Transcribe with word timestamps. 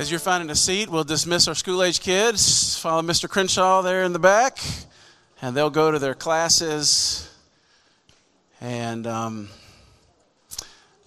As 0.00 0.10
you're 0.10 0.18
finding 0.18 0.48
a 0.48 0.54
seat, 0.54 0.88
we'll 0.88 1.04
dismiss 1.04 1.46
our 1.46 1.54
school 1.54 1.82
age 1.82 2.00
kids. 2.00 2.78
Follow 2.78 3.02
Mr. 3.02 3.28
Crenshaw 3.28 3.82
there 3.82 4.02
in 4.02 4.14
the 4.14 4.18
back, 4.18 4.58
and 5.42 5.54
they'll 5.54 5.68
go 5.68 5.90
to 5.90 5.98
their 5.98 6.14
classes 6.14 7.30
and 8.62 9.06
um, 9.06 9.50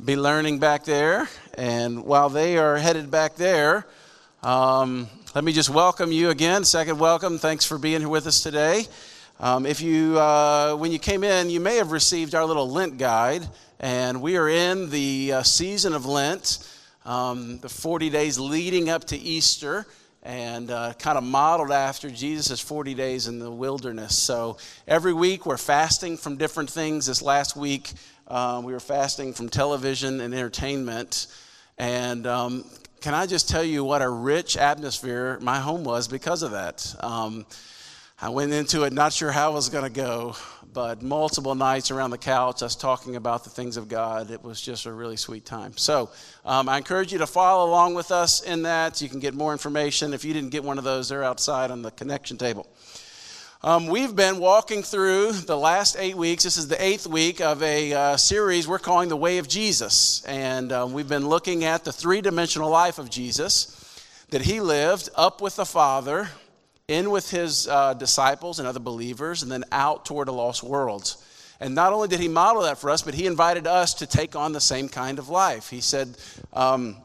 be 0.05 0.15
learning 0.15 0.59
back 0.59 0.83
there. 0.83 1.27
And 1.55 2.05
while 2.05 2.29
they 2.29 2.59
are 2.59 2.77
headed 2.77 3.09
back 3.09 3.35
there, 3.35 3.87
um, 4.43 5.07
let 5.33 5.43
me 5.43 5.53
just 5.53 5.71
welcome 5.71 6.11
you 6.11 6.29
again. 6.29 6.63
Second 6.63 6.99
welcome. 6.99 7.39
Thanks 7.39 7.65
for 7.65 7.79
being 7.79 8.01
here 8.01 8.09
with 8.09 8.27
us 8.27 8.43
today. 8.43 8.85
Um, 9.39 9.65
if 9.65 9.81
you, 9.81 10.19
uh, 10.19 10.75
when 10.75 10.91
you 10.91 10.99
came 10.99 11.23
in, 11.23 11.49
you 11.49 11.59
may 11.59 11.77
have 11.77 11.91
received 11.91 12.35
our 12.35 12.45
little 12.45 12.69
Lent 12.69 12.99
guide, 12.99 13.47
and 13.79 14.21
we 14.21 14.37
are 14.37 14.47
in 14.47 14.91
the 14.91 15.33
uh, 15.33 15.41
season 15.41 15.93
of 15.93 16.05
Lent 16.05 16.59
um, 17.05 17.59
the 17.59 17.69
40 17.69 18.09
days 18.09 18.39
leading 18.39 18.89
up 18.89 19.05
to 19.05 19.17
Easter 19.17 19.85
and 20.23 20.71
uh, 20.71 20.93
kind 20.93 21.17
of 21.17 21.23
modeled 21.23 21.71
after 21.71 22.09
Jesus' 22.09 22.61
40 22.61 22.93
days 22.93 23.27
in 23.27 23.39
the 23.39 23.51
wilderness. 23.51 24.17
So 24.17 24.57
every 24.87 25.13
week 25.13 25.45
we're 25.45 25.57
fasting 25.57 26.15
from 26.17 26.37
different 26.37 26.69
things. 26.69 27.07
This 27.07 27.21
last 27.21 27.57
week 27.57 27.91
uh, 28.27 28.61
we 28.63 28.71
were 28.71 28.79
fasting 28.79 29.33
from 29.33 29.49
television 29.49 30.21
and 30.21 30.33
entertainment. 30.33 31.27
And 31.77 32.25
um, 32.25 32.65
can 33.01 33.13
I 33.13 33.25
just 33.25 33.49
tell 33.49 33.63
you 33.63 33.83
what 33.83 34.01
a 34.01 34.09
rich 34.09 34.55
atmosphere 34.55 35.39
my 35.41 35.59
home 35.59 35.83
was 35.83 36.07
because 36.07 36.41
of 36.41 36.51
that? 36.51 36.95
Um, 37.01 37.45
I 38.21 38.29
went 38.29 38.53
into 38.53 38.83
it 38.83 38.93
not 38.93 39.11
sure 39.11 39.31
how 39.31 39.51
it 39.51 39.55
was 39.55 39.67
going 39.67 39.83
to 39.83 39.89
go, 39.89 40.37
but 40.73 41.01
multiple 41.01 41.53
nights 41.53 41.91
around 41.91 42.09
the 42.09 42.17
couch, 42.17 42.63
us 42.63 42.75
talking 42.75 43.15
about 43.15 43.43
the 43.43 43.49
things 43.49 43.77
of 43.77 43.87
God. 43.87 44.31
It 44.31 44.43
was 44.43 44.59
just 44.59 44.85
a 44.85 44.91
really 44.91 45.17
sweet 45.17 45.45
time. 45.45 45.77
So 45.77 46.09
um, 46.43 46.67
I 46.67 46.77
encourage 46.77 47.13
you 47.13 47.19
to 47.19 47.27
follow 47.27 47.69
along 47.69 47.93
with 47.93 48.11
us 48.11 48.41
in 48.41 48.63
that. 48.63 49.01
You 49.01 49.09
can 49.09 49.19
get 49.19 49.33
more 49.33 49.51
information. 49.51 50.13
If 50.13 50.25
you 50.25 50.33
didn't 50.33 50.49
get 50.49 50.63
one 50.63 50.77
of 50.77 50.83
those, 50.83 51.09
they're 51.09 51.23
outside 51.23 51.69
on 51.69 51.83
the 51.83 51.91
connection 51.91 52.37
table. 52.37 52.67
Um, 53.65 53.87
we've 53.87 54.13
been 54.13 54.39
walking 54.39 54.83
through 54.83 55.31
the 55.31 55.55
last 55.55 55.95
eight 55.97 56.15
weeks. 56.15 56.43
This 56.43 56.57
is 56.57 56.67
the 56.67 56.83
eighth 56.83 57.07
week 57.07 57.39
of 57.39 57.63
a 57.63 57.93
uh, 57.93 58.17
series 58.17 58.67
we're 58.67 58.77
calling 58.77 59.07
The 59.07 59.15
Way 59.15 59.37
of 59.37 59.47
Jesus. 59.47 60.21
And 60.25 60.73
um, 60.73 60.91
we've 60.91 61.07
been 61.07 61.29
looking 61.29 61.63
at 61.63 61.85
the 61.85 61.93
three 61.93 62.19
dimensional 62.19 62.69
life 62.69 62.99
of 62.99 63.09
Jesus 63.09 63.79
that 64.31 64.41
he 64.41 64.59
lived 64.59 65.07
up 65.15 65.41
with 65.41 65.55
the 65.55 65.65
Father, 65.65 66.27
in 66.87 67.11
with 67.11 67.29
his 67.31 67.67
uh, 67.67 67.93
disciples 67.93 68.59
and 68.59 68.67
other 68.67 68.79
believers, 68.79 69.43
and 69.43 69.51
then 69.51 69.63
out 69.71 70.05
toward 70.05 70.27
a 70.27 70.31
lost 70.31 70.63
world. 70.63 71.15
And 71.59 71.75
not 71.75 71.93
only 71.93 72.09
did 72.09 72.19
he 72.19 72.27
model 72.27 72.63
that 72.63 72.77
for 72.77 72.89
us, 72.89 73.01
but 73.01 73.13
he 73.13 73.25
invited 73.25 73.67
us 73.67 73.93
to 73.95 74.05
take 74.05 74.35
on 74.35 74.51
the 74.51 74.59
same 74.59 74.89
kind 74.89 75.17
of 75.17 75.29
life. 75.29 75.69
He 75.69 75.79
said, 75.79 76.17
um, 76.51 76.97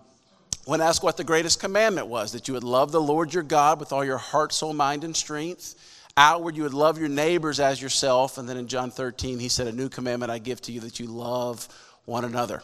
when 0.64 0.80
asked 0.80 1.02
what 1.02 1.16
the 1.16 1.24
greatest 1.24 1.60
commandment 1.60 2.08
was, 2.08 2.32
that 2.32 2.48
you 2.48 2.54
would 2.54 2.64
love 2.64 2.90
the 2.90 3.00
Lord 3.00 3.32
your 3.32 3.42
God 3.42 3.78
with 3.78 3.92
all 3.92 4.04
your 4.04 4.18
heart, 4.18 4.52
soul, 4.52 4.72
mind, 4.72 5.04
and 5.04 5.16
strength. 5.16 5.76
Outward, 6.16 6.56
you 6.56 6.64
would 6.64 6.74
love 6.74 6.98
your 6.98 7.08
neighbors 7.08 7.60
as 7.60 7.80
yourself. 7.80 8.36
And 8.36 8.48
then 8.48 8.56
in 8.56 8.66
John 8.66 8.90
13, 8.90 9.38
he 9.38 9.48
said, 9.48 9.68
A 9.68 9.72
new 9.72 9.88
commandment 9.88 10.32
I 10.32 10.38
give 10.38 10.60
to 10.62 10.72
you 10.72 10.80
that 10.80 10.98
you 10.98 11.06
love 11.06 11.68
one 12.04 12.24
another. 12.24 12.62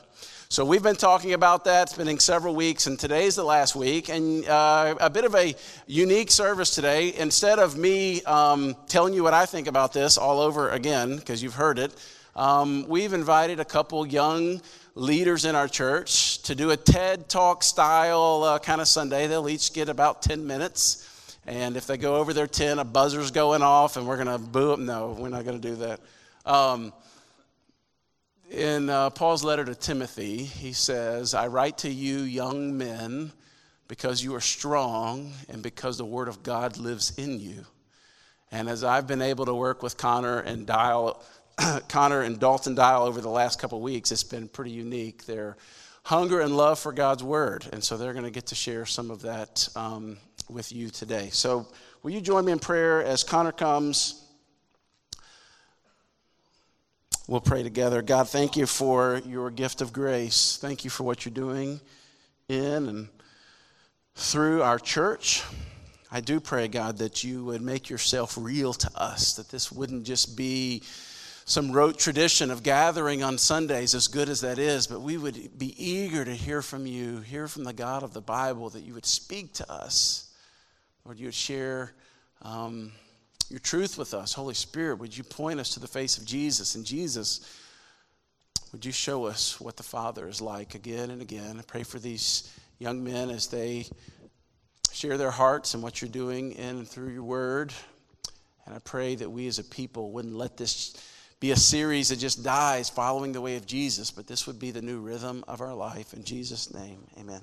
So 0.54 0.64
we've 0.64 0.84
been 0.84 0.94
talking 0.94 1.32
about 1.32 1.64
that, 1.64 1.88
spending 1.88 2.20
several 2.20 2.54
weeks, 2.54 2.86
and 2.86 2.96
today's 2.96 3.34
the 3.34 3.42
last 3.42 3.74
week, 3.74 4.08
and 4.08 4.46
uh, 4.46 4.94
a 5.00 5.10
bit 5.10 5.24
of 5.24 5.34
a 5.34 5.52
unique 5.88 6.30
service 6.30 6.72
today. 6.72 7.12
Instead 7.16 7.58
of 7.58 7.76
me 7.76 8.22
um, 8.22 8.76
telling 8.86 9.14
you 9.14 9.24
what 9.24 9.34
I 9.34 9.46
think 9.46 9.66
about 9.66 9.92
this 9.92 10.16
all 10.16 10.38
over 10.38 10.70
again, 10.70 11.16
because 11.16 11.42
you've 11.42 11.56
heard 11.56 11.80
it, 11.80 11.92
um, 12.36 12.86
we've 12.86 13.12
invited 13.14 13.58
a 13.58 13.64
couple 13.64 14.06
young 14.06 14.62
leaders 14.94 15.44
in 15.44 15.56
our 15.56 15.66
church 15.66 16.40
to 16.42 16.54
do 16.54 16.70
a 16.70 16.76
TED 16.76 17.28
Talk 17.28 17.64
style 17.64 18.44
uh, 18.44 18.60
kind 18.60 18.80
of 18.80 18.86
Sunday. 18.86 19.26
They'll 19.26 19.48
each 19.48 19.72
get 19.72 19.88
about 19.88 20.22
10 20.22 20.46
minutes. 20.46 21.36
And 21.48 21.76
if 21.76 21.88
they 21.88 21.96
go 21.96 22.14
over 22.14 22.32
their 22.32 22.46
10, 22.46 22.78
a 22.78 22.84
buzzer's 22.84 23.32
going 23.32 23.62
off, 23.62 23.96
and 23.96 24.06
we're 24.06 24.22
going 24.22 24.28
to 24.28 24.38
boo 24.38 24.68
them. 24.68 24.86
No, 24.86 25.16
we're 25.18 25.30
not 25.30 25.44
going 25.44 25.60
to 25.60 25.68
do 25.68 25.74
that. 25.74 26.00
Um, 26.46 26.92
in 28.54 28.88
uh, 28.88 29.10
Paul's 29.10 29.42
letter 29.42 29.64
to 29.64 29.74
Timothy, 29.74 30.44
he 30.44 30.72
says, 30.72 31.34
I 31.34 31.48
write 31.48 31.78
to 31.78 31.90
you, 31.90 32.18
young 32.20 32.78
men, 32.78 33.32
because 33.88 34.22
you 34.22 34.34
are 34.36 34.40
strong 34.40 35.32
and 35.48 35.62
because 35.62 35.98
the 35.98 36.04
word 36.04 36.28
of 36.28 36.42
God 36.42 36.78
lives 36.78 37.12
in 37.18 37.40
you. 37.40 37.64
And 38.52 38.68
as 38.68 38.84
I've 38.84 39.06
been 39.06 39.22
able 39.22 39.46
to 39.46 39.54
work 39.54 39.82
with 39.82 39.96
Connor 39.96 40.38
and 40.38 40.66
Dial, 40.66 41.20
Connor 41.88 42.22
and 42.22 42.38
Dalton 42.38 42.76
Dial 42.76 43.02
over 43.02 43.20
the 43.20 43.28
last 43.28 43.60
couple 43.60 43.80
weeks, 43.80 44.12
it's 44.12 44.22
been 44.22 44.46
pretty 44.46 44.70
unique. 44.70 45.26
Their 45.26 45.56
hunger 46.04 46.40
and 46.40 46.56
love 46.56 46.78
for 46.78 46.92
God's 46.92 47.24
word. 47.24 47.66
And 47.72 47.82
so 47.82 47.96
they're 47.96 48.12
going 48.12 48.24
to 48.24 48.30
get 48.30 48.46
to 48.46 48.54
share 48.54 48.86
some 48.86 49.10
of 49.10 49.22
that 49.22 49.68
um, 49.74 50.16
with 50.48 50.70
you 50.70 50.90
today. 50.90 51.30
So, 51.32 51.66
will 52.02 52.12
you 52.12 52.20
join 52.20 52.44
me 52.44 52.52
in 52.52 52.60
prayer 52.60 53.02
as 53.02 53.24
Connor 53.24 53.52
comes? 53.52 54.23
We'll 57.26 57.40
pray 57.40 57.62
together. 57.62 58.02
God, 58.02 58.28
thank 58.28 58.54
you 58.54 58.66
for 58.66 59.22
your 59.24 59.50
gift 59.50 59.80
of 59.80 59.94
grace. 59.94 60.58
Thank 60.60 60.84
you 60.84 60.90
for 60.90 61.04
what 61.04 61.24
you're 61.24 61.32
doing 61.32 61.80
in 62.50 62.86
and 62.86 63.08
through 64.14 64.60
our 64.60 64.78
church. 64.78 65.42
I 66.12 66.20
do 66.20 66.38
pray, 66.38 66.68
God, 66.68 66.98
that 66.98 67.24
you 67.24 67.42
would 67.46 67.62
make 67.62 67.88
yourself 67.88 68.36
real 68.38 68.74
to 68.74 68.90
us, 68.94 69.36
that 69.36 69.48
this 69.48 69.72
wouldn't 69.72 70.04
just 70.04 70.36
be 70.36 70.82
some 71.46 71.72
rote 71.72 71.98
tradition 71.98 72.50
of 72.50 72.62
gathering 72.62 73.22
on 73.22 73.38
Sundays, 73.38 73.94
as 73.94 74.06
good 74.06 74.28
as 74.28 74.42
that 74.42 74.58
is, 74.58 74.86
but 74.86 75.00
we 75.00 75.16
would 75.16 75.58
be 75.58 75.74
eager 75.82 76.26
to 76.26 76.34
hear 76.34 76.60
from 76.60 76.86
you, 76.86 77.20
hear 77.20 77.48
from 77.48 77.64
the 77.64 77.72
God 77.72 78.02
of 78.02 78.12
the 78.12 78.20
Bible, 78.20 78.68
that 78.68 78.82
you 78.82 78.92
would 78.92 79.06
speak 79.06 79.54
to 79.54 79.72
us. 79.72 80.30
Lord, 81.06 81.18
you 81.18 81.28
would 81.28 81.34
share. 81.34 81.94
Um, 82.42 82.92
your 83.50 83.60
truth 83.60 83.98
with 83.98 84.14
us. 84.14 84.32
Holy 84.32 84.54
Spirit, 84.54 84.98
would 84.98 85.16
you 85.16 85.24
point 85.24 85.60
us 85.60 85.70
to 85.74 85.80
the 85.80 85.86
face 85.86 86.18
of 86.18 86.24
Jesus? 86.24 86.74
And 86.74 86.84
Jesus, 86.84 87.40
would 88.72 88.84
you 88.84 88.92
show 88.92 89.26
us 89.26 89.60
what 89.60 89.76
the 89.76 89.82
Father 89.82 90.28
is 90.28 90.40
like 90.40 90.74
again 90.74 91.10
and 91.10 91.22
again? 91.22 91.56
I 91.58 91.62
pray 91.62 91.82
for 91.82 91.98
these 91.98 92.52
young 92.78 93.04
men 93.04 93.30
as 93.30 93.46
they 93.46 93.86
share 94.92 95.18
their 95.18 95.30
hearts 95.30 95.74
and 95.74 95.82
what 95.82 96.00
you're 96.00 96.10
doing 96.10 96.52
in 96.52 96.76
and 96.76 96.88
through 96.88 97.10
your 97.10 97.22
word. 97.22 97.72
And 98.66 98.74
I 98.74 98.78
pray 98.78 99.14
that 99.16 99.30
we 99.30 99.46
as 99.46 99.58
a 99.58 99.64
people 99.64 100.10
wouldn't 100.10 100.34
let 100.34 100.56
this 100.56 100.94
be 101.40 101.50
a 101.50 101.56
series 101.56 102.08
that 102.08 102.18
just 102.18 102.42
dies 102.42 102.88
following 102.88 103.32
the 103.32 103.40
way 103.40 103.56
of 103.56 103.66
Jesus, 103.66 104.10
but 104.10 104.26
this 104.26 104.46
would 104.46 104.58
be 104.58 104.70
the 104.70 104.80
new 104.80 105.00
rhythm 105.00 105.44
of 105.46 105.60
our 105.60 105.74
life. 105.74 106.14
In 106.14 106.24
Jesus' 106.24 106.72
name, 106.72 107.06
amen. 107.18 107.42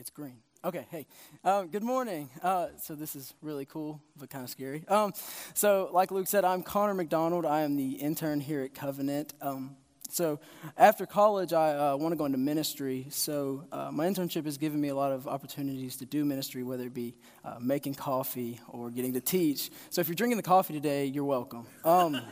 It's 0.00 0.08
green. 0.08 0.38
Okay, 0.64 0.86
hey, 0.90 1.06
um, 1.44 1.68
good 1.68 1.82
morning. 1.82 2.30
Uh, 2.42 2.68
so 2.78 2.94
this 2.94 3.14
is 3.14 3.34
really 3.42 3.66
cool, 3.66 4.00
but 4.16 4.30
kind 4.30 4.42
of 4.42 4.48
scary. 4.48 4.82
Um, 4.88 5.12
so, 5.52 5.90
like 5.92 6.10
Luke 6.10 6.26
said, 6.26 6.42
I'm 6.42 6.62
Connor 6.62 6.94
McDonald. 6.94 7.44
I 7.44 7.60
am 7.60 7.76
the 7.76 7.90
intern 7.90 8.40
here 8.40 8.62
at 8.62 8.72
Covenant. 8.72 9.34
Um, 9.42 9.76
so, 10.08 10.40
after 10.78 11.04
college, 11.04 11.52
I 11.52 11.74
uh, 11.74 11.96
want 11.98 12.12
to 12.12 12.16
go 12.16 12.24
into 12.24 12.38
ministry. 12.38 13.08
So, 13.10 13.66
uh, 13.70 13.90
my 13.92 14.06
internship 14.06 14.46
has 14.46 14.56
given 14.56 14.80
me 14.80 14.88
a 14.88 14.94
lot 14.94 15.12
of 15.12 15.28
opportunities 15.28 15.96
to 15.96 16.06
do 16.06 16.24
ministry, 16.24 16.62
whether 16.62 16.84
it 16.84 16.94
be 16.94 17.14
uh, 17.44 17.56
making 17.60 17.96
coffee 17.96 18.58
or 18.68 18.88
getting 18.88 19.12
to 19.12 19.20
teach. 19.20 19.70
So, 19.90 20.00
if 20.00 20.08
you're 20.08 20.14
drinking 20.14 20.38
the 20.38 20.42
coffee 20.42 20.72
today, 20.72 21.04
you're 21.04 21.24
welcome. 21.24 21.66
Um, 21.84 22.22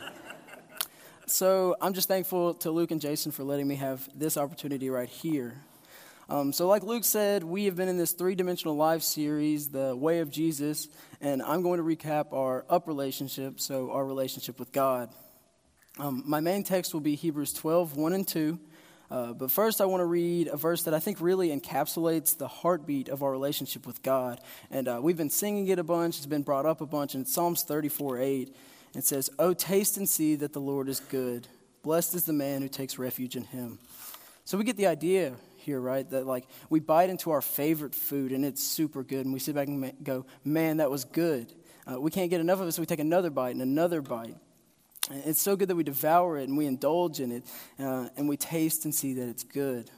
so, 1.27 1.75
I'm 1.79 1.93
just 1.93 2.07
thankful 2.07 2.55
to 2.55 2.71
Luke 2.71 2.89
and 2.89 2.99
Jason 2.99 3.31
for 3.31 3.43
letting 3.43 3.67
me 3.67 3.75
have 3.75 4.09
this 4.15 4.37
opportunity 4.37 4.89
right 4.89 5.07
here. 5.07 5.61
Um, 6.29 6.53
so, 6.53 6.67
like 6.67 6.83
Luke 6.83 7.05
said, 7.05 7.43
we 7.43 7.65
have 7.65 7.75
been 7.75 7.87
in 7.89 7.97
this 7.97 8.11
three 8.11 8.35
dimensional 8.35 8.75
life 8.75 9.01
series, 9.01 9.69
The 9.69 9.95
Way 9.95 10.19
of 10.19 10.29
Jesus, 10.29 10.87
and 11.21 11.41
I'm 11.41 11.63
going 11.63 11.79
to 11.79 11.83
recap 11.83 12.33
our 12.33 12.65
up 12.69 12.87
relationship, 12.87 13.59
so 13.59 13.89
our 13.89 14.05
relationship 14.05 14.59
with 14.59 14.71
God. 14.71 15.09
Um, 15.97 16.21
my 16.27 16.39
main 16.39 16.63
text 16.63 16.93
will 16.93 17.01
be 17.01 17.15
Hebrews 17.15 17.53
12, 17.53 17.97
1 17.97 18.13
and 18.13 18.27
2. 18.27 18.59
Uh, 19.09 19.33
but 19.33 19.49
first, 19.49 19.81
I 19.81 19.85
want 19.85 20.01
to 20.01 20.05
read 20.05 20.49
a 20.49 20.55
verse 20.55 20.83
that 20.83 20.93
I 20.93 20.99
think 20.99 21.19
really 21.19 21.49
encapsulates 21.49 22.37
the 22.37 22.47
heartbeat 22.47 23.09
of 23.09 23.23
our 23.23 23.31
relationship 23.31 23.87
with 23.87 24.03
God. 24.03 24.39
And 24.69 24.87
uh, 24.87 24.99
we've 25.01 25.17
been 25.17 25.31
singing 25.31 25.67
it 25.69 25.79
a 25.79 25.83
bunch, 25.83 26.17
it's 26.17 26.27
been 26.27 26.43
brought 26.43 26.67
up 26.67 26.79
a 26.79 26.85
bunch, 26.85 27.15
and 27.15 27.27
Psalms 27.27 27.63
34, 27.63 28.19
8. 28.19 28.55
It 28.93 29.03
says, 29.03 29.31
Oh, 29.39 29.55
taste 29.55 29.97
and 29.97 30.07
see 30.07 30.35
that 30.35 30.53
the 30.53 30.61
Lord 30.61 30.89
is 30.89 30.99
good. 30.99 31.47
Blessed 31.81 32.13
is 32.13 32.25
the 32.25 32.33
man 32.33 32.61
who 32.61 32.69
takes 32.69 32.99
refuge 32.99 33.35
in 33.35 33.45
him. 33.45 33.79
So 34.45 34.59
we 34.59 34.63
get 34.63 34.77
the 34.77 34.85
idea 34.85 35.33
here, 35.69 35.79
right? 35.79 36.09
That 36.09 36.25
like 36.25 36.47
we 36.69 36.79
bite 36.79 37.09
into 37.11 37.29
our 37.29 37.41
favorite 37.41 37.93
food 37.93 38.31
and 38.31 38.43
it's 38.43 38.63
super 38.63 39.03
good, 39.03 39.25
and 39.25 39.33
we 39.33 39.39
sit 39.39 39.53
back 39.53 39.67
and 39.67 39.93
go, 40.03 40.25
man, 40.43 40.77
that 40.77 40.89
was 40.89 41.05
good. 41.05 41.53
Uh, 41.85 41.99
we 41.99 42.09
can't 42.09 42.29
get 42.29 42.41
enough 42.41 42.59
of 42.59 42.67
it, 42.67 42.71
so 42.71 42.81
we 42.81 42.87
take 42.87 42.99
another 42.99 43.29
bite 43.29 43.51
and 43.51 43.61
another 43.61 44.01
bite. 44.01 44.35
And 45.11 45.23
it's 45.25 45.41
so 45.41 45.55
good 45.55 45.67
that 45.69 45.75
we 45.75 45.83
devour 45.83 46.37
it 46.37 46.49
and 46.49 46.57
we 46.57 46.65
indulge 46.65 47.19
in 47.19 47.31
it, 47.31 47.43
uh, 47.79 48.09
and 48.17 48.27
we 48.27 48.35
taste 48.35 48.85
and 48.85 48.93
see 48.93 49.13
that 49.13 49.29
it's 49.29 49.43
good. 49.43 49.89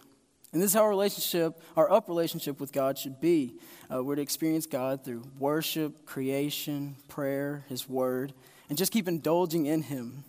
And 0.54 0.62
this 0.62 0.72
is 0.72 0.74
how 0.74 0.82
our 0.82 0.90
relationship, 0.90 1.62
our 1.78 1.90
up 1.90 2.10
relationship 2.10 2.60
with 2.60 2.74
God 2.74 2.98
should 2.98 3.22
be. 3.22 3.56
Uh, 3.90 4.04
we're 4.04 4.16
to 4.16 4.22
experience 4.22 4.66
God 4.66 5.06
through 5.06 5.24
worship, 5.40 6.06
creation, 6.06 6.98
prayer, 7.08 7.64
His 7.70 7.88
Word, 7.88 8.34
and 8.68 8.78
just 8.78 8.92
keep 8.92 9.08
indulging 9.08 9.66
in 9.66 9.82
Him. 9.84 10.26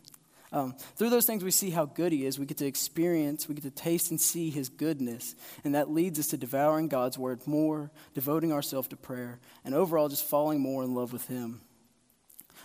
Um, 0.53 0.75
through 0.97 1.11
those 1.11 1.25
things, 1.25 1.43
we 1.43 1.51
see 1.51 1.71
how 1.71 1.87
good 1.87 2.13
He 2.13 2.27
is. 2.27 2.39
We 2.39 2.47
get 2.47 2.59
to 2.59 2.67
experience, 2.67 3.49
we 3.49 3.55
get 3.55 3.65
to 3.65 3.71
taste 3.71 4.11
and 4.11 4.21
see 4.21 4.51
His 4.51 4.69
goodness. 4.69 5.35
And 5.65 5.75
that 5.75 5.91
leads 5.91 6.19
us 6.19 6.29
to 6.29 6.37
devouring 6.37 6.89
God's 6.89 7.19
Word 7.19 7.47
more, 7.47 7.91
devoting 8.15 8.53
ourselves 8.53 8.89
to 8.89 8.97
prayer, 8.97 9.41
and 9.65 9.75
overall 9.75 10.09
just 10.09 10.27
falling 10.27 10.61
more 10.61 10.83
in 10.85 10.95
love 10.95 11.13
with 11.13 11.27
Him. 11.27 11.63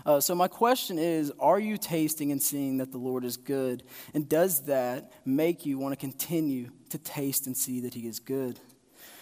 Uh, 0.06 0.19
so, 0.19 0.36
my 0.36 0.48
question 0.48 1.00
is 1.00 1.31
Are 1.39 1.60
you 1.60 1.78
tasting 1.78 2.31
and 2.31 2.42
seeing 2.42 2.78
that 2.78 2.92
the 2.92 2.98
Lord 2.98 3.24
is 3.24 3.38
good? 3.38 3.84
And 4.13 4.28
does 4.28 4.63
that 4.63 5.12
make 5.25 5.66
you 5.66 5.78
want 5.80 5.94
to 5.94 5.98
continue 5.98 6.69
to 6.90 6.98
taste 6.98 7.48
and 7.48 7.56
see 7.56 7.80
that 7.81 7.94
He 7.94 8.07
is 8.07 8.19
good? 8.19 8.60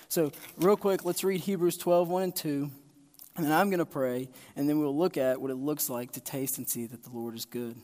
So, 0.10 0.32
real 0.58 0.78
quick, 0.78 1.06
let's 1.06 1.24
read 1.24 1.42
Hebrews 1.42 1.78
12 1.78 2.10
1 2.10 2.24
and 2.24 2.36
2. 2.36 2.72
And 3.38 3.46
then 3.46 3.52
I'm 3.52 3.70
going 3.70 3.80
to 3.80 3.86
pray, 3.86 4.30
and 4.56 4.70
then 4.70 4.80
we'll 4.80 4.98
look 4.98 5.18
at 5.18 5.42
what 5.42 5.52
it 5.52 5.56
looks 5.56 5.90
like 5.90 6.14
to 6.14 6.22
taste 6.22 6.58
and 6.58 6.68
see 6.68 6.86
that 6.86 7.04
the 7.04 7.10
Lord 7.10 7.36
is 7.36 7.44
good. 7.44 7.76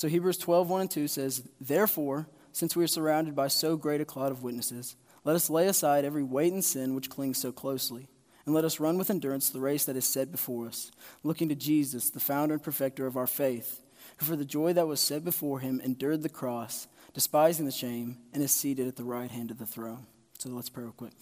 So 0.00 0.08
Hebrews 0.08 0.38
12, 0.38 0.70
1 0.70 0.80
and 0.80 0.90
2 0.90 1.08
says, 1.08 1.42
Therefore, 1.60 2.26
since 2.52 2.74
we 2.74 2.82
are 2.82 2.88
surrounded 2.88 3.36
by 3.36 3.48
so 3.48 3.76
great 3.76 4.00
a 4.00 4.06
cloud 4.06 4.32
of 4.32 4.42
witnesses, 4.42 4.96
let 5.24 5.36
us 5.36 5.50
lay 5.50 5.66
aside 5.66 6.06
every 6.06 6.22
weight 6.22 6.54
and 6.54 6.64
sin 6.64 6.94
which 6.94 7.10
clings 7.10 7.36
so 7.36 7.52
closely, 7.52 8.08
and 8.46 8.54
let 8.54 8.64
us 8.64 8.80
run 8.80 8.96
with 8.96 9.10
endurance 9.10 9.50
the 9.50 9.60
race 9.60 9.84
that 9.84 9.98
is 9.98 10.06
set 10.06 10.32
before 10.32 10.68
us, 10.68 10.90
looking 11.22 11.50
to 11.50 11.54
Jesus, 11.54 12.08
the 12.08 12.18
founder 12.18 12.54
and 12.54 12.62
perfecter 12.62 13.06
of 13.06 13.18
our 13.18 13.26
faith, 13.26 13.82
who 14.16 14.24
for 14.24 14.36
the 14.36 14.44
joy 14.46 14.72
that 14.72 14.88
was 14.88 15.00
set 15.00 15.22
before 15.22 15.60
him 15.60 15.82
endured 15.84 16.22
the 16.22 16.30
cross, 16.30 16.88
despising 17.12 17.66
the 17.66 17.70
shame, 17.70 18.16
and 18.32 18.42
is 18.42 18.52
seated 18.52 18.88
at 18.88 18.96
the 18.96 19.04
right 19.04 19.30
hand 19.30 19.50
of 19.50 19.58
the 19.58 19.66
throne. 19.66 20.06
So 20.38 20.48
let's 20.48 20.70
pray 20.70 20.84
real 20.84 20.92
quick. 20.92 21.12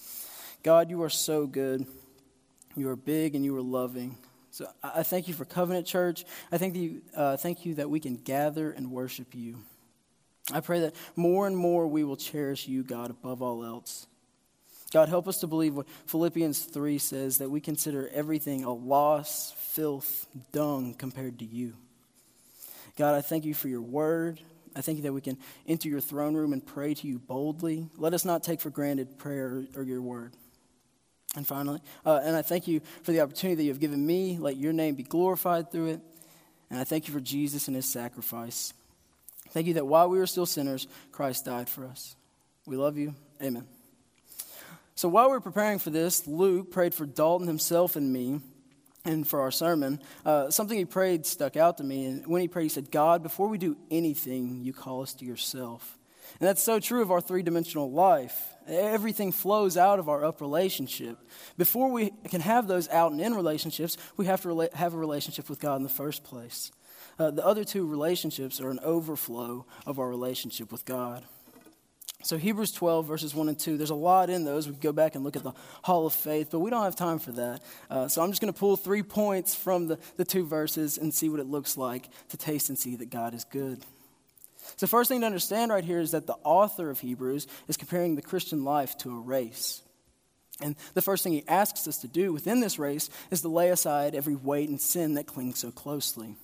God, 0.62 0.88
you 0.88 1.02
are 1.02 1.10
so 1.10 1.48
good. 1.48 1.84
You 2.76 2.90
are 2.90 2.96
big 2.96 3.34
and 3.34 3.44
you 3.44 3.56
are 3.56 3.60
loving. 3.60 4.16
So 4.58 4.66
I 4.82 5.05
thank 5.05 5.28
you 5.28 5.34
for 5.34 5.44
Covenant 5.44 5.87
Church. 5.87 6.25
I 6.50 6.58
thank 6.58 6.75
you, 6.75 7.00
uh, 7.14 7.37
thank 7.37 7.64
you 7.64 7.75
that 7.75 7.88
we 7.88 8.00
can 8.00 8.16
gather 8.16 8.72
and 8.72 8.90
worship 8.90 9.28
you. 9.32 9.58
I 10.52 10.58
pray 10.58 10.81
that 10.81 10.96
more 11.14 11.46
and 11.46 11.56
more 11.56 11.87
we 11.87 12.02
will 12.02 12.16
cherish 12.16 12.66
you, 12.66 12.82
God, 12.82 13.10
above 13.10 13.40
all 13.40 13.64
else. 13.64 14.08
God, 14.93 15.08
help 15.08 15.28
us 15.28 15.38
to 15.43 15.46
believe 15.46 15.76
what 15.76 15.87
Philippians 16.06 16.64
3 16.64 16.99
says 16.99 17.38
that 17.38 17.49
we 17.49 17.60
consider 17.60 18.10
everything 18.12 18.64
a 18.64 18.72
loss, 18.72 19.55
filth, 19.56 20.26
dung 20.50 20.93
compared 20.94 21.38
to 21.38 21.44
you. 21.44 21.75
God, 22.96 23.14
I 23.14 23.20
thank 23.20 23.44
you 23.44 23.55
for 23.55 23.69
your 23.69 23.81
word. 23.81 24.40
I 24.75 24.81
thank 24.81 24.96
you 24.96 25.05
that 25.05 25.12
we 25.12 25.20
can 25.20 25.38
enter 25.69 25.88
your 25.88 26.00
throne 26.00 26.34
room 26.34 26.52
and 26.52 26.66
pray 26.66 26.94
to 26.94 27.06
you 27.06 27.20
boldly. 27.20 27.90
Let 27.96 28.12
us 28.12 28.25
not 28.25 28.43
take 28.43 28.60
for 28.60 28.70
granted 28.70 29.19
prayer 29.19 29.66
or 29.76 29.84
your 29.84 30.02
word. 30.02 30.32
And 31.36 31.46
finally, 31.46 31.80
uh, 32.06 32.20
and 32.25 32.34
I 32.34 32.42
thank 32.42 32.66
you 32.66 32.80
for 33.02 33.12
the 33.12 33.20
opportunity 33.20 33.56
that 33.56 33.62
you 33.64 33.70
have 33.70 33.80
given 33.80 34.04
me. 34.04 34.38
Let 34.38 34.56
your 34.56 34.72
name 34.72 34.94
be 34.94 35.02
glorified 35.02 35.70
through 35.70 35.88
it. 35.88 36.00
And 36.70 36.80
I 36.80 36.84
thank 36.84 37.06
you 37.06 37.14
for 37.14 37.20
Jesus 37.20 37.69
and 37.69 37.76
his 37.76 37.86
sacrifice. 37.86 38.72
Thank 39.50 39.66
you 39.66 39.75
that 39.75 39.86
while 39.86 40.08
we 40.08 40.19
were 40.19 40.26
still 40.26 40.46
sinners, 40.46 40.86
Christ 41.12 41.44
died 41.44 41.69
for 41.69 41.84
us. 41.84 42.16
We 42.66 42.76
love 42.76 42.96
you. 42.96 43.14
Amen. 43.42 43.66
So 44.94 45.08
while 45.08 45.26
we 45.26 45.32
were 45.32 45.40
preparing 45.40 45.78
for 45.78 45.90
this, 45.90 46.26
Luke 46.26 46.70
prayed 46.70 46.92
for 46.92 47.06
Dalton 47.06 47.46
himself 47.46 47.94
and 47.94 48.12
me 48.12 48.40
and 49.04 49.26
for 49.26 49.40
our 49.40 49.50
sermon. 49.50 50.00
Uh, 50.24 50.50
something 50.50 50.76
he 50.76 50.84
prayed 50.84 51.24
stuck 51.24 51.56
out 51.56 51.78
to 51.78 51.84
me. 51.84 52.06
And 52.06 52.26
when 52.26 52.42
he 52.42 52.48
prayed, 52.48 52.64
he 52.64 52.69
said, 52.69 52.90
God, 52.90 53.22
before 53.22 53.48
we 53.48 53.58
do 53.58 53.76
anything, 53.90 54.60
you 54.64 54.72
call 54.72 55.02
us 55.02 55.14
to 55.14 55.24
yourself. 55.24 55.96
And 56.40 56.48
that's 56.48 56.62
so 56.62 56.78
true 56.81 57.00
of 57.00 57.10
our 57.10 57.20
three 57.20 57.42
dimensional 57.42 57.90
life. 57.90 58.54
Everything 58.69 59.32
flows 59.32 59.76
out 59.76 59.99
of 59.99 60.09
our 60.09 60.25
up 60.25 60.41
relationship. 60.41 61.19
Before 61.56 61.91
we 61.91 62.11
can 62.29 62.41
have 62.41 62.67
those 62.69 62.88
out 62.91 63.12
and 63.12 63.20
in 63.20 63.35
relationships, 63.35 63.97
we 64.17 64.26
have 64.26 64.43
to 64.43 64.49
rela- 64.49 64.73
have 64.75 64.94
a 64.94 64.99
relationship 64.99 65.49
with 65.49 65.61
God 65.61 65.76
in 65.76 65.82
the 65.82 65.88
first 65.88 66.23
place. 66.23 66.70
Uh, 67.19 67.31
the 67.31 67.44
other 67.44 67.65
two 67.65 67.87
relationships 67.87 68.61
are 68.61 68.70
an 68.70 68.79
overflow 68.82 69.67
of 69.87 69.99
our 69.99 70.09
relationship 70.09 70.70
with 70.70 70.85
God. 70.85 71.25
So, 72.25 72.37
Hebrews 72.37 72.73
12, 72.73 73.06
verses 73.06 73.32
1 73.32 73.49
and 73.49 73.59
2, 73.59 73.76
there's 73.76 73.91
a 73.91 73.94
lot 73.94 74.29
in 74.29 74.44
those. 74.44 74.69
We 74.69 74.75
go 74.75 74.93
back 74.93 75.15
and 75.15 75.23
look 75.23 75.37
at 75.37 75.44
the 75.44 75.53
Hall 75.85 76.05
of 76.05 76.12
Faith, 76.12 76.49
but 76.50 76.59
we 76.59 76.69
don't 76.69 76.82
have 76.82 76.97
time 76.97 77.20
for 77.20 77.31
that. 77.32 77.62
Uh, 77.88 78.09
so, 78.09 78.23
I'm 78.23 78.31
just 78.31 78.41
going 78.41 78.53
to 78.53 78.59
pull 78.59 78.76
three 78.76 79.05
points 79.05 79.55
from 79.55 79.87
the, 79.87 79.99
the 80.17 80.25
two 80.25 80.44
verses 80.44 80.99
and 80.99 81.15
see 81.15 81.29
what 81.29 81.38
it 81.38 81.47
looks 81.47 81.76
like 81.76 82.09
to 82.31 82.37
taste 82.37 82.70
and 82.70 82.79
see 82.79 82.97
that 82.97 83.11
God 83.11 83.35
is 83.35 83.44
good. 83.44 83.85
So, 84.76 84.87
first 84.87 85.09
thing 85.09 85.20
to 85.20 85.26
understand 85.26 85.70
right 85.70 85.85
here 85.85 86.00
is 86.00 86.12
that 86.12 86.26
the 86.26 86.37
author 86.44 86.91
of 86.91 87.00
Hebrews 87.00 87.47
is 87.69 87.76
comparing 87.76 88.15
the 88.15 88.23
Christian 88.23 88.65
life 88.65 88.97
to 88.99 89.17
a 89.17 89.20
race. 89.20 89.82
And 90.61 90.76
the 90.94 91.03
first 91.03 91.23
thing 91.23 91.32
he 91.32 91.44
asks 91.47 91.87
us 91.87 91.99
to 91.99 92.09
do 92.09 92.32
within 92.32 92.61
this 92.61 92.79
race 92.79 93.11
is 93.31 93.43
to 93.43 93.49
lay 93.49 93.70
aside 93.70 94.15
every 94.15 94.35
weight 94.35 94.69
and 94.69 94.81
sin 94.81 95.15
that 95.15 95.26
clings 95.26 95.61
so 95.61 95.70
closely. 95.70 96.37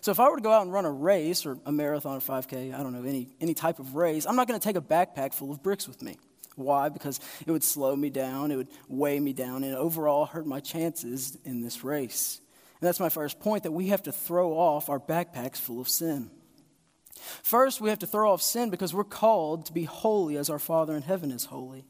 So, 0.00 0.10
if 0.10 0.20
I 0.20 0.28
were 0.28 0.36
to 0.36 0.42
go 0.42 0.52
out 0.52 0.62
and 0.62 0.72
run 0.72 0.84
a 0.84 0.90
race 0.90 1.44
or 1.44 1.58
a 1.66 1.72
marathon 1.72 2.16
or 2.16 2.20
5K, 2.20 2.74
I 2.74 2.82
don't 2.82 2.92
know, 2.92 3.08
any, 3.08 3.28
any 3.40 3.54
type 3.54 3.78
of 3.78 3.94
race, 3.94 4.26
I'm 4.26 4.36
not 4.36 4.48
going 4.48 4.58
to 4.58 4.64
take 4.64 4.76
a 4.76 4.80
backpack 4.80 5.34
full 5.34 5.50
of 5.50 5.62
bricks 5.62 5.86
with 5.86 6.02
me. 6.02 6.16
Why? 6.56 6.88
Because 6.88 7.20
it 7.46 7.50
would 7.50 7.64
slow 7.64 7.94
me 7.94 8.10
down, 8.10 8.50
it 8.50 8.56
would 8.56 8.68
weigh 8.88 9.20
me 9.20 9.32
down, 9.32 9.64
and 9.64 9.74
overall 9.74 10.26
hurt 10.26 10.46
my 10.46 10.60
chances 10.60 11.36
in 11.44 11.60
this 11.60 11.84
race. 11.84 12.40
And 12.80 12.88
that's 12.88 13.00
my 13.00 13.10
first 13.10 13.40
point 13.40 13.64
that 13.64 13.72
we 13.72 13.88
have 13.88 14.02
to 14.04 14.12
throw 14.12 14.52
off 14.52 14.88
our 14.88 14.98
backpacks 14.98 15.58
full 15.58 15.80
of 15.80 15.88
sin. 15.88 16.30
First, 17.42 17.80
we 17.80 17.90
have 17.90 17.98
to 18.00 18.06
throw 18.06 18.32
off 18.32 18.42
sin 18.42 18.70
because 18.70 18.94
we're 18.94 19.04
called 19.04 19.66
to 19.66 19.72
be 19.72 19.84
holy 19.84 20.36
as 20.36 20.50
our 20.50 20.58
Father 20.58 20.94
in 20.94 21.02
heaven 21.02 21.30
is 21.30 21.46
holy. 21.46 21.84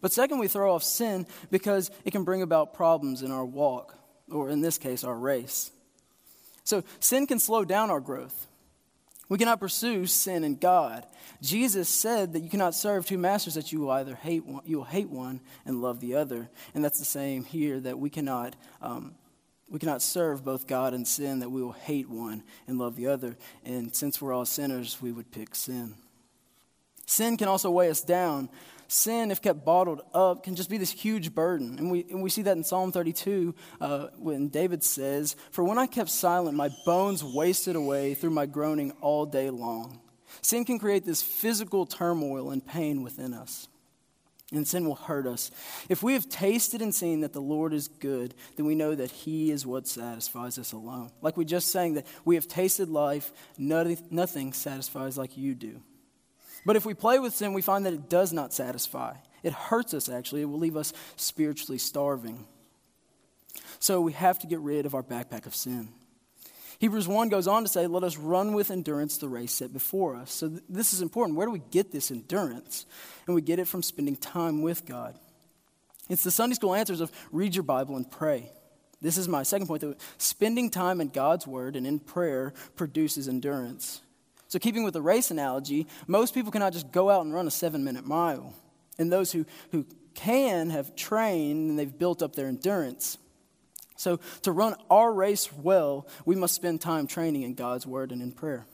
But 0.00 0.12
second, 0.12 0.38
we 0.38 0.48
throw 0.48 0.74
off 0.74 0.82
sin 0.82 1.26
because 1.50 1.90
it 2.04 2.10
can 2.10 2.24
bring 2.24 2.42
about 2.42 2.74
problems 2.74 3.22
in 3.22 3.30
our 3.30 3.44
walk, 3.44 3.94
or 4.30 4.50
in 4.50 4.60
this 4.60 4.78
case, 4.78 5.04
our 5.04 5.16
race. 5.16 5.70
So, 6.64 6.84
sin 7.00 7.26
can 7.26 7.38
slow 7.38 7.64
down 7.64 7.90
our 7.90 8.00
growth. 8.00 8.46
We 9.28 9.38
cannot 9.38 9.60
pursue 9.60 10.06
sin 10.06 10.44
and 10.44 10.58
God. 10.58 11.06
Jesus 11.42 11.88
said 11.88 12.32
that 12.32 12.40
you 12.40 12.48
cannot 12.48 12.74
serve 12.74 13.06
two 13.06 13.18
masters, 13.18 13.54
that 13.54 13.72
you 13.72 13.80
will 13.80 13.90
either 13.90 14.14
hate 14.14 14.44
one, 14.44 14.62
you 14.64 14.78
will 14.78 14.84
hate 14.84 15.10
one 15.10 15.40
and 15.66 15.82
love 15.82 16.00
the 16.00 16.14
other. 16.14 16.48
And 16.74 16.84
that's 16.84 16.98
the 16.98 17.04
same 17.04 17.44
here, 17.44 17.78
that 17.80 17.98
we 17.98 18.10
cannot 18.10 18.56
um, 18.80 19.14
we 19.70 19.78
cannot 19.78 20.02
serve 20.02 20.44
both 20.44 20.66
God 20.66 20.94
and 20.94 21.06
sin, 21.06 21.40
that 21.40 21.50
we 21.50 21.62
will 21.62 21.72
hate 21.72 22.08
one 22.08 22.42
and 22.66 22.78
love 22.78 22.96
the 22.96 23.08
other. 23.08 23.36
And 23.64 23.94
since 23.94 24.20
we're 24.20 24.32
all 24.32 24.46
sinners, 24.46 24.98
we 25.00 25.12
would 25.12 25.30
pick 25.30 25.54
sin. 25.54 25.94
Sin 27.06 27.36
can 27.36 27.48
also 27.48 27.70
weigh 27.70 27.90
us 27.90 28.02
down. 28.02 28.48
Sin, 28.86 29.30
if 29.30 29.42
kept 29.42 29.66
bottled 29.66 30.00
up, 30.14 30.42
can 30.44 30.56
just 30.56 30.70
be 30.70 30.78
this 30.78 30.90
huge 30.90 31.34
burden. 31.34 31.78
And 31.78 31.90
we, 31.90 32.06
and 32.10 32.22
we 32.22 32.30
see 32.30 32.42
that 32.42 32.56
in 32.56 32.64
Psalm 32.64 32.90
32 32.90 33.54
uh, 33.80 34.06
when 34.16 34.48
David 34.48 34.82
says, 34.82 35.36
For 35.50 35.62
when 35.62 35.78
I 35.78 35.86
kept 35.86 36.08
silent, 36.08 36.56
my 36.56 36.70
bones 36.86 37.22
wasted 37.22 37.76
away 37.76 38.14
through 38.14 38.30
my 38.30 38.46
groaning 38.46 38.92
all 39.02 39.26
day 39.26 39.50
long. 39.50 40.00
Sin 40.40 40.64
can 40.64 40.78
create 40.78 41.04
this 41.04 41.22
physical 41.22 41.84
turmoil 41.84 42.50
and 42.50 42.66
pain 42.66 43.02
within 43.02 43.34
us 43.34 43.68
and 44.50 44.66
sin 44.66 44.86
will 44.86 44.94
hurt 44.94 45.26
us. 45.26 45.50
If 45.88 46.02
we 46.02 46.14
have 46.14 46.28
tasted 46.28 46.80
and 46.80 46.94
seen 46.94 47.20
that 47.20 47.34
the 47.34 47.40
Lord 47.40 47.74
is 47.74 47.88
good, 47.88 48.34
then 48.56 48.64
we 48.64 48.74
know 48.74 48.94
that 48.94 49.10
He 49.10 49.50
is 49.50 49.66
what 49.66 49.86
satisfies 49.86 50.58
us 50.58 50.72
alone. 50.72 51.10
Like 51.20 51.36
we 51.36 51.44
just 51.44 51.70
sang 51.70 51.94
that 51.94 52.06
we 52.24 52.36
have 52.36 52.48
tasted 52.48 52.88
life, 52.88 53.30
nothing 53.58 54.52
satisfies 54.54 55.18
like 55.18 55.36
you 55.36 55.54
do. 55.54 55.82
But 56.64 56.76
if 56.76 56.86
we 56.86 56.94
play 56.94 57.18
with 57.18 57.34
sin, 57.34 57.52
we 57.52 57.62
find 57.62 57.84
that 57.86 57.92
it 57.92 58.08
does 58.08 58.32
not 58.32 58.52
satisfy. 58.54 59.14
It 59.42 59.52
hurts 59.52 59.94
us, 59.94 60.08
actually. 60.08 60.42
It 60.42 60.46
will 60.46 60.58
leave 60.58 60.76
us 60.76 60.92
spiritually 61.16 61.78
starving. 61.78 62.46
So 63.78 64.00
we 64.00 64.12
have 64.12 64.38
to 64.40 64.46
get 64.46 64.60
rid 64.60 64.84
of 64.86 64.94
our 64.94 65.02
backpack 65.02 65.46
of 65.46 65.54
sin. 65.54 65.88
Hebrews 66.78 67.08
1 67.08 67.28
goes 67.28 67.48
on 67.48 67.64
to 67.64 67.68
say, 67.68 67.86
Let 67.86 68.04
us 68.04 68.16
run 68.16 68.54
with 68.54 68.70
endurance 68.70 69.18
the 69.18 69.28
race 69.28 69.52
set 69.52 69.72
before 69.72 70.14
us. 70.14 70.32
So 70.32 70.48
th- 70.48 70.62
this 70.68 70.92
is 70.92 71.02
important. 71.02 71.36
Where 71.36 71.46
do 71.46 71.52
we 71.52 71.62
get 71.70 71.90
this 71.90 72.10
endurance? 72.10 72.86
And 73.26 73.34
we 73.34 73.42
get 73.42 73.58
it 73.58 73.66
from 73.66 73.82
spending 73.82 74.16
time 74.16 74.62
with 74.62 74.86
God. 74.86 75.18
It's 76.08 76.22
the 76.22 76.30
Sunday 76.30 76.54
school 76.54 76.74
answers 76.74 77.00
of 77.00 77.10
read 77.32 77.54
your 77.54 77.64
Bible 77.64 77.96
and 77.96 78.08
pray. 78.08 78.50
This 79.00 79.18
is 79.18 79.28
my 79.28 79.42
second 79.42 79.66
point 79.66 79.82
that 79.82 80.00
spending 80.18 80.70
time 80.70 81.00
in 81.00 81.08
God's 81.08 81.46
Word 81.46 81.76
and 81.76 81.86
in 81.86 81.98
prayer 81.98 82.52
produces 82.76 83.28
endurance. 83.28 84.00
So, 84.48 84.58
keeping 84.58 84.82
with 84.82 84.94
the 84.94 85.02
race 85.02 85.30
analogy, 85.30 85.86
most 86.06 86.32
people 86.32 86.50
cannot 86.50 86.72
just 86.72 86.90
go 86.90 87.10
out 87.10 87.24
and 87.24 87.34
run 87.34 87.46
a 87.46 87.50
seven 87.50 87.84
minute 87.84 88.06
mile. 88.06 88.54
And 88.98 89.12
those 89.12 89.30
who, 89.32 89.44
who 89.72 89.84
can 90.14 90.70
have 90.70 90.96
trained 90.96 91.70
and 91.70 91.78
they've 91.78 91.98
built 91.98 92.22
up 92.22 92.34
their 92.34 92.48
endurance. 92.48 93.18
So, 93.98 94.20
to 94.42 94.52
run 94.52 94.76
our 94.90 95.12
race 95.12 95.52
well, 95.52 96.06
we 96.24 96.36
must 96.36 96.54
spend 96.54 96.80
time 96.80 97.08
training 97.08 97.42
in 97.42 97.54
God's 97.54 97.84
word 97.84 98.12
and 98.12 98.22
in 98.22 98.30
prayer. 98.30 98.64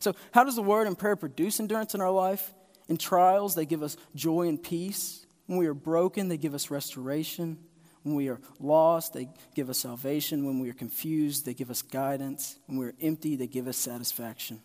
So, 0.00 0.16
how 0.32 0.42
does 0.42 0.56
the 0.56 0.62
word 0.62 0.88
and 0.88 0.98
prayer 0.98 1.14
produce 1.14 1.60
endurance 1.60 1.94
in 1.94 2.00
our 2.00 2.10
life? 2.10 2.52
In 2.88 2.96
trials, 2.96 3.54
they 3.54 3.64
give 3.64 3.84
us 3.84 3.96
joy 4.16 4.48
and 4.48 4.60
peace. 4.60 5.24
When 5.46 5.56
we 5.56 5.68
are 5.68 5.74
broken, 5.74 6.26
they 6.26 6.36
give 6.36 6.54
us 6.54 6.68
restoration. 6.68 7.58
When 8.02 8.16
we 8.16 8.28
are 8.28 8.40
lost, 8.58 9.12
they 9.12 9.28
give 9.54 9.70
us 9.70 9.78
salvation. 9.78 10.44
When 10.44 10.58
we 10.58 10.68
are 10.68 10.74
confused, 10.74 11.46
they 11.46 11.54
give 11.54 11.70
us 11.70 11.82
guidance. 11.82 12.58
When 12.66 12.78
we 12.78 12.86
are 12.86 12.94
empty, 13.00 13.36
they 13.36 13.46
give 13.46 13.68
us 13.68 13.76
satisfaction. 13.76 14.62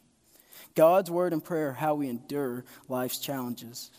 God's 0.74 1.12
word 1.12 1.32
and 1.32 1.44
prayer 1.44 1.70
are 1.70 1.74
how 1.74 1.94
we 1.94 2.10
endure 2.10 2.66
life's 2.90 3.20
challenges. 3.20 3.92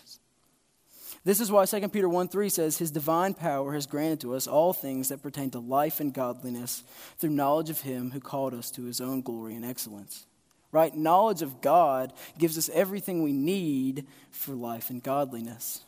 This 1.26 1.40
is 1.40 1.50
why 1.50 1.64
2 1.64 1.88
Peter 1.88 2.09
1 2.09 2.28
3 2.28 2.49
says, 2.49 2.78
His 2.78 2.92
divine 2.92 3.35
power 3.35 3.75
has 3.75 3.85
granted 3.85 4.21
to 4.21 4.37
us 4.37 4.47
all 4.47 4.73
things 4.73 5.09
that 5.09 5.25
pertain 5.25 5.50
to 5.50 5.59
life 5.59 5.99
and 5.99 6.14
godliness 6.14 6.85
through 7.18 7.30
knowledge 7.30 7.68
of 7.68 7.80
Him 7.80 8.12
who 8.12 8.21
called 8.21 8.54
us 8.54 8.71
to 8.71 8.85
His 8.85 9.00
own 9.00 9.23
glory 9.23 9.56
and 9.56 9.64
excellence. 9.64 10.25
right? 10.71 10.95
Knowledge 10.95 11.42
of 11.42 11.61
God 11.61 12.12
gives 12.38 12.56
us 12.56 12.71
everything 12.73 13.25
we 13.25 13.33
need 13.33 14.06
for 14.30 14.54
life 14.54 14.88
and 14.88 15.02
godliness. 15.02 15.83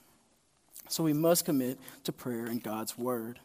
So 0.88 1.04
we 1.04 1.12
must 1.12 1.44
commit 1.44 1.78
to 2.02 2.12
prayer 2.12 2.46
and 2.46 2.60
God's 2.60 2.98
word. 2.98 3.38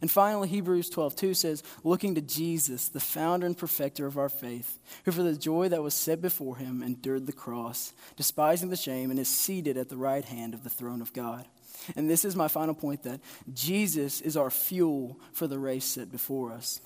And 0.00 0.10
finally, 0.10 0.48
Hebrews 0.48 0.90
12:2 0.90 1.34
says, 1.34 1.62
"Looking 1.84 2.14
to 2.14 2.20
Jesus, 2.20 2.88
the 2.88 3.00
founder 3.00 3.46
and 3.46 3.56
perfecter 3.56 4.06
of 4.06 4.18
our 4.18 4.28
faith, 4.28 4.78
who 5.04 5.12
for 5.12 5.22
the 5.22 5.36
joy 5.36 5.68
that 5.68 5.82
was 5.82 5.94
set 5.94 6.20
before 6.20 6.56
him 6.56 6.82
endured 6.82 7.26
the 7.26 7.32
cross, 7.32 7.92
despising 8.16 8.70
the 8.70 8.76
shame, 8.76 9.10
and 9.10 9.20
is 9.20 9.28
seated 9.28 9.76
at 9.76 9.88
the 9.88 9.96
right 9.96 10.24
hand 10.24 10.54
of 10.54 10.64
the 10.64 10.70
throne 10.70 11.00
of 11.00 11.12
God." 11.12 11.46
And 11.94 12.10
this 12.10 12.24
is 12.24 12.34
my 12.34 12.48
final 12.48 12.74
point 12.74 13.02
that 13.04 13.20
Jesus 13.52 14.20
is 14.20 14.36
our 14.36 14.50
fuel 14.50 15.20
for 15.32 15.46
the 15.46 15.58
race 15.58 15.84
set 15.84 16.10
before 16.10 16.52
us. 16.52 16.80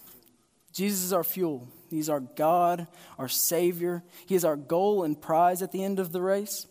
Jesus 0.73 1.03
is 1.03 1.13
our 1.13 1.25
fuel. 1.25 1.69
He's 1.89 2.09
our 2.09 2.21
God, 2.21 2.87
our 3.19 3.29
Savior. 3.29 4.05
He 4.27 4.35
is 4.35 4.45
our 4.45 4.57
goal 4.57 5.03
and 5.03 5.21
prize 5.21 5.63
at 5.63 5.73
the 5.73 5.83
end 5.83 5.99
of 5.99 6.13
the 6.13 6.23
race. 6.23 6.67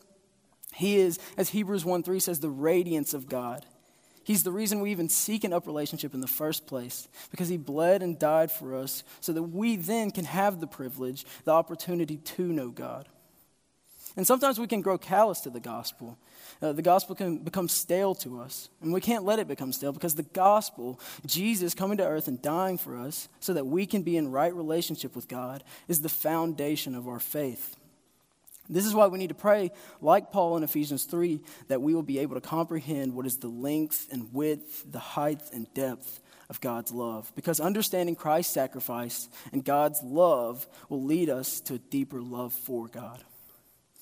He 0.74 0.98
is, 0.98 1.19
as 1.36 1.50
Hebrews 1.50 1.83
1 1.83 2.03
3 2.03 2.19
says, 2.19 2.39
the 2.39 2.50
radiance 2.50 3.13
of 3.13 3.27
God. 3.27 3.65
He's 4.23 4.43
the 4.43 4.51
reason 4.51 4.81
we 4.81 4.91
even 4.91 5.09
seek 5.09 5.43
an 5.43 5.53
up 5.53 5.65
relationship 5.65 6.13
in 6.13 6.21
the 6.21 6.27
first 6.27 6.67
place, 6.67 7.07
because 7.31 7.49
He 7.49 7.57
bled 7.57 8.03
and 8.03 8.19
died 8.19 8.51
for 8.51 8.75
us 8.75 9.03
so 9.21 9.33
that 9.33 9.43
we 9.43 9.75
then 9.75 10.11
can 10.11 10.25
have 10.25 10.59
the 10.59 10.67
privilege, 10.67 11.25
the 11.45 11.51
opportunity 11.51 12.17
to 12.17 12.43
know 12.43 12.69
God. 12.69 13.07
And 14.15 14.27
sometimes 14.27 14.59
we 14.59 14.67
can 14.67 14.81
grow 14.81 14.97
callous 14.97 15.39
to 15.41 15.49
the 15.49 15.59
gospel. 15.59 16.17
Uh, 16.61 16.73
the 16.73 16.81
gospel 16.81 17.15
can 17.15 17.38
become 17.38 17.69
stale 17.69 18.13
to 18.15 18.41
us, 18.41 18.67
and 18.81 18.91
we 18.91 18.99
can't 18.99 19.23
let 19.23 19.39
it 19.39 19.47
become 19.47 19.71
stale 19.71 19.93
because 19.93 20.15
the 20.15 20.23
gospel, 20.23 20.99
Jesus 21.25 21.73
coming 21.73 21.97
to 21.97 22.05
earth 22.05 22.27
and 22.27 22.41
dying 22.41 22.77
for 22.77 22.97
us 22.97 23.29
so 23.39 23.53
that 23.53 23.65
we 23.65 23.85
can 23.85 24.01
be 24.01 24.17
in 24.17 24.31
right 24.31 24.53
relationship 24.53 25.15
with 25.15 25.27
God, 25.27 25.63
is 25.88 26.01
the 26.01 26.09
foundation 26.09 26.95
of 26.95 27.07
our 27.07 27.19
faith. 27.19 27.77
This 28.69 28.85
is 28.85 28.93
why 28.93 29.07
we 29.07 29.17
need 29.17 29.29
to 29.29 29.35
pray, 29.35 29.71
like 29.99 30.31
Paul 30.31 30.55
in 30.57 30.63
Ephesians 30.63 31.05
3, 31.05 31.39
that 31.69 31.81
we 31.81 31.95
will 31.95 32.03
be 32.03 32.19
able 32.19 32.35
to 32.35 32.41
comprehend 32.41 33.15
what 33.15 33.25
is 33.25 33.38
the 33.38 33.47
length 33.47 34.07
and 34.11 34.31
width, 34.31 34.89
the 34.89 34.99
height 34.99 35.41
and 35.51 35.71
depth 35.73 36.19
of 36.49 36.61
God's 36.61 36.91
love. 36.91 37.31
Because 37.35 37.59
understanding 37.59 38.15
Christ's 38.15 38.53
sacrifice 38.53 39.27
and 39.51 39.65
God's 39.65 40.01
love 40.03 40.67
will 40.88 41.03
lead 41.03 41.29
us 41.29 41.59
to 41.61 41.75
a 41.75 41.79
deeper 41.79 42.21
love 42.21 42.53
for 42.53 42.88
God. 42.88 43.23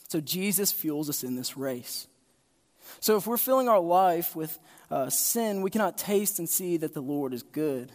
So 0.10 0.20
Jesus 0.20 0.72
fuels 0.72 1.10
us 1.10 1.24
in 1.24 1.36
this 1.36 1.56
race. 1.58 2.08
So 3.00 3.18
if 3.18 3.28
we're 3.28 3.38
filling 3.38 3.68
our 3.70 3.80
life 3.80 4.36
with 4.36 4.58
uh, 4.90 5.10
sin, 5.10 5.62
we 5.62 5.70
cannot 5.70 5.98
taste 5.98 6.40
and 6.40 6.50
see 6.50 6.78
that 6.78 6.94
the 6.94 7.02
Lord 7.02 7.34
is 7.34 7.44
good. 7.44 7.92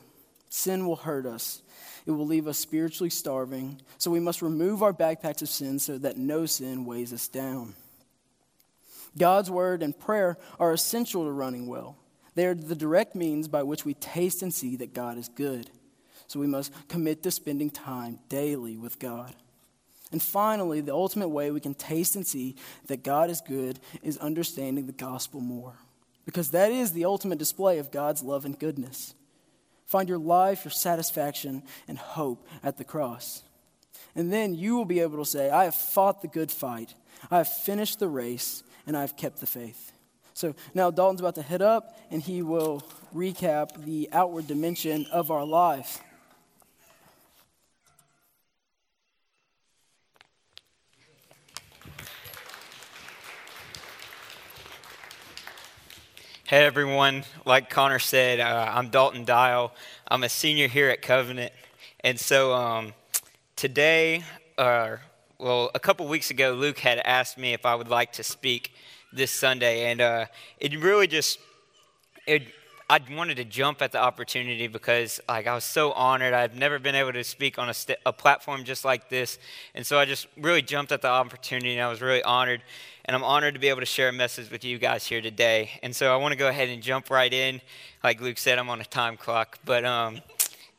Sin 0.55 0.87
will 0.87 0.97
hurt 0.97 1.25
us. 1.25 1.63
It 2.05 2.11
will 2.11 2.27
leave 2.27 2.47
us 2.47 2.59
spiritually 2.59 3.09
starving. 3.09 3.81
So 3.97 4.11
we 4.11 4.21
must 4.21 4.43
remove 4.43 4.83
our 4.83 4.93
backpacks 4.93 5.41
of 5.41 5.49
sin 5.49 5.79
so 5.79 5.97
that 5.97 6.19
no 6.19 6.45
sin 6.45 6.85
weighs 6.85 7.11
us 7.15 7.27
down. 7.27 7.73
God's 9.17 9.51
word 9.51 9.83
and 9.83 9.99
prayer 9.99 10.37
are 10.61 10.75
essential 10.75 11.25
to 11.25 11.31
running 11.31 11.69
well. 11.69 11.97
They 12.35 12.45
are 12.45 12.55
the 12.55 12.75
direct 12.75 13.15
means 13.15 13.49
by 13.49 13.63
which 13.63 13.87
we 13.87 13.95
taste 13.95 14.43
and 14.43 14.53
see 14.53 14.77
that 14.77 14.93
God 14.93 15.17
is 15.17 15.31
good. 15.31 15.71
So 16.27 16.39
we 16.39 16.47
must 16.47 16.71
commit 16.87 17.23
to 17.23 17.31
spending 17.31 17.71
time 17.71 18.19
daily 18.29 18.77
with 18.77 18.99
God. 18.99 19.35
And 20.11 20.23
finally, 20.23 20.83
the 20.83 20.93
ultimate 20.93 21.31
way 21.31 21.51
we 21.51 21.61
can 21.61 21.73
taste 21.73 22.15
and 22.15 22.27
see 22.27 22.57
that 22.89 23.03
God 23.03 23.31
is 23.31 23.41
good 23.41 23.81
is 24.03 24.19
understanding 24.19 24.85
the 24.85 24.93
gospel 24.93 25.41
more. 25.41 25.77
Because 26.27 26.51
that 26.51 26.71
is 26.71 26.93
the 26.93 27.07
ultimate 27.07 27.39
display 27.39 27.79
of 27.79 27.91
God's 27.91 28.23
love 28.23 28.45
and 28.45 28.59
goodness. 28.59 29.15
Find 29.87 30.09
your 30.09 30.19
life, 30.19 30.65
your 30.65 30.73
satisfaction, 30.73 31.62
and 31.87 31.99
hope 31.99 32.47
at 32.62 32.77
the 32.77 32.85
cross. 32.85 33.43
And 34.15 34.33
then 34.33 34.55
you 34.55 34.77
will 34.77 34.85
be 34.85 35.01
able 35.01 35.19
to 35.19 35.25
say, 35.25 35.51
I 35.51 35.65
have 35.65 35.75
fought 35.75 36.23
the 36.23 36.29
good 36.29 36.51
fight, 36.51 36.95
I 37.31 37.39
have 37.39 37.49
finished 37.49 37.99
the 37.99 38.09
race, 38.09 38.62
and 38.87 38.97
I 38.97 39.03
have 39.03 39.17
kept 39.17 39.41
the 39.41 39.47
faith. 39.47 39.93
So 40.35 40.55
now 40.75 40.91
Dalton's 40.91 41.21
about 41.21 41.35
to 41.37 41.43
head 41.43 41.62
up, 41.62 41.99
and 42.11 42.23
he 42.23 42.43
will 42.43 42.83
recap 43.15 43.85
the 43.85 44.09
outward 44.12 44.47
dimension 44.47 45.07
of 45.12 45.31
our 45.31 45.45
life. 45.45 46.01
Hey 56.53 56.67
everyone, 56.67 57.25
like 57.47 57.71
Connor 57.71 57.99
said, 57.99 58.39
uh, 58.39 58.71
I'm 58.75 58.91
Dalton 58.91 59.25
Dial. 59.25 59.73
I'm 60.07 60.23
a 60.23 60.29
senior 60.29 60.69
here 60.69 60.91
at 60.91 61.01
Covenant. 61.01 61.51
And 62.01 62.21
so 62.21 62.53
um, 62.53 62.93
today, 63.57 64.23
uh, 64.59 64.99
well, 65.39 65.71
a 65.75 65.81
couple 65.81 66.07
weeks 66.09 66.31
ago, 66.31 66.53
Luke 66.53 66.79
had 66.79 66.99
asked 66.99 67.39
me 67.39 67.55
if 67.55 67.65
I 67.65 67.75
would 67.75 67.89
like 67.89 68.13
to 68.13 68.23
speak 68.23 68.75
this 69.15 69.31
Sunday. 69.31 69.91
And 69.91 70.03
uh, 70.03 70.27
it 70.61 70.79
really 70.79 71.07
just, 71.07 71.39
it, 72.27 72.43
I 72.93 73.01
wanted 73.11 73.39
to 73.39 73.45
jump 73.47 73.81
at 73.81 73.91
the 73.91 74.03
opportunity 74.03 74.67
because 74.67 75.19
like 75.27 75.47
I 75.47 75.55
was 75.55 75.65
so 75.65 75.93
honored. 75.93 76.35
I've 76.35 76.55
never 76.55 76.79
been 76.79 76.95
able 76.95 77.15
to 77.15 77.25
speak 77.25 77.59
on 77.59 77.71
a, 77.71 77.73
st- 77.73 77.99
a 78.05 78.13
platform 78.13 78.65
just 78.65 78.85
like 78.85 79.09
this. 79.09 79.39
And 79.75 79.87
so 79.87 79.99
I 79.99 80.05
just 80.05 80.27
really 80.37 80.61
jumped 80.61 80.93
at 80.93 81.01
the 81.01 81.09
opportunity 81.09 81.73
and 81.73 81.81
I 81.81 81.89
was 81.89 82.03
really 82.03 82.23
honored. 82.23 82.61
And 83.07 83.17
I'm 83.17 83.25
honored 83.25 83.55
to 83.55 83.61
be 83.61 83.71
able 83.71 83.81
to 83.81 83.87
share 83.87 84.11
a 84.11 84.13
message 84.13 84.51
with 84.51 84.63
you 84.63 84.77
guys 84.77 85.07
here 85.07 85.23
today. 85.23 85.71
And 85.83 85.97
so 85.97 86.13
I 86.13 86.17
want 86.19 86.33
to 86.33 86.39
go 86.39 86.49
ahead 86.49 86.69
and 86.69 86.83
jump 86.83 87.09
right 87.09 87.33
in. 87.33 87.63
Like 88.05 88.21
Luke 88.21 88.37
said, 88.37 88.59
I'm 88.59 88.69
on 88.69 88.83
a 88.83 88.85
time 88.85 89.17
clock. 89.17 89.59
But 89.65 89.87
um, 89.87 90.21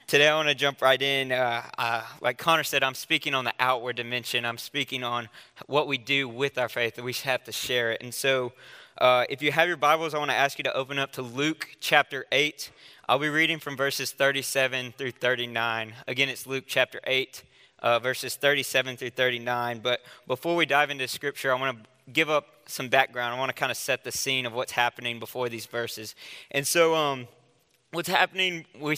today 0.06 0.28
I 0.28 0.36
want 0.36 0.50
to 0.50 0.56
jump 0.56 0.84
right 0.84 1.02
in. 1.02 1.32
Uh, 1.32 1.64
uh, 1.80 2.04
like 2.22 2.38
Connor 2.38 2.64
said, 2.64 2.84
I'm 2.84 2.94
speaking 2.94 3.34
on 3.34 3.44
the 3.44 3.54
outward 3.60 3.96
dimension, 3.96 4.46
I'm 4.46 4.60
speaking 4.60 5.04
on 5.04 5.30
what 5.66 5.88
we 5.88 5.98
do 5.98 6.30
with 6.30 6.60
our 6.60 6.70
faith, 6.70 6.94
that 6.94 7.04
we 7.04 7.14
have 7.14 7.44
to 7.46 7.52
share 7.52 7.92
it. 7.92 8.04
And 8.04 8.14
so 8.14 8.54
uh, 8.98 9.26
if 9.30 9.42
you 9.42 9.52
have 9.52 9.68
your 9.68 9.78
Bibles, 9.78 10.14
I 10.14 10.20
want 10.20 10.32
to 10.32 10.38
ask 10.38 10.58
you 10.60 10.64
to 10.66 10.74
open 10.76 11.00
up 11.00 11.12
to 11.14 11.22
Luke 11.22 11.68
chapter 11.80 12.26
8. 12.32 12.72
I'll 13.10 13.20
be 13.20 13.30
reading 13.30 13.58
from 13.58 13.76
verses 13.76 14.12
37 14.12 14.94
through 14.98 15.12
39. 15.12 15.94
Again, 16.08 16.30
it's 16.30 16.46
Luke 16.46 16.66
chapter 16.68 17.00
8. 17.06 17.44
Uh, 17.80 18.00
verses 18.00 18.38
37 18.38 18.96
through 18.96 19.10
39. 19.10 19.80
But 19.80 20.00
before 20.26 20.56
we 20.56 20.66
dive 20.66 20.90
into 20.90 21.06
scripture, 21.06 21.52
I 21.52 21.60
want 21.60 21.84
to 21.84 22.12
give 22.14 22.30
up 22.30 22.46
some 22.66 22.88
background. 22.88 23.36
I 23.36 23.38
want 23.38 23.50
to 23.50 23.54
kind 23.54 23.72
of 23.72 23.78
set 23.78 24.06
the 24.06 24.12
scene 24.12 24.46
of 24.46 24.54
what's 24.54 24.72
happening 24.72 25.20
before 25.20 25.50
these 25.50 25.66
verses. 25.66 26.16
And 26.52 26.66
so, 26.66 26.96
um, 26.96 27.28
what's 27.92 28.08
happening 28.08 28.64
we, 28.80 28.98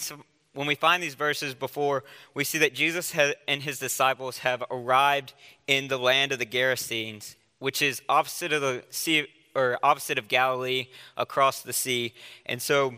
when 0.53 0.67
we 0.67 0.75
find 0.75 1.01
these 1.01 1.15
verses 1.15 1.55
before, 1.55 2.03
we 2.35 2.43
see 2.43 2.59
that 2.59 2.75
Jesus 2.75 3.11
and 3.47 3.63
his 3.63 3.79
disciples 3.79 4.39
have 4.39 4.63
arrived 4.69 5.33
in 5.65 5.87
the 5.87 5.97
land 5.97 6.31
of 6.31 6.37
the 6.37 6.45
Gerasenes, 6.45 7.33
which 7.57 7.81
is 7.81 8.03
opposite 8.07 8.53
of 8.53 8.61
the 8.61 8.83
sea 8.91 9.25
or 9.55 9.79
opposite 9.81 10.17
of 10.17 10.27
Galilee 10.27 10.87
across 11.17 11.61
the 11.61 11.73
sea. 11.73 12.13
And 12.45 12.61
so, 12.61 12.95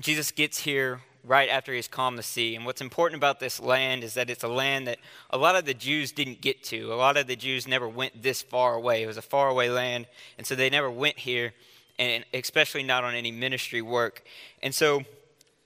Jesus 0.00 0.30
gets 0.30 0.60
here 0.60 1.02
right 1.24 1.48
after 1.48 1.72
he's 1.72 1.88
calmed 1.88 2.18
the 2.18 2.22
sea. 2.22 2.56
And 2.56 2.64
what's 2.64 2.80
important 2.80 3.18
about 3.18 3.40
this 3.40 3.60
land 3.60 4.02
is 4.02 4.14
that 4.14 4.30
it's 4.30 4.42
a 4.42 4.48
land 4.48 4.86
that 4.88 4.98
a 5.30 5.38
lot 5.38 5.54
of 5.54 5.64
the 5.64 5.74
Jews 5.74 6.12
didn't 6.12 6.40
get 6.40 6.62
to. 6.64 6.92
A 6.92 6.96
lot 6.96 7.16
of 7.16 7.26
the 7.26 7.36
Jews 7.36 7.68
never 7.68 7.88
went 7.88 8.22
this 8.22 8.42
far 8.42 8.74
away. 8.74 9.02
It 9.02 9.06
was 9.06 9.16
a 9.16 9.22
far 9.22 9.48
away 9.48 9.70
land, 9.70 10.06
and 10.38 10.46
so 10.46 10.54
they 10.54 10.70
never 10.70 10.90
went 10.90 11.18
here, 11.18 11.52
and 11.98 12.24
especially 12.34 12.82
not 12.82 13.04
on 13.04 13.14
any 13.14 13.30
ministry 13.30 13.82
work. 13.82 14.24
And 14.62 14.74
so 14.74 15.04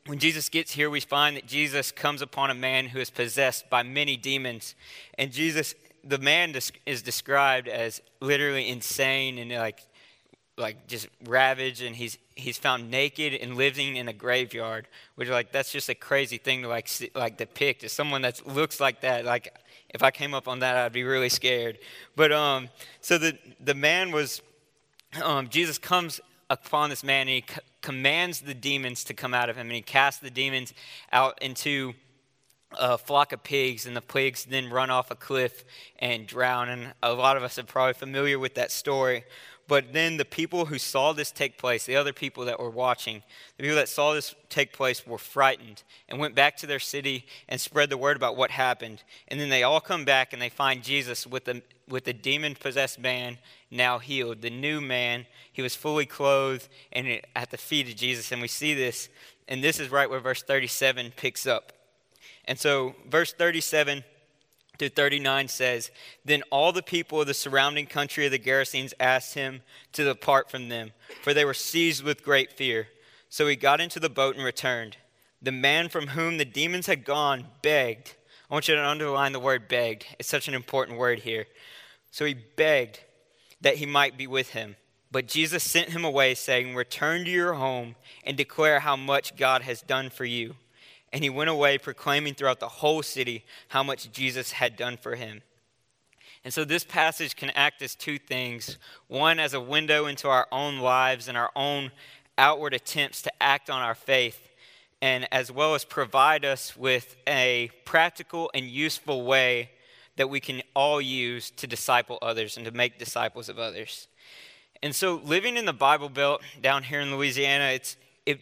when 0.06 0.18
Jesus 0.18 0.48
gets 0.48 0.72
here, 0.72 0.90
we 0.90 1.00
find 1.00 1.36
that 1.36 1.46
Jesus 1.46 1.90
comes 1.90 2.22
upon 2.22 2.50
a 2.50 2.54
man 2.54 2.86
who 2.86 3.00
is 3.00 3.10
possessed 3.10 3.70
by 3.70 3.82
many 3.82 4.16
demons. 4.16 4.74
And 5.18 5.32
Jesus, 5.32 5.74
the 6.04 6.18
man 6.18 6.54
is 6.84 7.02
described 7.02 7.66
as 7.66 8.00
literally 8.20 8.68
insane 8.68 9.38
and 9.38 9.50
like 9.52 9.80
like 10.58 10.86
just 10.86 11.08
ravaged 11.26 11.82
and 11.82 11.94
he's 11.94 12.16
he's 12.34 12.56
found 12.56 12.90
naked 12.90 13.34
and 13.34 13.56
living 13.56 13.96
in 13.96 14.08
a 14.08 14.12
graveyard 14.12 14.88
which 15.16 15.28
like 15.28 15.52
that's 15.52 15.70
just 15.70 15.88
a 15.88 15.94
crazy 15.94 16.38
thing 16.38 16.62
to 16.62 16.68
like 16.68 16.88
see, 16.88 17.10
like 17.14 17.36
depict. 17.36 17.84
As 17.84 17.92
someone 17.92 18.22
that 18.22 18.46
looks 18.46 18.80
like 18.80 19.02
that 19.02 19.24
like 19.24 19.54
if 19.90 20.02
i 20.02 20.10
came 20.10 20.34
up 20.34 20.48
on 20.48 20.60
that 20.60 20.76
i'd 20.76 20.92
be 20.92 21.04
really 21.04 21.28
scared. 21.28 21.78
But 22.14 22.32
um 22.32 22.68
so 23.00 23.18
the 23.18 23.38
the 23.60 23.74
man 23.74 24.12
was 24.12 24.40
um 25.22 25.48
jesus 25.48 25.78
comes 25.78 26.20
upon 26.48 26.90
this 26.90 27.04
man 27.04 27.22
and 27.22 27.30
he 27.30 27.44
c- 27.48 27.60
commands 27.82 28.40
the 28.40 28.54
demons 28.54 29.04
to 29.04 29.14
come 29.14 29.34
out 29.34 29.50
of 29.50 29.56
him 29.56 29.66
and 29.66 29.74
he 29.74 29.82
casts 29.82 30.20
the 30.20 30.30
demons 30.30 30.72
out 31.12 31.40
into 31.42 31.94
a 32.78 32.98
flock 32.98 33.32
of 33.32 33.42
pigs 33.42 33.86
and 33.86 33.96
the 33.96 34.00
pigs 34.00 34.44
then 34.44 34.70
run 34.70 34.90
off 34.90 35.10
a 35.10 35.14
cliff 35.14 35.64
and 35.98 36.26
drown. 36.26 36.68
And 36.68 36.92
a 37.02 37.12
lot 37.12 37.36
of 37.36 37.42
us 37.42 37.58
are 37.58 37.64
probably 37.64 37.94
familiar 37.94 38.38
with 38.38 38.54
that 38.54 38.70
story 38.70 39.24
but 39.68 39.92
then 39.92 40.16
the 40.16 40.24
people 40.24 40.66
who 40.66 40.78
saw 40.78 41.12
this 41.12 41.32
take 41.32 41.58
place, 41.58 41.86
the 41.86 41.96
other 41.96 42.12
people 42.12 42.44
that 42.44 42.60
were 42.60 42.70
watching, 42.70 43.22
the 43.56 43.64
people 43.64 43.76
that 43.76 43.88
saw 43.88 44.14
this 44.14 44.34
take 44.48 44.72
place 44.72 45.06
were 45.06 45.18
frightened 45.18 45.82
and 46.08 46.20
went 46.20 46.36
back 46.36 46.56
to 46.58 46.66
their 46.66 46.78
city 46.78 47.26
and 47.48 47.60
spread 47.60 47.90
the 47.90 47.96
word 47.96 48.16
about 48.16 48.36
what 48.36 48.52
happened. 48.52 49.02
And 49.26 49.40
then 49.40 49.48
they 49.48 49.64
all 49.64 49.80
come 49.80 50.04
back 50.04 50.32
and 50.32 50.40
they 50.40 50.48
find 50.48 50.84
Jesus 50.84 51.26
with 51.26 51.46
the, 51.46 51.62
with 51.88 52.04
the 52.04 52.12
demon 52.12 52.54
possessed 52.54 53.00
man 53.00 53.38
now 53.70 53.98
healed. 53.98 54.40
The 54.40 54.50
new 54.50 54.80
man, 54.80 55.26
he 55.52 55.62
was 55.62 55.74
fully 55.74 56.06
clothed 56.06 56.68
and 56.92 57.20
at 57.34 57.50
the 57.50 57.58
feet 57.58 57.88
of 57.88 57.96
Jesus. 57.96 58.30
And 58.30 58.40
we 58.40 58.48
see 58.48 58.72
this, 58.72 59.08
and 59.48 59.64
this 59.64 59.80
is 59.80 59.90
right 59.90 60.08
where 60.08 60.20
verse 60.20 60.42
37 60.42 61.12
picks 61.16 61.44
up. 61.44 61.72
And 62.44 62.56
so, 62.56 62.94
verse 63.08 63.32
37 63.32 64.04
through 64.78 64.90
39 64.90 65.48
says, 65.48 65.90
Then 66.24 66.42
all 66.50 66.72
the 66.72 66.82
people 66.82 67.20
of 67.20 67.26
the 67.26 67.34
surrounding 67.34 67.86
country 67.86 68.26
of 68.26 68.32
the 68.32 68.38
Gerasenes 68.38 68.92
asked 69.00 69.34
him 69.34 69.62
to 69.92 70.04
depart 70.04 70.50
from 70.50 70.68
them, 70.68 70.92
for 71.22 71.34
they 71.34 71.44
were 71.44 71.54
seized 71.54 72.04
with 72.04 72.22
great 72.22 72.52
fear. 72.52 72.88
So 73.28 73.46
he 73.46 73.56
got 73.56 73.80
into 73.80 74.00
the 74.00 74.10
boat 74.10 74.36
and 74.36 74.44
returned. 74.44 74.96
The 75.42 75.52
man 75.52 75.88
from 75.88 76.08
whom 76.08 76.38
the 76.38 76.44
demons 76.44 76.86
had 76.86 77.04
gone 77.04 77.46
begged. 77.62 78.14
I 78.50 78.54
want 78.54 78.68
you 78.68 78.74
to 78.74 78.86
underline 78.86 79.32
the 79.32 79.40
word 79.40 79.68
begged. 79.68 80.06
It's 80.18 80.28
such 80.28 80.48
an 80.48 80.54
important 80.54 80.98
word 80.98 81.20
here. 81.20 81.46
So 82.10 82.24
he 82.24 82.34
begged 82.34 83.00
that 83.60 83.76
he 83.76 83.86
might 83.86 84.16
be 84.16 84.26
with 84.26 84.50
him. 84.50 84.76
But 85.10 85.28
Jesus 85.28 85.62
sent 85.62 85.90
him 85.90 86.04
away, 86.04 86.34
saying, 86.34 86.74
Return 86.74 87.24
to 87.24 87.30
your 87.30 87.54
home 87.54 87.96
and 88.24 88.36
declare 88.36 88.80
how 88.80 88.96
much 88.96 89.36
God 89.36 89.62
has 89.62 89.82
done 89.82 90.10
for 90.10 90.24
you. 90.24 90.56
And 91.16 91.24
he 91.24 91.30
went 91.30 91.48
away 91.48 91.78
proclaiming 91.78 92.34
throughout 92.34 92.60
the 92.60 92.68
whole 92.68 93.02
city 93.02 93.46
how 93.68 93.82
much 93.82 94.12
Jesus 94.12 94.52
had 94.52 94.76
done 94.76 94.98
for 94.98 95.14
him. 95.14 95.40
And 96.44 96.52
so 96.52 96.62
this 96.62 96.84
passage 96.84 97.36
can 97.36 97.48
act 97.54 97.80
as 97.80 97.94
two 97.94 98.18
things 98.18 98.76
one, 99.08 99.40
as 99.40 99.54
a 99.54 99.60
window 99.60 100.04
into 100.04 100.28
our 100.28 100.46
own 100.52 100.78
lives 100.78 101.26
and 101.26 101.38
our 101.38 101.50
own 101.56 101.90
outward 102.36 102.74
attempts 102.74 103.22
to 103.22 103.32
act 103.42 103.70
on 103.70 103.80
our 103.80 103.94
faith, 103.94 104.50
and 105.00 105.26
as 105.32 105.50
well 105.50 105.74
as 105.74 105.86
provide 105.86 106.44
us 106.44 106.76
with 106.76 107.16
a 107.26 107.70
practical 107.86 108.50
and 108.52 108.66
useful 108.66 109.24
way 109.24 109.70
that 110.16 110.28
we 110.28 110.38
can 110.38 110.60
all 110.74 111.00
use 111.00 111.50
to 111.52 111.66
disciple 111.66 112.18
others 112.20 112.58
and 112.58 112.66
to 112.66 112.72
make 112.72 112.98
disciples 112.98 113.48
of 113.48 113.58
others. 113.58 114.06
And 114.82 114.94
so 114.94 115.22
living 115.24 115.56
in 115.56 115.64
the 115.64 115.72
Bible 115.72 116.10
Belt 116.10 116.42
down 116.60 116.82
here 116.82 117.00
in 117.00 117.16
Louisiana, 117.16 117.72
it's, 117.72 117.96
it, 118.26 118.38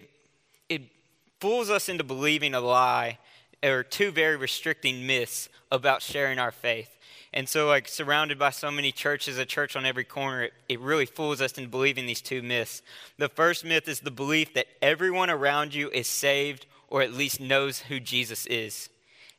fools 1.45 1.69
us 1.69 1.91
into 1.91 2.03
believing 2.03 2.55
a 2.55 2.61
lie 2.61 3.19
or 3.63 3.83
two 3.83 4.11
very 4.11 4.35
restricting 4.35 5.07
myths 5.07 5.51
about 5.71 6.01
sharing 6.01 6.39
our 6.39 6.51
faith. 6.51 6.97
And 7.35 7.47
so, 7.47 7.67
like, 7.67 7.87
surrounded 7.87 8.39
by 8.39 8.49
so 8.49 8.71
many 8.71 8.91
churches, 8.91 9.37
a 9.37 9.45
church 9.45 9.77
on 9.77 9.85
every 9.85 10.05
corner, 10.05 10.45
it, 10.45 10.55
it 10.71 10.81
really 10.81 11.05
fools 11.05 11.43
us 11.43 11.59
into 11.59 11.69
believing 11.69 12.07
these 12.07 12.23
two 12.23 12.41
myths. 12.41 12.81
The 13.19 13.29
first 13.29 13.63
myth 13.63 13.89
is 13.89 14.01
the 14.01 14.11
belief 14.11 14.55
that 14.55 14.69
everyone 14.81 15.29
around 15.29 15.75
you 15.75 15.91
is 15.91 16.07
saved 16.07 16.65
or 16.89 17.03
at 17.03 17.13
least 17.13 17.41
knows 17.41 17.81
who 17.81 18.01
Jesus 18.01 18.47
is. 18.47 18.89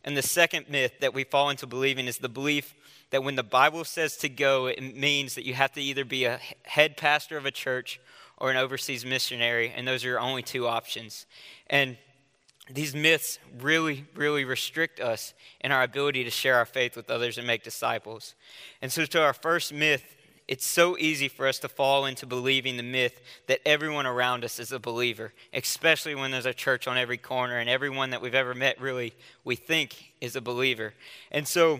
And 0.04 0.16
the 0.16 0.22
second 0.22 0.70
myth 0.70 1.00
that 1.00 1.16
we 1.16 1.24
fall 1.24 1.50
into 1.50 1.66
believing 1.66 2.06
is 2.06 2.20
the 2.20 2.30
belief 2.30 2.76
that 3.10 3.24
when 3.24 3.36
the 3.36 3.42
Bible 3.42 3.84
says 3.84 4.16
to 4.18 4.30
go, 4.30 4.68
it 4.68 4.96
means 4.96 5.34
that 5.34 5.46
you 5.46 5.56
have 5.56 5.72
to 5.72 5.82
either 5.82 6.06
be 6.06 6.26
a 6.26 6.40
head 6.66 6.98
pastor 6.98 7.36
of 7.36 7.48
a 7.48 7.52
church 7.52 8.00
or 8.38 8.52
an 8.52 8.58
overseas 8.58 9.06
missionary, 9.06 9.72
and 9.76 9.88
those 9.88 10.04
are 10.04 10.10
your 10.10 10.20
only 10.20 10.42
two 10.42 10.68
options. 10.68 11.26
And 11.68 11.98
these 12.70 12.96
myths 12.96 13.40
really, 13.60 14.06
really 14.16 14.44
restrict 14.44 15.00
us 15.00 15.34
in 15.62 15.72
our 15.72 15.84
ability 15.84 16.24
to 16.24 16.32
share 16.32 16.56
our 16.56 16.66
faith 16.66 16.96
with 16.96 17.10
others 17.10 17.38
and 17.38 17.46
make 17.46 17.64
disciples. 17.64 18.34
And 18.82 18.92
so, 18.92 19.06
to 19.06 19.22
our 19.22 19.34
first 19.34 19.72
myth, 19.72 20.16
it's 20.48 20.66
so 20.66 20.96
easy 20.98 21.28
for 21.28 21.48
us 21.48 21.60
to 21.60 21.70
fall 21.70 22.06
into 22.06 22.28
believing 22.28 22.78
the 22.78 22.84
myth 22.84 23.22
that 23.48 23.62
everyone 23.66 24.06
around 24.06 24.44
us 24.44 24.60
is 24.60 24.72
a 24.72 24.80
believer, 24.80 25.34
especially 25.54 26.14
when 26.14 26.32
there's 26.32 26.46
a 26.46 26.54
church 26.54 26.88
on 26.88 26.98
every 26.98 27.18
corner 27.18 27.58
and 27.58 27.70
everyone 27.70 28.12
that 28.12 28.22
we've 28.22 28.36
ever 28.36 28.54
met 28.54 28.80
really 28.80 29.14
we 29.44 29.56
think 29.56 30.14
is 30.22 30.36
a 30.36 30.42
believer. 30.42 30.94
And 31.32 31.48
so, 31.48 31.80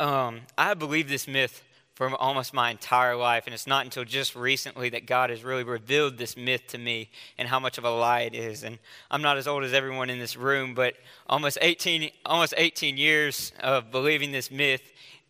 um, 0.00 0.40
I 0.56 0.74
believe 0.74 1.08
this 1.08 1.28
myth 1.28 1.62
for 2.00 2.14
almost 2.14 2.54
my 2.54 2.70
entire 2.70 3.14
life. 3.14 3.44
And 3.44 3.52
it's 3.52 3.66
not 3.66 3.84
until 3.84 4.06
just 4.06 4.34
recently 4.34 4.88
that 4.88 5.04
God 5.04 5.28
has 5.28 5.44
really 5.44 5.64
revealed 5.64 6.16
this 6.16 6.34
myth 6.34 6.62
to 6.68 6.78
me 6.78 7.10
and 7.36 7.46
how 7.46 7.60
much 7.60 7.76
of 7.76 7.84
a 7.84 7.90
lie 7.90 8.22
it 8.22 8.34
is. 8.34 8.62
And 8.62 8.78
I'm 9.10 9.20
not 9.20 9.36
as 9.36 9.46
old 9.46 9.64
as 9.64 9.74
everyone 9.74 10.08
in 10.08 10.18
this 10.18 10.34
room, 10.34 10.72
but 10.72 10.94
almost 11.28 11.58
18, 11.60 12.10
almost 12.24 12.54
18 12.56 12.96
years 12.96 13.52
of 13.60 13.90
believing 13.90 14.32
this 14.32 14.50
myth 14.50 14.80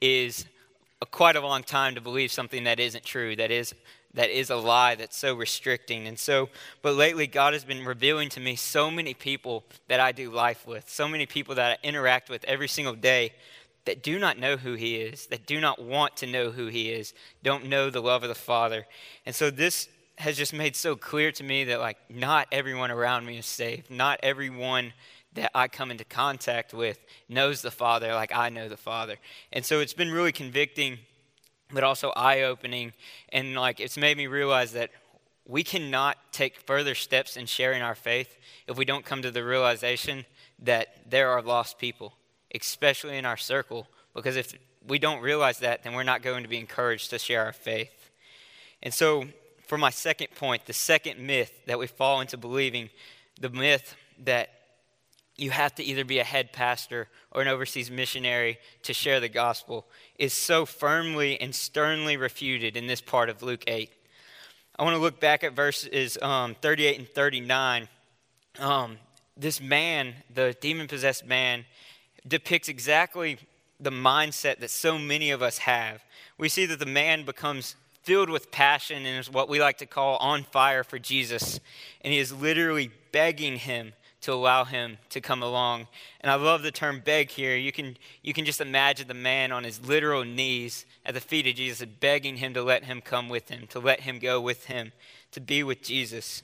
is 0.00 0.44
a, 1.02 1.06
quite 1.06 1.34
a 1.34 1.40
long 1.40 1.64
time 1.64 1.96
to 1.96 2.00
believe 2.00 2.30
something 2.30 2.62
that 2.62 2.78
isn't 2.78 3.04
true, 3.04 3.34
that 3.34 3.50
is 3.50 3.74
that 4.14 4.30
is 4.30 4.50
a 4.50 4.56
lie 4.56 4.96
that's 4.96 5.16
so 5.16 5.34
restricting. 5.34 6.08
And 6.08 6.18
so, 6.18 6.48
but 6.82 6.94
lately, 6.94 7.28
God 7.28 7.52
has 7.52 7.64
been 7.64 7.84
revealing 7.84 8.28
to 8.30 8.40
me 8.40 8.56
so 8.56 8.90
many 8.90 9.14
people 9.14 9.62
that 9.86 10.00
I 10.00 10.10
do 10.10 10.32
life 10.32 10.66
with, 10.66 10.88
so 10.90 11.06
many 11.06 11.26
people 11.26 11.54
that 11.54 11.78
I 11.78 11.86
interact 11.86 12.28
with 12.28 12.44
every 12.44 12.66
single 12.66 12.94
day 12.94 13.32
that 13.90 14.04
do 14.04 14.20
not 14.20 14.38
know 14.38 14.56
who 14.56 14.74
he 14.74 14.94
is, 14.94 15.26
that 15.26 15.46
do 15.46 15.60
not 15.60 15.82
want 15.82 16.16
to 16.18 16.24
know 16.24 16.52
who 16.52 16.68
he 16.68 16.90
is, 16.90 17.12
don't 17.42 17.66
know 17.66 17.90
the 17.90 18.00
love 18.00 18.22
of 18.22 18.28
the 18.28 18.36
Father. 18.36 18.86
And 19.26 19.34
so 19.34 19.50
this 19.50 19.88
has 20.18 20.36
just 20.36 20.52
made 20.52 20.76
so 20.76 20.94
clear 20.94 21.32
to 21.32 21.42
me 21.42 21.64
that 21.64 21.80
like 21.80 21.96
not 22.08 22.46
everyone 22.52 22.92
around 22.92 23.26
me 23.26 23.38
is 23.38 23.46
saved. 23.46 23.90
Not 23.90 24.20
everyone 24.22 24.92
that 25.32 25.50
I 25.56 25.66
come 25.66 25.90
into 25.90 26.04
contact 26.04 26.72
with 26.72 27.00
knows 27.28 27.62
the 27.62 27.72
Father 27.72 28.14
like 28.14 28.32
I 28.32 28.48
know 28.48 28.68
the 28.68 28.76
Father. 28.76 29.16
And 29.52 29.64
so 29.64 29.80
it's 29.80 29.92
been 29.92 30.12
really 30.12 30.30
convicting 30.30 30.98
but 31.72 31.82
also 31.82 32.12
eye-opening 32.14 32.92
and 33.30 33.56
like 33.56 33.80
it's 33.80 33.96
made 33.96 34.16
me 34.16 34.28
realize 34.28 34.72
that 34.74 34.90
we 35.48 35.64
cannot 35.64 36.16
take 36.30 36.60
further 36.60 36.94
steps 36.94 37.36
in 37.36 37.46
sharing 37.46 37.82
our 37.82 37.96
faith 37.96 38.36
if 38.68 38.76
we 38.76 38.84
don't 38.84 39.04
come 39.04 39.22
to 39.22 39.32
the 39.32 39.42
realization 39.42 40.24
that 40.60 41.10
there 41.10 41.30
are 41.30 41.42
lost 41.42 41.76
people 41.76 42.14
especially 42.54 43.16
in 43.16 43.24
our 43.24 43.36
circle, 43.36 43.86
because 44.14 44.36
if 44.36 44.54
we 44.86 44.98
don't 44.98 45.20
realize 45.20 45.58
that, 45.60 45.84
then 45.84 45.94
we're 45.94 46.02
not 46.02 46.22
going 46.22 46.42
to 46.42 46.48
be 46.48 46.58
encouraged 46.58 47.10
to 47.10 47.18
share 47.18 47.44
our 47.44 47.52
faith. 47.52 48.10
And 48.82 48.92
so, 48.92 49.24
for 49.66 49.78
my 49.78 49.90
second 49.90 50.28
point, 50.34 50.66
the 50.66 50.72
second 50.72 51.20
myth 51.20 51.52
that 51.66 51.78
we 51.78 51.86
fall 51.86 52.20
into 52.20 52.36
believing, 52.36 52.90
the 53.40 53.50
myth 53.50 53.94
that 54.24 54.50
you 55.36 55.50
have 55.50 55.74
to 55.76 55.82
either 55.82 56.04
be 56.04 56.18
a 56.18 56.24
head 56.24 56.52
pastor 56.52 57.08
or 57.30 57.40
an 57.40 57.48
overseas 57.48 57.90
missionary 57.90 58.58
to 58.82 58.92
share 58.92 59.20
the 59.20 59.28
gospel, 59.28 59.86
is 60.18 60.32
so 60.32 60.66
firmly 60.66 61.40
and 61.40 61.54
sternly 61.54 62.16
refuted 62.16 62.76
in 62.76 62.86
this 62.86 63.00
part 63.00 63.28
of 63.28 63.42
Luke 63.42 63.64
8. 63.66 63.90
I 64.78 64.82
want 64.82 64.94
to 64.94 65.00
look 65.00 65.20
back 65.20 65.44
at 65.44 65.54
verses 65.54 66.18
um, 66.22 66.56
38 66.60 66.98
and 66.98 67.08
39. 67.08 67.88
Um, 68.58 68.98
this 69.36 69.60
man, 69.60 70.14
the 70.34 70.56
demon 70.60 70.88
possessed 70.88 71.26
man, 71.26 71.64
depicts 72.26 72.68
exactly 72.68 73.38
the 73.78 73.90
mindset 73.90 74.58
that 74.60 74.70
so 74.70 74.98
many 74.98 75.30
of 75.30 75.42
us 75.42 75.58
have. 75.58 76.02
We 76.38 76.48
see 76.48 76.66
that 76.66 76.78
the 76.78 76.86
man 76.86 77.24
becomes 77.24 77.76
filled 78.02 78.30
with 78.30 78.50
passion 78.50 79.04
and 79.06 79.18
is 79.18 79.30
what 79.30 79.48
we 79.48 79.60
like 79.60 79.78
to 79.78 79.86
call 79.86 80.16
on 80.18 80.42
fire 80.42 80.84
for 80.84 80.98
Jesus. 80.98 81.60
And 82.02 82.12
he 82.12 82.18
is 82.18 82.32
literally 82.32 82.90
begging 83.12 83.56
him 83.56 83.92
to 84.22 84.32
allow 84.32 84.64
him 84.64 84.98
to 85.08 85.20
come 85.20 85.42
along. 85.42 85.86
And 86.20 86.30
I 86.30 86.34
love 86.34 86.62
the 86.62 86.70
term 86.70 87.00
beg 87.04 87.30
here. 87.30 87.56
You 87.56 87.72
can, 87.72 87.96
you 88.22 88.34
can 88.34 88.44
just 88.44 88.60
imagine 88.60 89.08
the 89.08 89.14
man 89.14 89.50
on 89.50 89.64
his 89.64 89.80
literal 89.86 90.24
knees 90.24 90.84
at 91.06 91.14
the 91.14 91.20
feet 91.20 91.46
of 91.46 91.54
Jesus 91.54 91.86
begging 92.00 92.36
him 92.36 92.52
to 92.54 92.62
let 92.62 92.84
him 92.84 93.00
come 93.00 93.28
with 93.28 93.48
him, 93.48 93.66
to 93.68 93.78
let 93.78 94.00
him 94.00 94.18
go 94.18 94.40
with 94.40 94.66
him, 94.66 94.92
to 95.32 95.40
be 95.40 95.62
with 95.62 95.82
Jesus. 95.82 96.42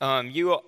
Um, 0.00 0.30
you, 0.30 0.58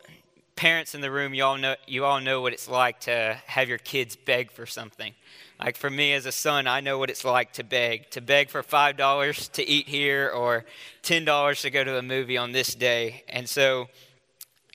parents 0.58 0.92
in 0.96 1.00
the 1.00 1.10
room, 1.10 1.34
you 1.34 1.44
all 1.44 1.56
know 1.56 1.76
you 1.86 2.04
all 2.04 2.20
know 2.20 2.40
what 2.40 2.52
it's 2.52 2.68
like 2.68 2.98
to 3.02 3.38
have 3.46 3.68
your 3.68 3.78
kids 3.78 4.16
beg 4.16 4.50
for 4.50 4.66
something. 4.66 5.14
Like 5.60 5.76
for 5.76 5.88
me 5.88 6.12
as 6.14 6.26
a 6.26 6.32
son, 6.32 6.66
I 6.66 6.80
know 6.80 6.98
what 6.98 7.10
it's 7.10 7.24
like 7.24 7.52
to 7.54 7.64
beg. 7.64 8.10
To 8.10 8.20
beg 8.20 8.50
for 8.50 8.64
five 8.64 8.96
dollars 8.96 9.48
to 9.50 9.62
eat 9.64 9.88
here 9.88 10.28
or 10.28 10.64
ten 11.02 11.24
dollars 11.24 11.62
to 11.62 11.70
go 11.70 11.84
to 11.84 11.98
a 11.98 12.02
movie 12.02 12.36
on 12.36 12.50
this 12.50 12.74
day. 12.74 13.22
And 13.28 13.48
so 13.48 13.88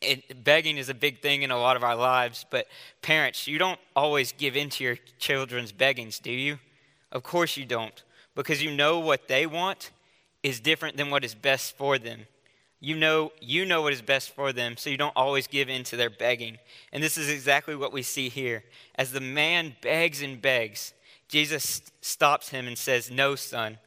it, 0.01 0.45
begging 0.45 0.77
is 0.77 0.87
a 0.87 0.93
big 0.93 1.21
thing 1.21 1.41
in 1.41 1.51
a 1.51 1.57
lot 1.57 1.75
of 1.75 1.83
our 1.83 1.97
lives, 1.97 2.45
but 2.49 2.67
parents, 3.01 3.45
you 3.45 3.57
don't 3.57 3.79
always 3.93 4.31
give 4.31 4.55
in 4.55 4.69
to 4.69 4.85
your 4.85 4.97
children's 5.19 5.73
beggings, 5.73 6.17
do 6.17 6.31
you? 6.31 6.59
Of 7.11 7.23
course 7.23 7.57
you 7.57 7.65
don't, 7.65 8.03
because 8.35 8.63
you 8.63 8.71
know 8.71 8.99
what 8.99 9.27
they 9.27 9.45
want 9.45 9.91
is 10.43 10.61
different 10.61 10.95
than 10.95 11.09
what 11.09 11.25
is 11.25 11.35
best 11.35 11.77
for 11.77 11.97
them 11.97 12.27
you 12.83 12.97
know 12.97 13.31
you 13.39 13.65
know 13.65 13.81
what 13.81 13.93
is 13.93 14.01
best 14.01 14.31
for 14.31 14.51
them 14.51 14.75
so 14.75 14.89
you 14.89 14.97
don't 14.97 15.15
always 15.15 15.47
give 15.47 15.69
in 15.69 15.85
to 15.85 15.95
their 15.95 16.09
begging. 16.09 16.57
And 16.91 17.01
this 17.01 17.17
is 17.17 17.29
exactly 17.29 17.77
what 17.77 17.93
we 17.93 18.01
see 18.03 18.27
here. 18.27 18.65
As 18.95 19.13
the 19.13 19.21
man 19.21 19.77
begs 19.81 20.21
and 20.21 20.41
begs 20.41 20.93
jesus 21.29 21.81
stops 22.01 22.49
him 22.49 22.67
and 22.67 22.77
says 22.77 23.09
no 23.09 23.35
son 23.35 23.77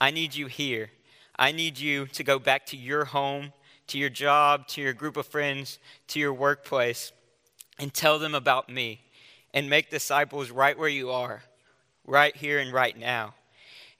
i 0.00 0.10
need 0.10 0.34
you 0.34 0.46
here. 0.46 0.90
I 1.38 1.52
need 1.52 1.78
you 1.78 2.06
to 2.06 2.24
go 2.24 2.38
back 2.38 2.64
to 2.66 2.78
your 2.78 3.04
home 3.04 3.52
to 3.88 3.98
your 3.98 4.08
job 4.08 4.66
to 4.68 4.80
your 4.80 4.94
group 4.94 5.18
of 5.18 5.26
friends 5.26 5.78
to 6.08 6.18
your 6.18 6.32
workplace 6.32 7.12
and 7.78 7.92
tell 7.92 8.18
them 8.18 8.34
about 8.34 8.70
me 8.70 9.02
and 9.52 9.68
make 9.68 9.90
disciples 9.90 10.50
right 10.50 10.78
where 10.78 10.88
you 10.88 11.10
are 11.10 11.42
right 12.06 12.34
here 12.34 12.58
and 12.58 12.72
right 12.72 12.98
now. 12.98 13.34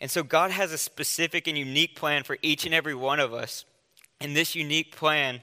And 0.00 0.10
so 0.10 0.22
god 0.22 0.50
has 0.50 0.72
a 0.72 0.78
specific 0.78 1.46
and 1.46 1.58
unique 1.58 1.94
plan 1.94 2.22
for 2.22 2.38
each 2.40 2.64
and 2.64 2.74
every 2.74 2.94
one 2.94 3.20
of 3.20 3.34
us 3.34 3.66
and 4.20 4.34
this 4.34 4.54
unique 4.54 4.94
plan 4.94 5.42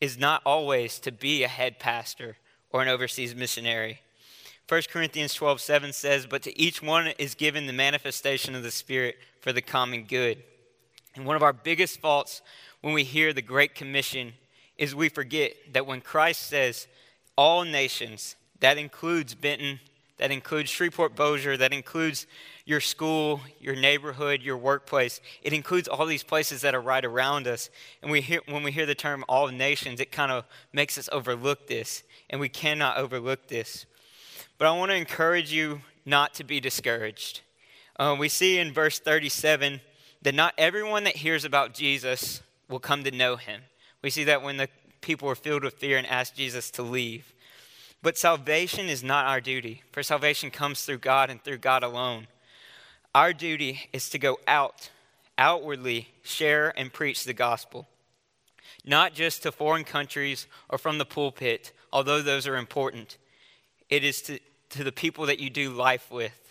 is 0.00 0.18
not 0.18 0.42
always 0.44 0.98
to 1.00 1.12
be 1.12 1.42
a 1.42 1.48
head 1.48 1.78
pastor 1.78 2.36
or 2.70 2.82
an 2.82 2.88
overseas 2.88 3.34
missionary. 3.34 4.00
1 4.68 4.82
Corinthians 4.90 5.34
12, 5.34 5.60
7 5.60 5.92
says, 5.92 6.26
But 6.26 6.42
to 6.42 6.58
each 6.58 6.82
one 6.82 7.08
is 7.18 7.34
given 7.34 7.66
the 7.66 7.72
manifestation 7.72 8.54
of 8.54 8.62
the 8.62 8.70
Spirit 8.70 9.16
for 9.40 9.52
the 9.52 9.60
common 9.60 10.04
good. 10.04 10.42
And 11.14 11.26
one 11.26 11.36
of 11.36 11.42
our 11.42 11.52
biggest 11.52 12.00
faults 12.00 12.42
when 12.80 12.94
we 12.94 13.04
hear 13.04 13.32
the 13.32 13.42
Great 13.42 13.74
Commission 13.74 14.32
is 14.78 14.94
we 14.94 15.08
forget 15.08 15.52
that 15.72 15.86
when 15.86 16.00
Christ 16.00 16.48
says 16.48 16.86
all 17.36 17.64
nations, 17.64 18.36
that 18.60 18.78
includes 18.78 19.34
Benton, 19.34 19.80
that 20.22 20.30
includes 20.30 20.70
Shreveport 20.70 21.16
Bossier, 21.16 21.56
that 21.56 21.72
includes 21.72 22.28
your 22.64 22.78
school, 22.78 23.40
your 23.58 23.74
neighborhood, 23.74 24.40
your 24.40 24.56
workplace. 24.56 25.20
It 25.42 25.52
includes 25.52 25.88
all 25.88 26.06
these 26.06 26.22
places 26.22 26.60
that 26.60 26.76
are 26.76 26.80
right 26.80 27.04
around 27.04 27.48
us. 27.48 27.70
And 28.02 28.08
we 28.08 28.20
hear, 28.20 28.40
when 28.46 28.62
we 28.62 28.70
hear 28.70 28.86
the 28.86 28.94
term 28.94 29.24
all 29.28 29.48
nations, 29.48 29.98
it 29.98 30.12
kind 30.12 30.30
of 30.30 30.44
makes 30.72 30.96
us 30.96 31.08
overlook 31.10 31.66
this, 31.66 32.04
and 32.30 32.40
we 32.40 32.48
cannot 32.48 32.98
overlook 32.98 33.48
this. 33.48 33.84
But 34.58 34.68
I 34.68 34.78
want 34.78 34.92
to 34.92 34.96
encourage 34.96 35.52
you 35.52 35.80
not 36.06 36.34
to 36.34 36.44
be 36.44 36.60
discouraged. 36.60 37.40
Uh, 37.98 38.14
we 38.16 38.28
see 38.28 38.60
in 38.60 38.72
verse 38.72 39.00
37 39.00 39.80
that 40.22 40.36
not 40.36 40.54
everyone 40.56 41.02
that 41.02 41.16
hears 41.16 41.44
about 41.44 41.74
Jesus 41.74 42.42
will 42.68 42.78
come 42.78 43.02
to 43.02 43.10
know 43.10 43.34
him. 43.34 43.62
We 44.02 44.10
see 44.10 44.22
that 44.22 44.44
when 44.44 44.56
the 44.56 44.68
people 45.00 45.26
were 45.26 45.34
filled 45.34 45.64
with 45.64 45.74
fear 45.74 45.98
and 45.98 46.06
asked 46.06 46.36
Jesus 46.36 46.70
to 46.70 46.82
leave. 46.84 47.34
But 48.02 48.18
salvation 48.18 48.88
is 48.88 49.04
not 49.04 49.26
our 49.26 49.40
duty, 49.40 49.82
for 49.92 50.02
salvation 50.02 50.50
comes 50.50 50.82
through 50.82 50.98
God 50.98 51.30
and 51.30 51.42
through 51.42 51.58
God 51.58 51.84
alone. 51.84 52.26
Our 53.14 53.32
duty 53.32 53.88
is 53.92 54.10
to 54.10 54.18
go 54.18 54.38
out, 54.48 54.90
outwardly 55.38 56.08
share 56.22 56.72
and 56.76 56.92
preach 56.92 57.24
the 57.24 57.32
gospel, 57.32 57.86
not 58.84 59.14
just 59.14 59.44
to 59.44 59.52
foreign 59.52 59.84
countries 59.84 60.48
or 60.68 60.78
from 60.78 60.98
the 60.98 61.04
pulpit, 61.04 61.72
although 61.92 62.22
those 62.22 62.48
are 62.48 62.56
important. 62.56 63.18
It 63.88 64.02
is 64.02 64.20
to, 64.22 64.40
to 64.70 64.82
the 64.82 64.90
people 64.90 65.26
that 65.26 65.38
you 65.38 65.48
do 65.48 65.70
life 65.70 66.10
with, 66.10 66.41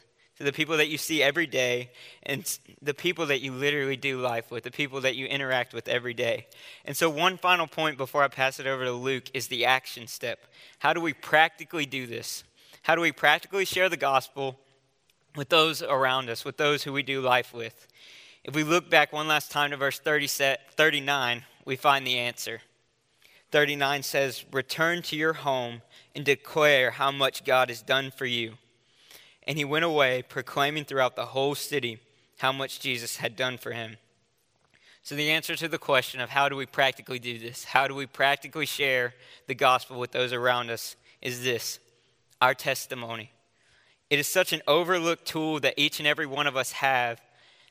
to 0.42 0.46
the 0.46 0.52
people 0.52 0.78
that 0.78 0.90
you 0.90 0.98
see 0.98 1.22
every 1.22 1.46
day, 1.46 1.92
and 2.24 2.58
the 2.82 2.96
people 2.96 3.28
that 3.28 3.42
you 3.42 3.52
literally 3.52 3.96
do 3.96 4.20
life 4.20 4.50
with, 4.50 4.64
the 4.64 4.72
people 4.72 5.02
that 5.02 5.16
you 5.16 5.28
interact 5.28 5.72
with 5.72 5.88
every 5.88 6.16
day. 6.16 6.48
And 6.84 6.98
so, 6.98 7.12
one 7.12 7.38
final 7.38 7.68
point 7.68 7.96
before 7.96 8.24
I 8.24 8.28
pass 8.28 8.60
it 8.60 8.66
over 8.66 8.84
to 8.84 8.92
Luke 8.92 9.30
is 9.36 9.48
the 9.48 9.66
action 9.66 10.08
step. 10.08 10.40
How 10.80 10.94
do 10.94 11.00
we 11.00 11.14
practically 11.14 11.86
do 11.86 12.08
this? 12.08 12.44
How 12.82 12.96
do 12.96 13.02
we 13.02 13.12
practically 13.12 13.66
share 13.66 13.88
the 13.88 13.98
gospel 13.98 14.60
with 15.36 15.50
those 15.50 15.84
around 15.84 16.30
us, 16.30 16.44
with 16.44 16.58
those 16.58 16.84
who 16.84 16.92
we 16.92 17.04
do 17.04 17.22
life 17.22 17.54
with? 17.54 17.88
If 18.44 18.56
we 18.56 18.64
look 18.64 18.90
back 18.90 19.14
one 19.14 19.28
last 19.28 19.52
time 19.52 19.70
to 19.70 19.78
verse 19.78 20.00
30, 20.00 20.58
39, 20.76 21.44
we 21.66 21.76
find 21.76 22.08
the 22.08 22.18
answer. 22.18 22.62
39 23.52 24.02
says, 24.02 24.44
Return 24.52 25.04
to 25.04 25.16
your 25.16 25.34
home 25.34 25.84
and 26.16 26.26
declare 26.26 26.90
how 26.90 27.12
much 27.12 27.46
God 27.46 27.70
has 27.70 27.84
done 27.84 28.10
for 28.10 28.26
you. 28.26 28.54
And 29.48 29.58
he 29.58 29.66
went 29.66 29.86
away, 29.86 30.24
proclaiming 30.28 30.86
throughout 30.86 31.16
the 31.16 31.28
whole 31.28 31.56
city 31.56 32.00
how 32.40 32.52
much 32.52 32.80
Jesus 32.80 33.18
had 33.18 33.36
done 33.36 33.58
for 33.58 33.72
him. 33.72 33.98
So, 35.04 35.16
the 35.16 35.32
answer 35.32 35.56
to 35.56 35.68
the 35.68 35.80
question 35.80 36.22
of 36.22 36.30
how 36.30 36.48
do 36.48 36.56
we 36.56 36.68
practically 36.68 37.18
do 37.18 37.40
this, 37.40 37.64
how 37.64 37.88
do 37.88 37.96
we 37.96 38.06
practically 38.06 38.68
share 38.68 39.16
the 39.48 39.56
gospel 39.56 40.00
with 40.00 40.12
those 40.12 40.32
around 40.32 40.70
us, 40.70 40.96
is 41.22 41.44
this 41.44 41.80
our 42.40 42.54
testimony. 42.54 43.32
It 44.10 44.20
is 44.20 44.28
such 44.28 44.52
an 44.52 44.62
overlooked 44.68 45.26
tool 45.26 45.60
that 45.62 45.76
each 45.78 46.00
and 46.00 46.08
every 46.08 46.26
one 46.26 46.46
of 46.46 46.58
us 46.58 46.74
have. 46.74 47.22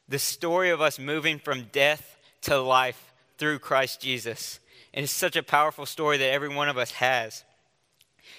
The 0.09 0.19
story 0.19 0.71
of 0.71 0.81
us 0.81 0.99
moving 0.99 1.39
from 1.39 1.69
death 1.71 2.17
to 2.43 2.59
life 2.59 3.13
through 3.37 3.59
Christ 3.59 4.01
Jesus. 4.01 4.59
And 4.95 5.05
it's 5.05 5.13
such 5.13 5.37
a 5.37 5.43
powerful 5.43 5.87
story 5.87 6.17
that 6.19 6.33
every 6.33 6.49
one 6.49 6.69
of 6.69 6.79
us 6.79 6.93
has. 6.93 7.45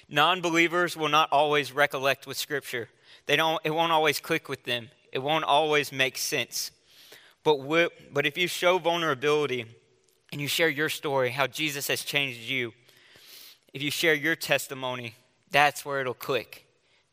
Non 0.10 0.42
believers 0.42 0.98
will 0.98 1.10
not 1.10 1.32
always 1.32 1.72
recollect 1.72 2.28
with 2.28 2.38
Scripture, 2.38 2.90
they 3.32 3.38
don't, 3.38 3.62
it 3.64 3.70
won't 3.70 3.94
always 3.94 4.20
click 4.20 4.50
with 4.50 4.66
them, 4.66 4.90
it 5.14 5.20
won't 5.20 5.46
always 5.46 5.94
make 5.94 6.18
sense. 6.18 6.70
But, 7.46 7.60
but 8.12 8.26
if 8.26 8.38
you 8.38 8.46
show 8.46 8.78
vulnerability 8.78 9.66
and 10.34 10.42
you 10.42 10.50
share 10.50 10.68
your 10.68 10.90
story, 10.90 11.30
how 11.30 11.48
Jesus 11.48 11.88
has 11.88 12.04
changed 12.04 12.42
you, 12.42 12.74
if 13.74 13.82
you 13.82 13.90
share 13.90 14.14
your 14.16 14.36
testimony, 14.36 15.16
that's 15.50 15.86
where 15.86 16.02
it'll 16.02 16.14
click. 16.14 16.66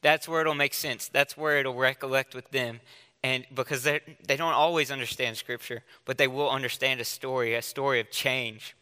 That's 0.02 0.26
where 0.26 0.40
it'll 0.40 0.56
make 0.56 0.74
sense. 0.74 1.06
That's 1.06 1.36
where 1.36 1.58
it'll 1.58 1.76
recollect 1.76 2.34
with 2.34 2.50
them. 2.50 2.80
And 3.22 3.46
because 3.54 3.84
they 3.84 4.00
they 4.26 4.36
don't 4.36 4.54
always 4.54 4.90
understand 4.90 5.36
Scripture, 5.36 5.84
but 6.04 6.18
they 6.18 6.26
will 6.26 6.50
understand 6.50 7.00
a 7.00 7.04
story, 7.04 7.54
a 7.54 7.62
story 7.62 8.00
of 8.00 8.10
change. 8.10 8.74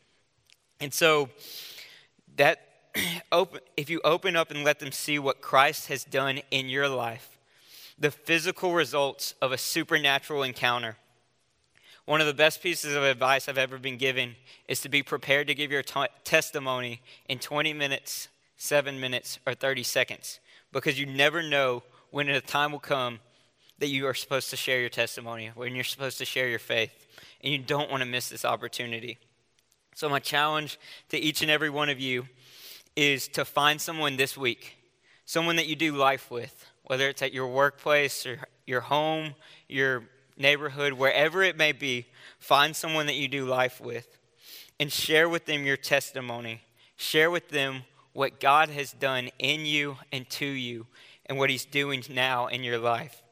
And 0.81 0.90
so 0.90 1.29
that 2.37 2.65
open, 3.32 3.61
if 3.76 3.90
you 3.90 4.00
open 4.04 4.37
up 4.37 4.50
and 4.50 4.64
let 4.64 4.78
them 4.78 4.92
see 4.92 5.18
what 5.18 5.40
Christ 5.40 5.88
has 5.88 6.04
done 6.04 6.40
in 6.50 6.68
your 6.68 6.88
life, 6.88 7.38
the 7.98 8.11
physical 8.11 8.74
results 8.74 9.35
of 9.40 9.52
a 9.52 9.59
supernatural 9.59 10.42
encounter. 10.42 10.96
One 12.04 12.20
of 12.20 12.26
the 12.26 12.35
best 12.35 12.62
pieces 12.62 12.94
of 12.94 13.02
advice 13.02 13.48
I've 13.48 13.59
ever 13.59 13.78
been 13.78 13.96
given 13.96 14.37
is 14.68 14.80
to 14.82 14.88
be 14.88 15.02
prepared 15.02 15.48
to 15.48 15.54
give 15.54 15.72
your 15.72 15.82
t- 15.82 16.06
testimony 16.22 17.00
in 17.28 17.38
20 17.38 17.72
minutes, 17.72 18.28
7 18.56 19.00
minutes, 19.00 19.38
or 19.46 19.54
30 19.54 19.82
seconds 19.82 20.38
because 20.72 21.00
you 21.00 21.06
never 21.06 21.42
know 21.42 21.82
when 22.11 22.28
a 22.28 22.40
time 22.40 22.70
will 22.70 22.78
come 22.78 23.18
that 23.78 23.88
you 23.88 24.06
are 24.06 24.14
supposed 24.14 24.50
to 24.50 24.56
share 24.56 24.80
your 24.80 24.90
testimony, 24.90 25.50
when 25.54 25.74
you're 25.74 25.85
supposed 25.85 26.18
to 26.18 26.24
share 26.24 26.48
your 26.48 26.59
faith, 26.59 27.06
and 27.42 27.52
you 27.52 27.59
don't 27.59 27.90
want 27.90 28.02
to 28.02 28.09
miss 28.09 28.28
this 28.28 28.44
opportunity. 28.44 29.18
So, 29.94 30.09
my 30.09 30.18
challenge 30.18 30.78
to 31.09 31.18
each 31.18 31.40
and 31.40 31.50
every 31.50 31.70
one 31.70 31.88
of 31.88 31.98
you 31.98 32.26
is 32.96 33.28
to 33.28 33.44
find 33.44 33.80
someone 33.80 34.16
this 34.16 34.37
week, 34.37 34.76
someone 35.24 35.56
that 35.56 35.66
you 35.66 35.76
do 35.76 35.92
life 35.94 36.30
with, 36.30 36.66
whether 36.85 37.09
it's 37.09 37.22
at 37.22 37.32
your 37.32 37.46
workplace 37.46 38.26
or 38.26 38.38
your 38.66 38.80
home, 38.80 39.35
your 39.68 40.04
neighborhood, 40.37 40.94
wherever 40.94 41.42
it 41.42 41.56
may 41.56 41.72
be, 41.72 42.06
find 42.38 42.74
someone 42.74 43.06
that 43.06 43.14
you 43.14 43.28
do 43.28 43.44
life 43.44 43.80
with 43.80 44.18
and 44.78 44.92
share 44.92 45.28
with 45.28 45.46
them 45.46 45.64
your 45.64 45.76
testimony. 45.76 46.62
Share 46.96 47.30
with 47.30 47.50
them 47.50 47.82
what 48.12 48.40
God 48.40 48.70
has 48.70 48.92
done 48.92 49.30
in 49.38 49.66
you 49.66 49.98
and 50.11 50.28
to 50.30 50.46
you 50.46 50.87
and 51.26 51.38
what 51.38 51.50
He's 51.50 51.64
doing 51.64 52.02
now 52.11 52.46
in 52.46 52.64
your 52.64 52.78
life. 52.78 53.22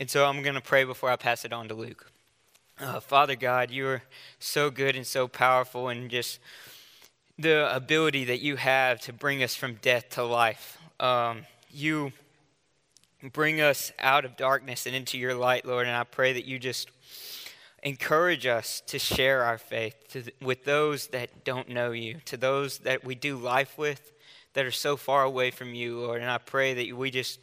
And 0.00 0.10
so 0.10 0.26
I'm 0.26 0.42
going 0.42 0.54
to 0.54 0.60
pray 0.60 0.84
before 0.84 1.10
I 1.10 1.16
pass 1.16 1.44
it 1.44 1.52
on 1.52 1.68
to 1.68 1.74
Luke. 1.74 2.10
Uh, 2.78 3.00
Father 3.00 3.36
God, 3.36 3.70
you 3.70 3.86
are 3.86 4.02
so 4.38 4.70
good 4.70 4.96
and 4.96 5.06
so 5.06 5.28
powerful, 5.28 5.88
and 5.88 6.10
just 6.10 6.38
the 7.38 7.74
ability 7.74 8.24
that 8.24 8.40
you 8.40 8.56
have 8.56 9.00
to 9.00 9.12
bring 9.12 9.42
us 9.42 9.54
from 9.54 9.74
death 9.74 10.08
to 10.10 10.24
life. 10.24 10.78
Um, 10.98 11.46
you 11.70 12.12
bring 13.32 13.60
us 13.60 13.92
out 13.98 14.24
of 14.24 14.36
darkness 14.36 14.86
and 14.86 14.94
into 14.94 15.18
your 15.18 15.34
light, 15.34 15.66
Lord, 15.66 15.86
and 15.86 15.96
I 15.96 16.04
pray 16.04 16.32
that 16.32 16.46
you 16.46 16.58
just 16.58 16.90
encourage 17.82 18.46
us 18.46 18.82
to 18.86 18.98
share 18.98 19.42
our 19.42 19.58
faith 19.58 19.94
to, 20.10 20.24
with 20.40 20.64
those 20.64 21.08
that 21.08 21.44
don't 21.44 21.68
know 21.68 21.92
you, 21.92 22.20
to 22.24 22.36
those 22.36 22.78
that 22.78 23.04
we 23.04 23.14
do 23.14 23.36
life 23.36 23.76
with 23.76 24.12
that 24.54 24.64
are 24.64 24.72
so 24.72 24.96
far 24.96 25.22
away 25.22 25.50
from 25.50 25.74
you, 25.74 26.00
Lord. 26.00 26.22
And 26.22 26.30
I 26.30 26.38
pray 26.38 26.74
that 26.74 26.96
we 26.96 27.10
just 27.10 27.38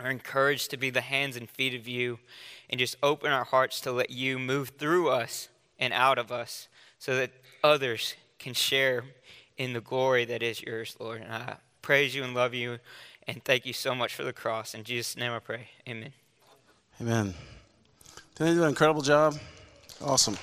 are 0.00 0.10
encouraged 0.10 0.70
to 0.70 0.76
be 0.76 0.90
the 0.90 1.00
hands 1.00 1.36
and 1.36 1.50
feet 1.50 1.74
of 1.74 1.86
you 1.86 2.18
and 2.70 2.78
just 2.78 2.96
open 3.02 3.30
our 3.30 3.44
hearts 3.44 3.80
to 3.82 3.92
let 3.92 4.10
you 4.10 4.38
move 4.38 4.70
through 4.78 5.10
us 5.10 5.48
and 5.78 5.92
out 5.92 6.18
of 6.18 6.32
us 6.32 6.68
so 6.98 7.16
that 7.16 7.30
others 7.62 8.14
can 8.38 8.54
share 8.54 9.04
in 9.58 9.74
the 9.74 9.80
glory 9.80 10.24
that 10.24 10.42
is 10.42 10.62
yours, 10.62 10.96
Lord. 10.98 11.20
And 11.20 11.32
I 11.32 11.56
praise 11.82 12.14
you 12.14 12.24
and 12.24 12.34
love 12.34 12.54
you 12.54 12.78
and 13.26 13.44
thank 13.44 13.66
you 13.66 13.74
so 13.74 13.94
much 13.94 14.14
for 14.14 14.24
the 14.24 14.32
cross. 14.32 14.74
In 14.74 14.84
Jesus' 14.84 15.16
name 15.16 15.32
I 15.32 15.38
pray. 15.38 15.68
Amen. 15.86 16.12
Amen. 17.00 17.34
Did 18.34 18.46
they 18.46 18.54
do 18.54 18.62
an 18.62 18.70
incredible 18.70 19.02
job? 19.02 19.38
Awesome. 20.00 20.36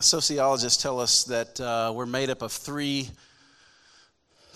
Sociologists 0.00 0.82
tell 0.82 1.00
us 1.00 1.24
that 1.24 1.60
uh, 1.60 1.92
we're 1.94 2.06
made 2.06 2.28
up 2.28 2.42
of 2.42 2.50
three, 2.52 3.08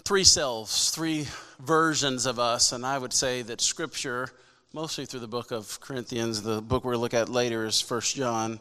three 0.05 0.25
selves, 0.25 0.91
three 0.91 1.27
versions 1.61 2.27
of 2.27 2.39
us, 2.39 2.73
and 2.73 2.85
I 2.85 2.99
would 2.99 3.13
say 3.13 3.43
that 3.43 3.61
Scripture, 3.61 4.29
mostly 4.77 5.07
through 5.07 5.21
the 5.21 5.27
book 5.27 5.53
of 5.53 5.81
Corinthians, 5.81 6.43
the 6.43 6.61
book 6.61 6.85
we're 6.85 6.93
going 6.93 6.99
to 6.99 7.01
look 7.01 7.15
at 7.15 7.31
later 7.31 7.65
is 7.65 7.81
First 7.81 8.15
John, 8.15 8.61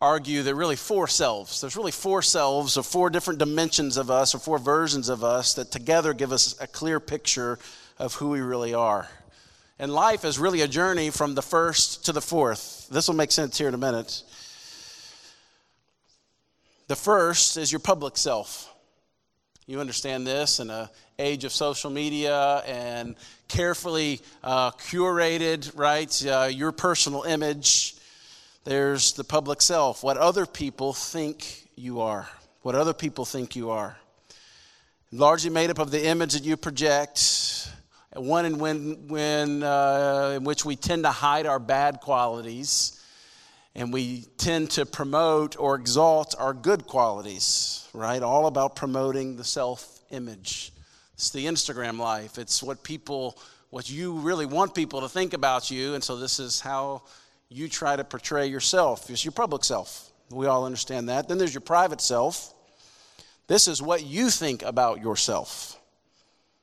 argue 0.00 0.42
that 0.42 0.54
really 0.54 0.74
four 0.74 1.06
selves. 1.06 1.60
There's 1.60 1.76
really 1.76 1.92
four 1.92 2.22
selves 2.22 2.78
or 2.78 2.82
four 2.82 3.10
different 3.10 3.38
dimensions 3.38 3.98
of 3.98 4.10
us 4.10 4.34
or 4.34 4.38
four 4.38 4.58
versions 4.58 5.10
of 5.10 5.22
us 5.22 5.52
that 5.52 5.70
together 5.70 6.14
give 6.14 6.32
us 6.32 6.58
a 6.62 6.66
clear 6.66 6.98
picture 6.98 7.58
of 7.98 8.14
who 8.14 8.30
we 8.30 8.40
really 8.40 8.72
are. 8.72 9.06
And 9.78 9.92
life 9.92 10.24
is 10.24 10.38
really 10.38 10.62
a 10.62 10.68
journey 10.68 11.10
from 11.10 11.34
the 11.34 11.42
first 11.42 12.06
to 12.06 12.12
the 12.12 12.22
fourth. 12.22 12.88
This 12.90 13.06
will 13.06 13.16
make 13.16 13.32
sense 13.32 13.58
here 13.58 13.68
in 13.68 13.74
a 13.74 13.78
minute. 13.78 14.22
The 16.88 16.96
first 16.96 17.58
is 17.58 17.70
your 17.70 17.80
public 17.80 18.16
self. 18.16 18.74
You 19.68 19.80
understand 19.80 20.24
this 20.24 20.60
in 20.60 20.70
an 20.70 20.88
age 21.18 21.42
of 21.42 21.50
social 21.50 21.90
media 21.90 22.58
and 22.68 23.16
carefully 23.48 24.20
uh, 24.44 24.70
curated, 24.70 25.76
right? 25.76 26.24
Uh, 26.24 26.48
your 26.52 26.70
personal 26.70 27.24
image. 27.24 27.96
There's 28.62 29.14
the 29.14 29.24
public 29.24 29.60
self, 29.60 30.04
what 30.04 30.18
other 30.18 30.46
people 30.46 30.92
think 30.92 31.66
you 31.74 32.00
are, 32.00 32.28
what 32.62 32.76
other 32.76 32.92
people 32.92 33.24
think 33.24 33.56
you 33.56 33.70
are. 33.70 33.96
Largely 35.10 35.50
made 35.50 35.70
up 35.70 35.80
of 35.80 35.90
the 35.90 36.06
image 36.06 36.34
that 36.34 36.44
you 36.44 36.56
project, 36.56 37.68
one 38.14 38.46
in, 38.46 38.58
when, 38.58 39.08
when, 39.08 39.64
uh, 39.64 40.34
in 40.36 40.44
which 40.44 40.64
we 40.64 40.76
tend 40.76 41.02
to 41.02 41.10
hide 41.10 41.44
our 41.44 41.58
bad 41.58 42.00
qualities. 42.00 43.04
And 43.76 43.92
we 43.92 44.22
tend 44.38 44.70
to 44.70 44.86
promote 44.86 45.58
or 45.58 45.76
exalt 45.76 46.34
our 46.38 46.54
good 46.54 46.86
qualities, 46.86 47.86
right? 47.92 48.22
All 48.22 48.46
about 48.46 48.74
promoting 48.74 49.36
the 49.36 49.44
self 49.44 50.00
image. 50.10 50.72
It's 51.12 51.28
the 51.28 51.44
Instagram 51.44 51.98
life. 51.98 52.38
It's 52.38 52.62
what 52.62 52.82
people, 52.82 53.38
what 53.68 53.88
you 53.88 54.14
really 54.14 54.46
want 54.46 54.74
people 54.74 55.02
to 55.02 55.08
think 55.10 55.34
about 55.34 55.70
you. 55.70 55.94
And 55.94 56.02
so 56.02 56.16
this 56.16 56.38
is 56.38 56.58
how 56.58 57.02
you 57.50 57.68
try 57.68 57.96
to 57.96 58.02
portray 58.02 58.46
yourself. 58.46 59.10
It's 59.10 59.26
your 59.26 59.32
public 59.32 59.62
self. 59.62 60.10
We 60.30 60.46
all 60.46 60.64
understand 60.64 61.10
that. 61.10 61.28
Then 61.28 61.36
there's 61.36 61.54
your 61.54 61.60
private 61.60 62.00
self. 62.00 62.54
This 63.46 63.68
is 63.68 63.82
what 63.82 64.02
you 64.02 64.30
think 64.30 64.62
about 64.62 65.02
yourself. 65.02 65.78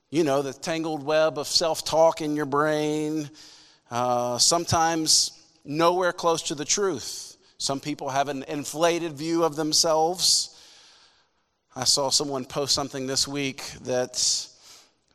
You 0.10 0.24
know, 0.24 0.42
the 0.42 0.52
tangled 0.52 1.04
web 1.04 1.38
of 1.38 1.48
self 1.48 1.86
talk 1.86 2.22
in 2.22 2.36
your 2.36 2.48
brain. 2.48 3.30
Uh, 3.92 4.40
sometimes 4.40 5.43
nowhere 5.66 6.14
close 6.14 6.44
to 6.44 6.56
the 6.56 6.66
truth. 6.66 7.38
Some 7.58 7.80
people 7.80 8.10
have 8.10 8.28
an 8.28 8.44
inflated 8.48 9.14
view 9.14 9.44
of 9.44 9.56
themselves. 9.56 10.50
I 11.76 11.86
saw 11.86 12.10
someone 12.10 12.46
post 12.46 12.76
something 12.76 13.08
this 13.08 13.28
week 13.28 13.64
that 13.84 14.48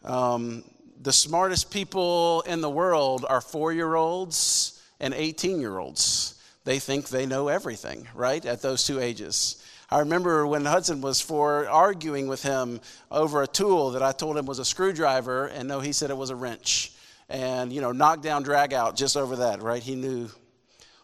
um, 0.04 0.64
the 1.00 1.12
smartest 1.12 1.70
people 1.70 2.42
in 2.46 2.60
the 2.60 2.70
world 2.70 3.26
are 3.28 3.40
four 3.40 3.72
year 3.72 3.94
olds 3.94 4.82
and 4.98 5.14
18 5.14 5.60
year 5.60 5.78
olds. 5.78 6.34
They 6.64 6.78
think 6.78 7.08
they 7.08 7.26
know 7.26 7.48
everything, 7.48 8.08
right, 8.14 8.44
at 8.44 8.62
those 8.62 8.84
two 8.84 9.00
ages. 9.00 9.62
I 9.90 10.00
remember 10.00 10.46
when 10.46 10.66
Hudson 10.66 11.00
was 11.00 11.20
four 11.20 11.66
arguing 11.68 12.28
with 12.28 12.42
him 12.42 12.80
over 13.10 13.42
a 13.42 13.46
tool 13.46 13.92
that 13.92 14.02
I 14.02 14.12
told 14.12 14.36
him 14.36 14.44
was 14.44 14.58
a 14.58 14.64
screwdriver, 14.64 15.46
and 15.46 15.66
no, 15.66 15.80
he 15.80 15.92
said 15.92 16.10
it 16.10 16.16
was 16.16 16.30
a 16.30 16.36
wrench 16.36 16.92
and 17.28 17.72
you 17.72 17.80
know 17.80 17.92
knock 17.92 18.22
down 18.22 18.42
drag 18.42 18.72
out 18.72 18.96
just 18.96 19.16
over 19.16 19.36
that 19.36 19.62
right? 19.62 19.82
He 19.82 19.94
knew 19.94 20.28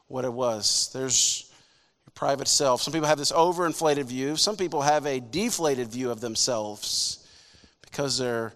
what 0.09 0.25
it 0.25 0.33
was. 0.33 0.91
There's 0.93 1.51
your 2.07 2.13
private 2.15 2.49
self. 2.49 2.83
Some 2.83 2.93
people 2.93 3.09
have 3.09 3.19
this 3.19 3.33
overinflated 3.33 4.05
view. 4.05 4.37
Some 4.37 4.57
people 4.57 4.83
have 4.83 5.07
a 5.07 5.21
deflated 5.21 5.89
view 5.89 6.11
of 6.11 6.21
themselves 6.21 7.27
because 7.83 8.19
their 8.19 8.55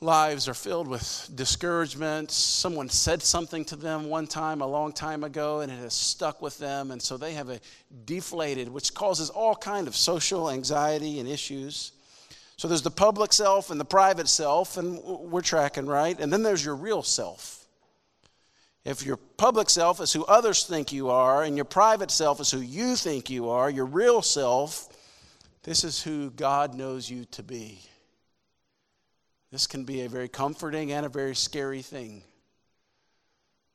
lives 0.00 0.46
are 0.46 0.54
filled 0.54 0.86
with 0.86 1.30
discouragement. 1.34 2.30
Someone 2.30 2.88
said 2.90 3.22
something 3.22 3.64
to 3.66 3.76
them 3.76 4.08
one 4.08 4.26
time 4.26 4.60
a 4.60 4.66
long 4.66 4.92
time 4.92 5.24
ago 5.24 5.60
and 5.60 5.72
it 5.72 5.76
has 5.76 5.94
stuck 5.94 6.42
with 6.42 6.58
them 6.58 6.90
and 6.90 7.00
so 7.00 7.16
they 7.16 7.32
have 7.32 7.48
a 7.48 7.60
deflated 8.04 8.68
which 8.68 8.92
causes 8.92 9.30
all 9.30 9.54
kind 9.54 9.88
of 9.88 9.96
social 9.96 10.50
anxiety 10.50 11.18
and 11.18 11.28
issues 11.28 11.92
so 12.56 12.68
there's 12.68 12.82
the 12.82 12.90
public 12.90 13.32
self 13.32 13.70
and 13.70 13.78
the 13.78 13.84
private 13.84 14.28
self, 14.28 14.78
and 14.78 14.98
we're 15.02 15.42
tracking, 15.42 15.86
right? 15.86 16.18
And 16.18 16.32
then 16.32 16.42
there's 16.42 16.64
your 16.64 16.74
real 16.74 17.02
self. 17.02 17.66
If 18.84 19.04
your 19.04 19.16
public 19.16 19.68
self 19.68 20.00
is 20.00 20.12
who 20.12 20.24
others 20.24 20.64
think 20.64 20.92
you 20.92 21.10
are, 21.10 21.42
and 21.42 21.56
your 21.56 21.64
private 21.66 22.10
self 22.10 22.40
is 22.40 22.50
who 22.50 22.60
you 22.60 22.96
think 22.96 23.28
you 23.28 23.50
are, 23.50 23.68
your 23.68 23.84
real 23.84 24.22
self, 24.22 24.88
this 25.64 25.84
is 25.84 26.02
who 26.02 26.30
God 26.30 26.74
knows 26.74 27.10
you 27.10 27.26
to 27.32 27.42
be. 27.42 27.80
This 29.52 29.66
can 29.66 29.84
be 29.84 30.02
a 30.02 30.08
very 30.08 30.28
comforting 30.28 30.92
and 30.92 31.04
a 31.04 31.10
very 31.10 31.34
scary 31.34 31.82
thing. 31.82 32.22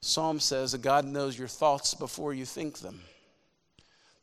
Psalm 0.02 0.40
says 0.40 0.72
that 0.72 0.82
God 0.82 1.06
knows 1.06 1.38
your 1.38 1.48
thoughts 1.48 1.94
before 1.94 2.34
you 2.34 2.46
think 2.46 2.80
them, 2.80 3.02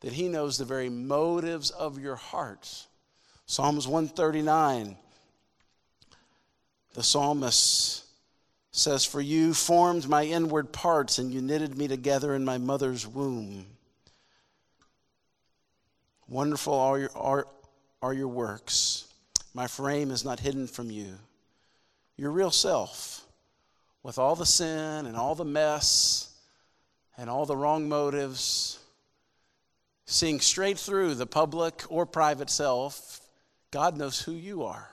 that 0.01 0.13
He 0.13 0.27
knows 0.27 0.57
the 0.57 0.65
very 0.65 0.89
motives 0.89 1.69
of 1.69 1.97
your 1.97 2.17
heart. 2.17 2.87
Psalms 3.49 3.87
139, 3.87 4.95
the 6.93 7.01
psalmist 7.01 8.05
says, 8.69 9.05
For 9.05 9.21
you 9.21 9.55
formed 9.55 10.07
my 10.07 10.23
inward 10.23 10.71
parts, 10.71 11.17
and 11.17 11.33
you 11.33 11.41
knitted 11.41 11.75
me 11.75 11.87
together 11.87 12.35
in 12.35 12.45
my 12.45 12.59
mother's 12.59 13.07
womb. 13.07 13.65
Wonderful 16.27 16.75
are 16.75 16.99
your, 16.99 17.09
are, 17.15 17.47
are 18.03 18.13
your 18.13 18.27
works. 18.27 19.07
My 19.55 19.65
frame 19.65 20.11
is 20.11 20.23
not 20.23 20.39
hidden 20.39 20.67
from 20.67 20.91
you. 20.91 21.15
Your 22.17 22.29
real 22.29 22.51
self, 22.51 23.25
with 24.03 24.19
all 24.19 24.35
the 24.35 24.45
sin 24.45 25.07
and 25.07 25.17
all 25.17 25.33
the 25.33 25.43
mess 25.43 26.35
and 27.17 27.31
all 27.31 27.47
the 27.47 27.57
wrong 27.57 27.89
motives, 27.89 28.77
seeing 30.05 30.39
straight 30.39 30.77
through 30.77 31.15
the 31.15 31.25
public 31.25 31.81
or 31.89 32.05
private 32.05 32.51
self 32.51 33.18
God 33.71 33.97
knows 33.97 34.21
who 34.21 34.31
you 34.31 34.63
are. 34.63 34.89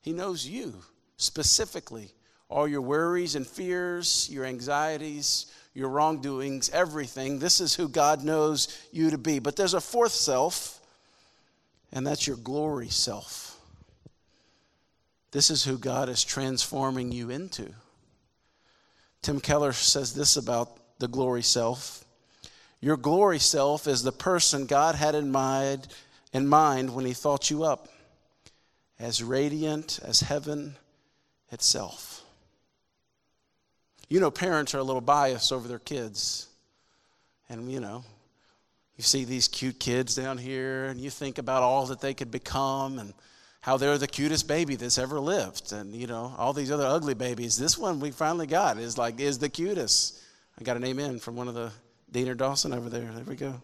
He 0.00 0.12
knows 0.12 0.46
you 0.46 0.82
specifically. 1.16 2.12
All 2.48 2.66
your 2.66 2.80
worries 2.80 3.34
and 3.34 3.46
fears, 3.46 4.28
your 4.30 4.44
anxieties, 4.44 5.46
your 5.74 5.88
wrongdoings, 5.90 6.70
everything. 6.70 7.38
This 7.38 7.60
is 7.60 7.74
who 7.74 7.88
God 7.88 8.24
knows 8.24 8.68
you 8.90 9.10
to 9.10 9.18
be. 9.18 9.38
But 9.38 9.56
there's 9.56 9.74
a 9.74 9.80
fourth 9.80 10.12
self, 10.12 10.80
and 11.92 12.06
that's 12.06 12.26
your 12.26 12.36
glory 12.36 12.88
self. 12.88 13.60
This 15.30 15.50
is 15.50 15.64
who 15.64 15.76
God 15.76 16.08
is 16.08 16.24
transforming 16.24 17.12
you 17.12 17.30
into. 17.30 17.68
Tim 19.20 19.40
Keller 19.40 19.72
says 19.72 20.14
this 20.14 20.36
about 20.36 20.70
the 20.98 21.08
glory 21.08 21.42
self 21.42 22.04
Your 22.80 22.96
glory 22.96 23.38
self 23.38 23.86
is 23.86 24.02
the 24.02 24.12
person 24.12 24.66
God 24.66 24.94
had 24.94 25.14
in 25.14 25.30
mind 25.30 25.86
in 26.32 26.46
mind 26.46 26.94
when 26.94 27.04
he 27.04 27.12
thought 27.12 27.50
you 27.50 27.64
up 27.64 27.88
as 28.98 29.22
radiant 29.22 30.00
as 30.02 30.20
heaven 30.20 30.76
itself. 31.50 32.24
You 34.08 34.20
know, 34.20 34.30
parents 34.30 34.74
are 34.74 34.78
a 34.78 34.82
little 34.82 35.00
biased 35.00 35.52
over 35.52 35.68
their 35.68 35.78
kids. 35.78 36.48
And, 37.48 37.70
you 37.70 37.80
know, 37.80 38.04
you 38.96 39.04
see 39.04 39.24
these 39.24 39.48
cute 39.48 39.78
kids 39.78 40.14
down 40.14 40.38
here, 40.38 40.86
and 40.86 41.00
you 41.00 41.10
think 41.10 41.38
about 41.38 41.62
all 41.62 41.86
that 41.86 42.00
they 42.00 42.14
could 42.14 42.30
become 42.30 42.98
and 42.98 43.14
how 43.60 43.76
they're 43.76 43.98
the 43.98 44.06
cutest 44.06 44.48
baby 44.48 44.76
that's 44.76 44.98
ever 44.98 45.20
lived. 45.20 45.72
And, 45.72 45.94
you 45.94 46.06
know, 46.06 46.34
all 46.38 46.52
these 46.52 46.70
other 46.70 46.86
ugly 46.86 47.14
babies. 47.14 47.56
This 47.56 47.78
one 47.78 48.00
we 48.00 48.10
finally 48.10 48.46
got 48.46 48.78
is 48.78 48.98
like, 48.98 49.20
is 49.20 49.38
the 49.38 49.48
cutest. 49.48 50.18
I 50.58 50.64
got 50.64 50.76
an 50.76 50.84
amen 50.84 51.18
from 51.18 51.36
one 51.36 51.48
of 51.48 51.54
the 51.54 51.70
Dean 52.10 52.28
or 52.28 52.34
Dawson 52.34 52.72
over 52.72 52.88
there. 52.88 53.10
There 53.12 53.24
we 53.24 53.36
go. 53.36 53.60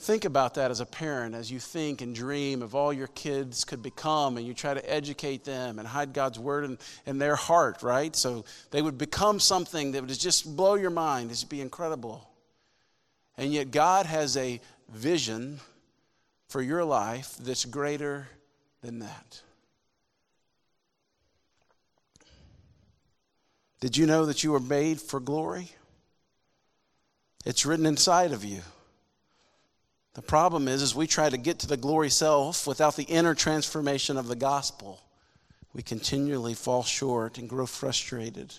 Think 0.00 0.24
about 0.24 0.54
that 0.54 0.70
as 0.70 0.78
a 0.80 0.86
parent 0.86 1.34
as 1.34 1.50
you 1.50 1.58
think 1.58 2.02
and 2.02 2.14
dream 2.14 2.62
of 2.62 2.74
all 2.76 2.92
your 2.92 3.08
kids 3.08 3.64
could 3.64 3.82
become, 3.82 4.36
and 4.36 4.46
you 4.46 4.54
try 4.54 4.72
to 4.72 4.90
educate 4.90 5.44
them 5.44 5.80
and 5.80 5.88
hide 5.88 6.12
God's 6.12 6.38
word 6.38 6.64
in, 6.64 6.78
in 7.04 7.18
their 7.18 7.34
heart, 7.34 7.82
right? 7.82 8.14
So 8.14 8.44
they 8.70 8.80
would 8.80 8.96
become 8.96 9.40
something 9.40 9.92
that 9.92 10.02
would 10.02 10.18
just 10.18 10.56
blow 10.56 10.76
your 10.76 10.90
mind, 10.90 11.32
It'd 11.32 11.48
be 11.48 11.60
incredible. 11.60 12.30
And 13.36 13.52
yet, 13.52 13.70
God 13.72 14.06
has 14.06 14.36
a 14.36 14.60
vision 14.88 15.58
for 16.48 16.62
your 16.62 16.84
life 16.84 17.36
that's 17.40 17.64
greater 17.64 18.28
than 18.82 19.00
that. 19.00 19.42
Did 23.80 23.96
you 23.96 24.06
know 24.06 24.26
that 24.26 24.42
you 24.42 24.52
were 24.52 24.60
made 24.60 25.00
for 25.00 25.20
glory? 25.20 25.70
It's 27.44 27.66
written 27.66 27.86
inside 27.86 28.32
of 28.32 28.44
you. 28.44 28.62
The 30.18 30.22
problem 30.22 30.66
is, 30.66 30.82
is 30.82 30.96
we 30.96 31.06
try 31.06 31.30
to 31.30 31.36
get 31.36 31.60
to 31.60 31.68
the 31.68 31.76
glory 31.76 32.10
self 32.10 32.66
without 32.66 32.96
the 32.96 33.04
inner 33.04 33.36
transformation 33.36 34.16
of 34.16 34.26
the 34.26 34.34
gospel. 34.34 35.00
We 35.72 35.82
continually 35.82 36.54
fall 36.54 36.82
short 36.82 37.38
and 37.38 37.48
grow 37.48 37.66
frustrated. 37.66 38.52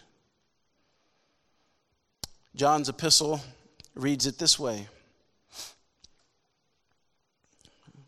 John's 2.56 2.88
epistle 2.88 3.42
reads 3.94 4.26
it 4.26 4.38
this 4.40 4.58
way. 4.58 4.88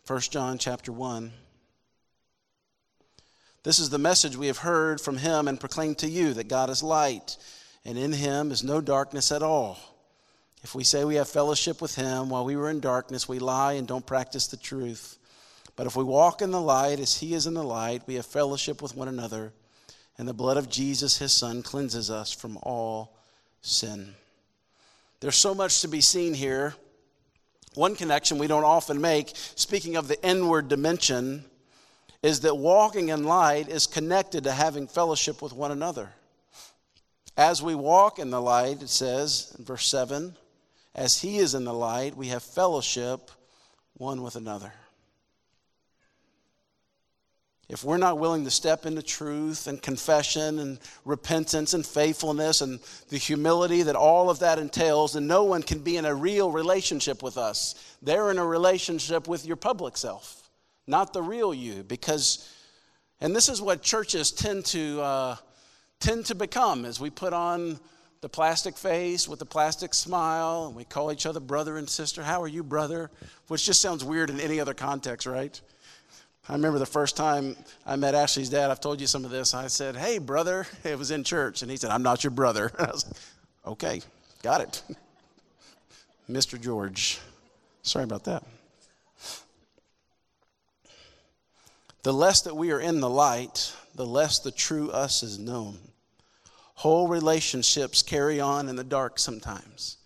1 0.08 0.20
John 0.22 0.58
chapter 0.58 0.94
1. 0.94 1.34
This 3.64 3.80
is 3.80 3.90
the 3.90 3.98
message 3.98 4.38
we 4.38 4.48
have 4.48 4.60
heard 4.60 5.02
from 5.02 5.18
him 5.18 5.50
and 5.50 5.60
proclaimed 5.60 5.98
to 5.98 6.08
you 6.08 6.34
that 6.36 6.48
God 6.48 6.70
is 6.70 6.82
light, 6.82 7.36
and 7.84 7.98
in 7.98 8.14
him 8.14 8.50
is 8.50 8.64
no 8.64 8.80
darkness 8.80 9.30
at 9.30 9.44
all. 9.44 9.78
If 10.64 10.76
we 10.76 10.84
say 10.84 11.04
we 11.04 11.16
have 11.16 11.28
fellowship 11.28 11.82
with 11.82 11.96
him 11.96 12.30
while 12.30 12.46
we 12.46 12.56
were 12.56 12.70
in 12.70 12.80
darkness, 12.80 13.28
we 13.28 13.40
lie 13.40 13.74
and 13.74 13.88
don't 13.88 14.06
practice 14.06 14.48
the 14.48 14.58
truth. 14.58 15.18
But 15.76 15.88
if 15.88 15.96
we 15.96 16.04
walk 16.04 16.42
in 16.42 16.52
the 16.52 16.62
light 16.62 17.00
as 17.00 17.18
he 17.18 17.34
is 17.34 17.48
in 17.48 17.56
the 17.56 17.64
light, 17.64 18.04
we 18.06 18.16
have 18.16 18.26
fellowship 18.26 18.82
with 18.82 18.96
one 18.96 19.08
another, 19.08 19.54
and 20.18 20.28
the 20.28 20.34
blood 20.34 20.58
of 20.58 20.70
Jesus, 20.70 21.18
his 21.18 21.32
son, 21.32 21.64
cleanses 21.64 22.12
us 22.12 22.32
from 22.32 22.58
all 22.62 23.18
sin. 23.62 24.14
There's 25.20 25.36
so 25.36 25.56
much 25.56 25.82
to 25.82 25.88
be 25.88 26.02
seen 26.02 26.34
here. 26.34 26.76
One 27.74 27.96
connection 27.96 28.38
we 28.38 28.48
don't 28.48 28.64
often 28.64 29.02
make, 29.02 29.32
speaking 29.34 29.96
of 29.96 30.08
the 30.08 30.24
inward 30.24 30.68
dimension, 30.68 31.46
is 32.22 32.42
that 32.42 32.56
walking 32.56 33.10
in 33.10 33.24
light 33.24 33.68
is 33.68 33.88
connected 33.88 34.44
to 34.44 34.52
having 34.52 34.88
fellowship 34.88 35.42
with 35.42 35.54
one 35.54 35.72
another. 35.72 36.10
As 37.36 37.64
we 37.64 37.74
walk 37.74 38.20
in 38.20 38.30
the 38.30 38.42
light, 38.42 38.84
it 38.84 38.90
says 38.90 39.56
in 39.58 39.66
verse 39.66 39.88
7 39.88 40.36
as 40.94 41.22
he 41.22 41.38
is 41.38 41.54
in 41.54 41.64
the 41.64 41.74
light, 41.74 42.16
we 42.16 42.28
have 42.28 42.44
fellowship 42.44 43.32
one 43.94 44.22
with 44.22 44.36
another. 44.36 44.74
if 47.72 47.86
we're 47.86 47.98
not 47.98 48.20
willing 48.20 48.44
to 48.44 48.52
step 48.52 48.86
into 48.86 49.02
truth 49.02 49.68
and 49.68 49.82
confession 49.82 50.60
and 50.60 50.78
repentance 51.06 51.74
and 51.74 51.86
faithfulness 51.86 52.60
and 52.60 52.82
the 53.08 53.18
humility 53.18 53.82
that 53.82 53.96
all 53.96 54.30
of 54.30 54.40
that 54.40 54.60
entails, 54.60 55.14
then 55.14 55.26
no 55.26 55.46
one 55.46 55.64
can 55.64 55.80
be 55.80 55.96
in 55.96 56.04
a 56.04 56.14
real 56.14 56.52
relationship 56.52 57.24
with 57.24 57.38
us. 57.38 57.96
They're 58.02 58.30
in 58.30 58.38
a 58.38 58.46
relationship 58.46 59.26
with 59.26 59.46
your 59.46 59.56
public 59.56 59.96
self, 59.96 60.50
not 60.86 61.14
the 61.14 61.22
real 61.22 61.54
you. 61.54 61.84
Because, 61.84 62.54
and 63.22 63.34
this 63.34 63.48
is 63.48 63.62
what 63.62 63.82
churches 63.82 64.32
tend 64.32 64.66
to 64.66 65.02
uh, 65.02 65.36
tend 66.02 66.26
to 66.26 66.36
become 66.36 66.84
as 66.84 67.00
we 67.00 67.10
put 67.10 67.32
on 67.32 67.80
the 68.22 68.30
plastic 68.30 68.78
face 68.78 69.28
with 69.28 69.40
the 69.40 69.46
plastic 69.46 69.96
smile 69.96 70.68
and 70.68 70.76
we 70.76 70.84
call 70.84 71.12
each 71.12 71.26
other 71.26 71.40
brother 71.40 71.78
and 71.78 71.90
sister. 71.90 72.22
How 72.22 72.42
are 72.44 72.48
you, 72.48 72.64
brother? 72.64 73.10
Which 73.48 73.66
just 73.66 73.82
sounds 73.82 74.04
weird 74.04 74.30
in 74.30 74.40
any 74.40 74.60
other 74.60 74.76
context, 74.76 75.26
right? 75.26 75.60
I 76.48 76.54
remember 76.54 76.78
the 76.78 76.86
first 76.86 77.18
time 77.18 77.56
I 77.86 77.96
met 77.96 78.14
Ashley's 78.14 78.50
dad, 78.50 78.70
I've 78.70 78.80
told 78.80 79.02
you 79.02 79.08
some 79.08 79.26
of 79.26 79.32
this. 79.32 79.54
I 79.56 79.68
said, 79.68 79.96
Hey, 79.96 80.20
brother. 80.20 80.68
It 80.84 80.98
was 80.98 81.10
in 81.10 81.24
church. 81.24 81.64
And 81.64 81.72
he 81.72 81.78
said, 81.78 81.90
I'm 81.90 82.04
not 82.04 82.24
your 82.24 82.32
brother. 82.32 82.72
I 82.80 82.92
was 82.92 83.06
like, 83.06 83.16
Okay, 83.74 84.02
got 84.44 84.62
it. 84.62 84.84
Mr. 86.30 86.62
George. 86.62 87.20
Sorry 87.82 88.04
about 88.04 88.26
that. 88.26 88.44
The 92.04 92.14
less 92.14 92.42
that 92.42 92.56
we 92.56 92.72
are 92.72 92.80
in 92.80 93.00
the 93.00 93.10
light, 93.10 93.74
the 93.96 94.06
less 94.06 94.40
the 94.40 94.52
true 94.52 94.90
us 94.92 95.24
is 95.24 95.40
known. 95.40 95.78
Whole 96.82 97.08
relationships 97.08 98.02
carry 98.02 98.40
on 98.40 98.68
in 98.68 98.76
the 98.76 98.84
dark 98.84 99.20
sometimes. 99.20 99.98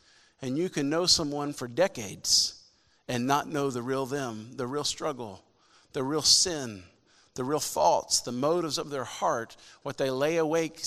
And 0.41 0.57
you 0.57 0.67
can 0.67 0.89
know 0.89 1.05
someone 1.05 1.53
for 1.53 1.69
decades 1.69 2.61
and 3.07 3.25
not 3.25 3.47
know 3.47 3.69
the 3.69 3.81
real 3.81 4.05
them, 4.05 4.49
the 4.57 4.67
real 4.67 4.83
struggle, 4.83 5.41
the 5.93 6.03
real 6.03 6.21
sin, 6.21 6.83
the 7.35 7.45
real 7.45 7.61
faults, 7.61 8.19
the 8.19 8.33
motives 8.33 8.77
of 8.77 8.89
their 8.89 9.05
heart, 9.05 9.55
what 9.83 9.97
they 9.97 10.09
lay 10.09 10.35
awake 10.35 10.81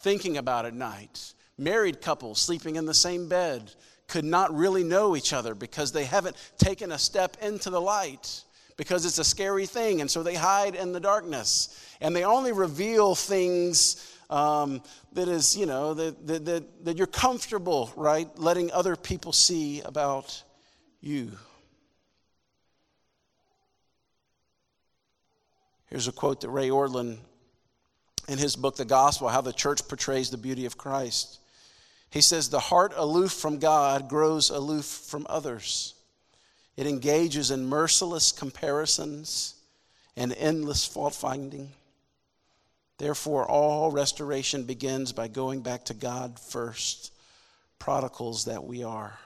thinking 0.00 0.36
about 0.36 0.66
at 0.66 0.74
night. 0.74 1.32
Married 1.56 2.02
couples 2.02 2.38
sleeping 2.38 2.76
in 2.76 2.84
the 2.84 2.92
same 2.92 3.26
bed 3.26 3.72
could 4.08 4.26
not 4.26 4.54
really 4.54 4.84
know 4.84 5.16
each 5.16 5.32
other 5.32 5.54
because 5.54 5.92
they 5.92 6.04
haven't 6.04 6.36
taken 6.58 6.92
a 6.92 6.98
step 6.98 7.38
into 7.40 7.70
the 7.70 7.80
light 7.80 8.42
because 8.76 9.06
it's 9.06 9.18
a 9.18 9.24
scary 9.24 9.64
thing. 9.64 10.02
And 10.02 10.10
so 10.10 10.22
they 10.22 10.34
hide 10.34 10.74
in 10.74 10.92
the 10.92 11.00
darkness. 11.00 11.74
And 12.02 12.14
they 12.14 12.24
only 12.24 12.52
reveal 12.52 13.14
things 13.14 14.11
um, 14.32 14.82
that 15.12 15.28
is, 15.28 15.54
you 15.54 15.66
know, 15.66 15.92
that, 15.92 16.26
that, 16.26 16.44
that, 16.46 16.84
that 16.86 16.96
you're 16.96 17.06
comfortable, 17.06 17.92
right, 17.96 18.26
letting 18.38 18.72
other 18.72 18.96
people 18.96 19.32
see 19.32 19.82
about 19.82 20.42
you. 21.02 21.32
Here's 25.90 26.08
a 26.08 26.12
quote 26.12 26.40
that 26.40 26.48
Ray 26.48 26.70
Ortlund, 26.70 27.18
in 28.26 28.38
his 28.38 28.56
book, 28.56 28.76
The 28.76 28.86
Gospel, 28.86 29.28
how 29.28 29.42
the 29.42 29.52
church 29.52 29.86
portrays 29.86 30.30
the 30.30 30.38
beauty 30.38 30.64
of 30.64 30.78
Christ. 30.78 31.38
He 32.08 32.22
says, 32.22 32.48
The 32.48 32.58
heart 32.58 32.94
aloof 32.96 33.32
from 33.32 33.58
God 33.58 34.08
grows 34.08 34.48
aloof 34.48 34.86
from 34.86 35.26
others. 35.28 35.94
It 36.78 36.86
engages 36.86 37.50
in 37.50 37.66
merciless 37.66 38.32
comparisons 38.32 39.56
and 40.16 40.32
endless 40.32 40.86
fault 40.86 41.14
finding. 41.14 41.72
Therefore, 42.98 43.46
all 43.48 43.90
restoration 43.90 44.64
begins 44.64 45.12
by 45.12 45.28
going 45.28 45.62
back 45.62 45.84
to 45.86 45.94
God 45.94 46.38
first, 46.38 47.12
prodigals 47.78 48.44
that 48.44 48.64
we 48.64 48.84
are. 48.84 49.18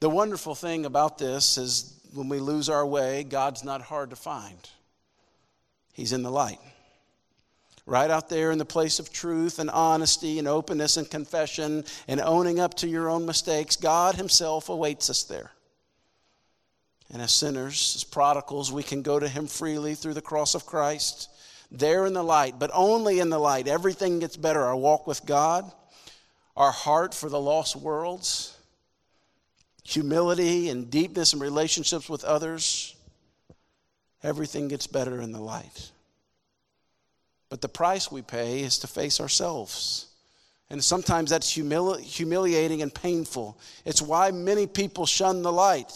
The 0.00 0.10
wonderful 0.10 0.54
thing 0.54 0.86
about 0.86 1.18
this 1.18 1.58
is 1.58 2.00
when 2.14 2.28
we 2.28 2.38
lose 2.38 2.68
our 2.68 2.86
way, 2.86 3.24
God's 3.24 3.64
not 3.64 3.82
hard 3.82 4.10
to 4.10 4.16
find. 4.16 4.58
He's 5.92 6.12
in 6.12 6.22
the 6.22 6.30
light. 6.30 6.60
Right 7.86 8.10
out 8.10 8.28
there 8.28 8.50
in 8.50 8.58
the 8.58 8.64
place 8.64 8.98
of 8.98 9.12
truth 9.12 9.58
and 9.58 9.68
honesty 9.68 10.38
and 10.38 10.46
openness 10.46 10.96
and 10.96 11.10
confession 11.10 11.84
and 12.06 12.20
owning 12.20 12.60
up 12.60 12.74
to 12.74 12.88
your 12.88 13.10
own 13.10 13.26
mistakes, 13.26 13.76
God 13.76 14.14
Himself 14.14 14.68
awaits 14.68 15.10
us 15.10 15.24
there. 15.24 15.50
And 17.12 17.20
as 17.20 17.32
sinners, 17.32 17.94
as 17.96 18.04
prodigals, 18.04 18.70
we 18.70 18.84
can 18.84 19.02
go 19.02 19.18
to 19.18 19.28
Him 19.28 19.46
freely 19.48 19.94
through 19.94 20.14
the 20.14 20.22
cross 20.22 20.54
of 20.54 20.66
Christ, 20.66 21.28
there 21.70 22.06
in 22.06 22.12
the 22.12 22.22
light, 22.22 22.58
but 22.58 22.70
only 22.74 23.20
in 23.20 23.30
the 23.30 23.38
light. 23.38 23.68
Everything 23.68 24.18
gets 24.18 24.36
better. 24.36 24.62
Our 24.62 24.76
walk 24.76 25.06
with 25.06 25.24
God, 25.24 25.70
our 26.56 26.72
heart 26.72 27.14
for 27.14 27.28
the 27.28 27.40
lost 27.40 27.76
worlds, 27.76 28.56
humility 29.84 30.68
and 30.68 30.90
deepness 30.90 31.32
in 31.32 31.40
relationships 31.40 32.08
with 32.08 32.24
others, 32.24 32.94
everything 34.22 34.68
gets 34.68 34.86
better 34.86 35.20
in 35.20 35.32
the 35.32 35.40
light. 35.40 35.90
But 37.48 37.60
the 37.60 37.68
price 37.68 38.10
we 38.10 38.22
pay 38.22 38.60
is 38.60 38.78
to 38.78 38.86
face 38.86 39.20
ourselves. 39.20 40.06
And 40.70 40.82
sometimes 40.82 41.30
that's 41.30 41.52
humili- 41.52 42.00
humiliating 42.00 42.80
and 42.80 42.94
painful. 42.94 43.58
It's 43.84 44.00
why 44.00 44.30
many 44.30 44.68
people 44.68 45.04
shun 45.04 45.42
the 45.42 45.52
light. 45.52 45.92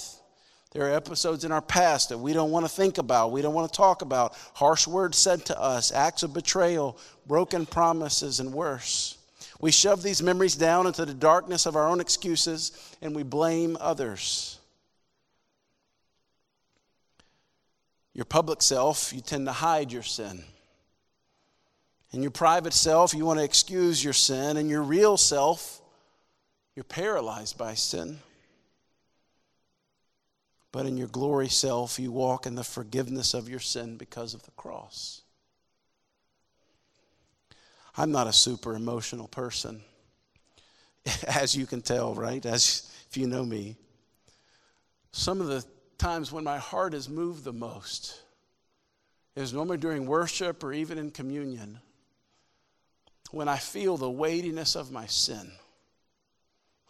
There 0.74 0.87
are 0.87 0.92
episodes 0.92 1.44
in 1.44 1.52
our 1.52 1.62
past 1.62 2.08
that 2.08 2.18
we 2.18 2.32
don't 2.32 2.50
want 2.50 2.66
to 2.66 2.70
think 2.70 2.98
about, 2.98 3.30
we 3.30 3.42
don't 3.42 3.54
want 3.54 3.72
to 3.72 3.76
talk 3.76 4.02
about, 4.02 4.37
harsh 4.54 4.88
words 4.88 5.16
said 5.16 5.46
to 5.46 5.58
us, 5.58 5.92
acts 5.92 6.24
of 6.24 6.34
betrayal, 6.34 6.98
broken 7.26 7.64
promises, 7.64 8.40
and 8.40 8.52
worse. 8.52 9.16
We 9.60 9.70
shove 9.70 10.02
these 10.02 10.20
memories 10.20 10.56
down 10.56 10.88
into 10.88 11.06
the 11.06 11.14
darkness 11.14 11.64
of 11.64 11.76
our 11.76 11.88
own 11.88 12.00
excuses 12.00 12.72
and 13.00 13.14
we 13.14 13.22
blame 13.22 13.78
others. 13.80 14.58
Your 18.12 18.24
public 18.24 18.60
self, 18.60 19.12
you 19.12 19.20
tend 19.20 19.46
to 19.46 19.52
hide 19.52 19.92
your 19.92 20.02
sin. 20.02 20.42
In 22.10 22.20
your 22.20 22.32
private 22.32 22.72
self, 22.72 23.14
you 23.14 23.24
want 23.24 23.38
to 23.38 23.44
excuse 23.44 24.02
your 24.02 24.12
sin. 24.12 24.56
In 24.56 24.68
your 24.68 24.82
real 24.82 25.16
self, 25.16 25.80
you're 26.74 26.84
paralyzed 26.84 27.56
by 27.56 27.74
sin. 27.74 28.18
But 30.74 30.87
in 30.87 30.96
your 30.96 31.06
glory 31.06 31.48
self, 31.48 32.00
you 32.00 32.10
walk 32.10 32.46
in 32.46 32.56
the 32.56 32.64
forgiveness 32.64 33.32
of 33.32 33.48
your 33.48 33.60
sin 33.60 33.96
because 33.96 34.34
of 34.34 34.42
the 34.42 34.50
cross. 34.50 35.22
I'm 37.96 38.10
not 38.10 38.26
a 38.26 38.32
super 38.32 38.74
emotional 38.74 39.28
person, 39.28 39.82
as 41.28 41.54
you 41.54 41.64
can 41.64 41.80
tell, 41.80 42.12
right? 42.12 42.44
As 42.44 42.92
if 43.08 43.16
you 43.16 43.28
know 43.28 43.44
me. 43.44 43.76
Some 45.12 45.40
of 45.40 45.46
the 45.46 45.64
times 45.96 46.32
when 46.32 46.42
my 46.42 46.58
heart 46.58 46.92
is 46.92 47.08
moved 47.08 47.44
the 47.44 47.52
most 47.52 48.20
is 49.37 49.52
normally 49.52 49.78
during 49.78 50.06
worship 50.06 50.64
or 50.64 50.72
even 50.72 50.98
in 50.98 51.12
communion 51.12 51.78
when 53.30 53.46
I 53.46 53.58
feel 53.58 53.96
the 53.96 54.10
weightiness 54.10 54.74
of 54.74 54.90
my 54.90 55.06
sin. 55.06 55.52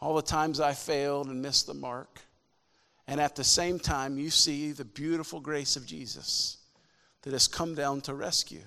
All 0.01 0.15
the 0.15 0.23
times 0.23 0.59
I 0.59 0.73
failed 0.73 1.27
and 1.27 1.43
missed 1.43 1.67
the 1.67 1.75
mark. 1.75 2.23
And 3.07 3.21
at 3.21 3.37
the 3.37 3.45
same 3.45 3.79
time, 3.79 4.19
you 4.19 4.31
see 4.31 4.73
the 4.73 4.85
beautiful 4.85 5.41
grace 5.41 5.77
of 5.77 5.87
Jesus 5.87 6.59
that 7.23 7.33
has 7.33 7.49
come 7.49 7.75
down 7.75 8.01
to 8.03 8.15
rescue. 8.15 8.63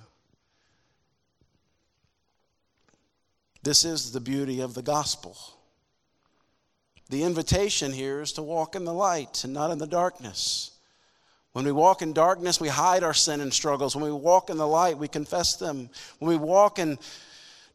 This 3.63 3.83
is 3.83 4.11
the 4.11 4.19
beauty 4.19 4.61
of 4.61 4.73
the 4.73 4.81
gospel. 4.81 5.37
The 7.09 7.23
invitation 7.23 7.91
here 7.91 8.21
is 8.21 8.33
to 8.33 8.43
walk 8.43 8.75
in 8.75 8.85
the 8.85 8.93
light 8.93 9.43
and 9.43 9.53
not 9.53 9.71
in 9.71 9.77
the 9.77 9.87
darkness. 9.87 10.71
When 11.53 11.65
we 11.65 11.71
walk 11.71 12.01
in 12.01 12.13
darkness, 12.13 12.61
we 12.61 12.67
hide 12.67 13.03
our 13.03 13.13
sin 13.13 13.41
and 13.41 13.51
struggles. 13.51 13.95
When 13.95 14.05
we 14.05 14.11
walk 14.11 14.49
in 14.49 14.57
the 14.57 14.67
light, 14.67 14.97
we 14.97 15.07
confess 15.07 15.55
them. 15.55 15.89
When 16.19 16.29
we 16.29 16.37
walk 16.37 16.77
in 16.77 16.99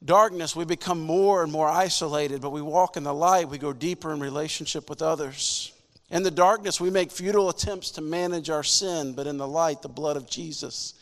darkness, 0.05 0.55
we 0.55 0.65
become 0.65 1.01
more 1.01 1.43
and 1.43 1.51
more 1.51 1.69
isolated, 1.69 2.41
but 2.41 2.51
we 2.51 2.63
walk 2.63 2.97
in 2.97 3.03
the 3.03 3.15
light, 3.15 3.49
we 3.49 3.59
go 3.59 3.73
deeper 3.73 4.13
in 4.13 4.21
relationship 4.21 4.89
with 4.89 5.03
others. 5.03 5.72
In 6.13 6.23
the 6.23 6.31
darkness, 6.31 6.79
we 6.79 6.91
make 6.91 7.11
futile 7.11 7.49
attempts 7.49 7.93
to 7.93 8.03
manage 8.03 8.51
our 8.51 8.63
sin, 8.63 9.15
but 9.15 9.27
in 9.27 9.39
the 9.39 9.49
light, 9.49 9.81
the 9.81 9.89
blood 9.89 10.19
of 10.19 10.29
Jesus 10.29 10.93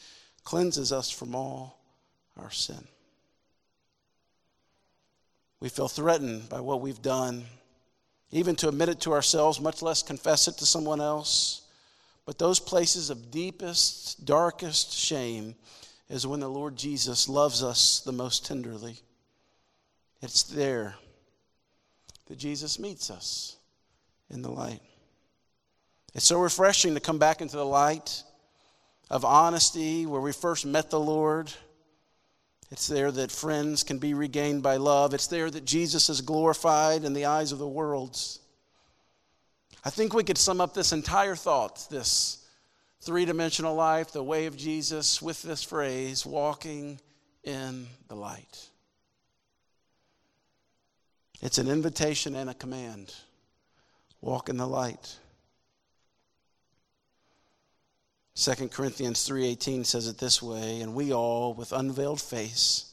cleanses 0.45 0.93
us 0.93 1.11
from 1.11 1.35
all 1.35 1.81
our 2.39 2.53
sin. 2.53 2.87
We 5.59 5.69
feel 5.69 5.89
threatened 5.89 6.49
by 6.49 6.61
what 6.61 6.81
we've 6.81 7.03
done, 7.03 7.45
even 8.31 8.55
to 8.57 8.69
admit 8.69 8.89
it 8.89 9.01
to 9.01 9.13
ourselves, 9.13 9.61
much 9.61 9.83
less 9.83 10.01
confess 10.01 10.47
it 10.47 10.59
to 10.59 10.65
someone 10.65 11.01
else. 11.01 11.63
But 12.25 12.39
those 12.39 12.61
places 12.61 13.11
of 13.11 13.33
deepest, 13.33 14.25
darkest 14.25 14.93
shame 14.93 15.57
is 16.09 16.25
when 16.25 16.39
the 16.39 16.49
Lord 16.49 16.77
Jesus 16.77 17.29
loves 17.29 17.65
us 17.65 17.99
the 17.99 18.13
most 18.13 18.47
tenderly. 18.47 19.01
It's 20.23 20.45
there 20.45 20.95
that 22.27 22.39
Jesus 22.39 22.79
meets 22.79 23.11
us 23.11 23.57
in 24.31 24.43
the 24.43 24.53
light. 24.53 24.81
It's 26.15 26.27
so 26.27 26.41
refreshing 26.41 26.95
to 26.95 27.01
come 27.01 27.19
back 27.19 27.41
into 27.41 27.57
the 27.57 27.65
light 27.65 28.23
of 29.11 29.25
honesty 29.25 30.07
where 30.07 30.21
we 30.21 30.33
first 30.33 30.67
met 30.67 30.91
the 30.91 31.01
Lord 31.01 31.53
it's 32.71 32.87
there 32.87 33.11
that 33.11 33.33
friends 33.33 33.83
can 33.83 33.99
be 33.99 34.15
regained 34.15 34.63
by 34.63 34.77
love. 34.77 35.13
It's 35.13 35.27
there 35.27 35.51
that 35.51 35.65
Jesus 35.65 36.09
is 36.09 36.21
glorified 36.21 37.05
in 37.05 37.15
the 37.15 37.25
eyes 37.25 37.51
of 37.51 37.59
the 37.59 37.69
world. 37.69 38.17
I 39.85 39.91
think 39.91 40.15
we 40.15 40.23
could 40.23 40.39
sum 40.39 40.61
up 40.61 40.73
this 40.73 40.93
entire 40.93 41.35
thought, 41.35 41.89
this 41.91 42.47
three 43.01 43.25
dimensional 43.25 43.75
life, 43.75 44.13
the 44.13 44.23
way 44.23 44.47
of 44.47 44.57
Jesus, 44.57 45.21
with 45.21 45.43
this 45.43 45.65
phrase, 45.65 46.25
walking 46.25 47.01
in 47.43 47.89
the 48.09 48.15
light. 48.15 48.69
It's 51.43 51.59
an 51.59 51.69
invitation 51.69 52.37
and 52.37 52.51
a 52.51 52.55
command. 52.55 53.13
Walk 54.21 54.49
in 54.49 54.59
the 54.59 54.67
light. 54.67 55.19
2 58.41 58.71
Corinthians 58.71 59.29
3:18 59.29 59.85
says 59.85 60.09
it 60.09 60.17
this 60.17 60.41
way, 60.41 60.81
and 60.81 60.95
we 60.95 61.13
all 61.13 61.53
with 61.53 61.73
unveiled 61.73 62.23
face 62.23 62.87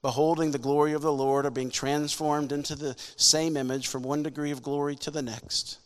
beholding 0.00 0.50
the 0.50 0.58
glory 0.58 0.94
of 0.94 1.02
the 1.02 1.12
Lord 1.12 1.44
are 1.44 1.50
being 1.50 1.70
transformed 1.70 2.50
into 2.50 2.74
the 2.74 2.96
same 3.16 3.58
image 3.58 3.88
from 3.88 4.02
one 4.02 4.22
degree 4.22 4.50
of 4.50 4.62
glory 4.62 4.96
to 4.96 5.10
the 5.10 5.20
next. 5.20 5.76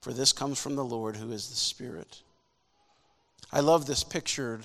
For 0.00 0.14
this 0.14 0.32
comes 0.32 0.58
from 0.58 0.74
the 0.74 0.84
Lord 0.84 1.16
who 1.16 1.32
is 1.32 1.50
the 1.50 1.56
Spirit. 1.56 2.22
I 3.52 3.60
love 3.60 3.84
this 3.84 4.02
picture 4.02 4.62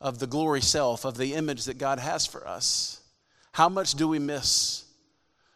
of 0.00 0.20
the 0.20 0.28
glory 0.28 0.60
self, 0.60 1.04
of 1.04 1.16
the 1.16 1.34
image 1.34 1.64
that 1.64 1.78
God 1.78 1.98
has 1.98 2.24
for 2.24 2.46
us. 2.46 3.00
How 3.50 3.68
much 3.68 3.94
do 3.94 4.06
we 4.06 4.20
miss 4.20 4.84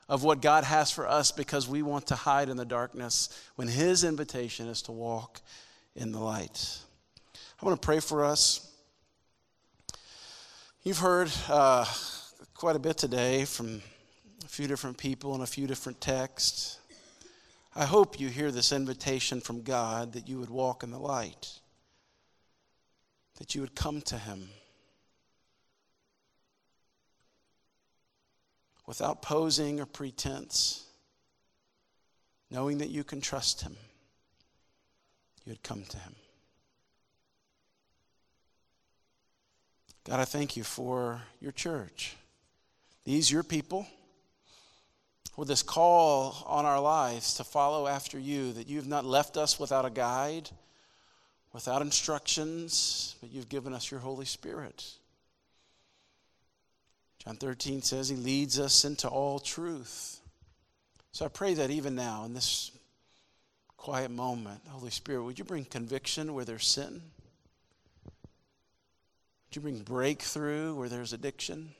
of 0.08 0.22
what 0.22 0.40
God 0.40 0.64
has 0.64 0.90
for 0.90 1.06
us 1.06 1.32
because 1.32 1.68
we 1.68 1.82
want 1.82 2.06
to 2.08 2.14
hide 2.14 2.48
in 2.48 2.56
the 2.56 2.64
darkness 2.64 3.28
when 3.56 3.68
His 3.68 4.04
invitation 4.04 4.68
is 4.68 4.82
to 4.82 4.92
walk 4.92 5.40
in 5.94 6.12
the 6.12 6.20
light? 6.20 6.78
I 7.60 7.66
want 7.66 7.80
to 7.80 7.84
pray 7.84 8.00
for 8.00 8.24
us. 8.24 8.70
You've 10.82 10.98
heard 10.98 11.32
uh, 11.48 11.84
quite 12.54 12.76
a 12.76 12.78
bit 12.78 12.96
today 12.96 13.44
from 13.44 13.82
a 14.44 14.48
few 14.48 14.68
different 14.68 14.98
people 14.98 15.34
and 15.34 15.42
a 15.42 15.46
few 15.46 15.66
different 15.66 16.00
texts. 16.00 16.78
I 17.74 17.84
hope 17.84 18.20
you 18.20 18.28
hear 18.28 18.52
this 18.52 18.72
invitation 18.72 19.40
from 19.40 19.62
God 19.62 20.12
that 20.12 20.28
you 20.28 20.38
would 20.38 20.48
walk 20.48 20.82
in 20.82 20.90
the 20.90 20.98
light, 20.98 21.48
that 23.38 23.54
you 23.54 23.60
would 23.60 23.74
come 23.74 24.00
to 24.02 24.16
Him. 24.16 24.48
Without 28.86 29.22
posing 29.22 29.80
or 29.80 29.86
pretense, 29.86 30.84
knowing 32.50 32.78
that 32.78 32.90
you 32.90 33.04
can 33.04 33.20
trust 33.20 33.62
Him, 33.62 33.76
you 35.44 35.52
would 35.52 35.62
come 35.62 35.82
to 35.82 35.98
Him. 35.98 36.14
God, 40.04 40.20
I 40.20 40.24
thank 40.24 40.56
you 40.56 40.62
for 40.62 41.20
your 41.40 41.50
church. 41.50 42.16
These, 43.04 43.30
your 43.30 43.42
people, 43.42 43.86
with 45.36 45.48
this 45.48 45.62
call 45.62 46.44
on 46.46 46.64
our 46.64 46.80
lives 46.80 47.34
to 47.34 47.44
follow 47.44 47.86
after 47.86 48.18
you, 48.18 48.52
that 48.52 48.68
you've 48.68 48.86
not 48.86 49.04
left 49.04 49.36
us 49.36 49.58
without 49.58 49.84
a 49.84 49.90
guide, 49.90 50.48
without 51.52 51.82
instructions, 51.82 53.16
but 53.20 53.30
you've 53.30 53.48
given 53.48 53.74
us 53.74 53.90
your 53.90 54.00
Holy 54.00 54.24
Spirit. 54.24 54.84
John 57.26 57.36
13 57.36 57.82
says 57.82 58.08
he 58.08 58.14
leads 58.14 58.60
us 58.60 58.84
into 58.84 59.08
all 59.08 59.40
truth. 59.40 60.20
So 61.10 61.24
I 61.24 61.28
pray 61.28 61.54
that 61.54 61.70
even 61.70 61.96
now, 61.96 62.24
in 62.24 62.34
this 62.34 62.70
quiet 63.76 64.12
moment, 64.12 64.60
Holy 64.68 64.92
Spirit, 64.92 65.24
would 65.24 65.38
you 65.38 65.44
bring 65.44 65.64
conviction 65.64 66.34
where 66.34 66.44
there's 66.44 66.66
sin? 66.66 67.02
Would 68.04 69.56
you 69.56 69.60
bring 69.60 69.80
breakthrough 69.80 70.74
where 70.74 70.88
there's 70.88 71.12
addiction? 71.12 71.70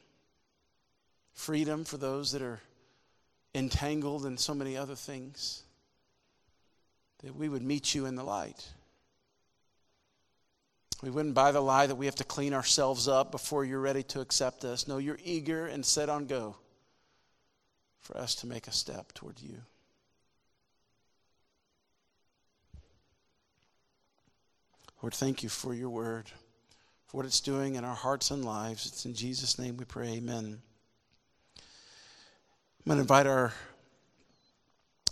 Freedom 1.33 1.85
for 1.85 1.97
those 1.97 2.33
that 2.33 2.43
are 2.43 2.61
entangled 3.55 4.27
in 4.27 4.39
so 4.39 4.53
many 4.53 4.77
other 4.77 4.97
things? 4.97 5.63
That 7.23 7.37
we 7.37 7.49
would 7.49 7.63
meet 7.63 7.95
you 7.95 8.07
in 8.07 8.17
the 8.17 8.25
light. 8.25 8.67
We 11.03 11.11
wouldn't 11.11 11.35
buy 11.35 11.53
the 11.53 11.61
lie 11.61 11.87
that 11.87 11.95
we 11.95 12.07
have 12.07 12.15
to 12.17 12.25
clean 12.25 12.55
ourselves 12.55 13.07
up 13.07 13.31
before 13.31 13.65
you're 13.65 13.81
ready 13.81 14.03
to 14.05 14.21
accept 14.21 14.65
us. 14.65 14.89
No, 14.89 14.99
you're 14.99 15.19
eager 15.23 15.67
and 15.67 15.85
set 15.85 16.09
on 16.09 16.27
go 16.27 16.57
for 18.01 18.17
us 18.17 18.35
to 18.37 18.47
make 18.47 18.67
a 18.67 18.73
step 18.73 19.13
toward 19.13 19.41
you. 19.41 19.61
Lord, 25.03 25.13
thank 25.13 25.43
you 25.43 25.49
for 25.49 25.75
your 25.75 25.91
word, 25.91 26.31
for 27.07 27.19
what 27.19 27.27
it's 27.27 27.41
doing 27.41 27.75
in 27.75 27.85
our 27.85 27.95
hearts 27.95 28.31
and 28.31 28.45
lives. 28.45 28.87
It's 28.87 29.05
in 29.05 29.15
Jesus' 29.15 29.59
name 29.59 29.77
we 29.77 29.85
pray. 29.85 30.15
Amen. 30.15 30.63
I'm 31.59 32.91
going 32.91 32.97
to 32.97 33.03
invite 33.03 33.27
our 33.27 33.53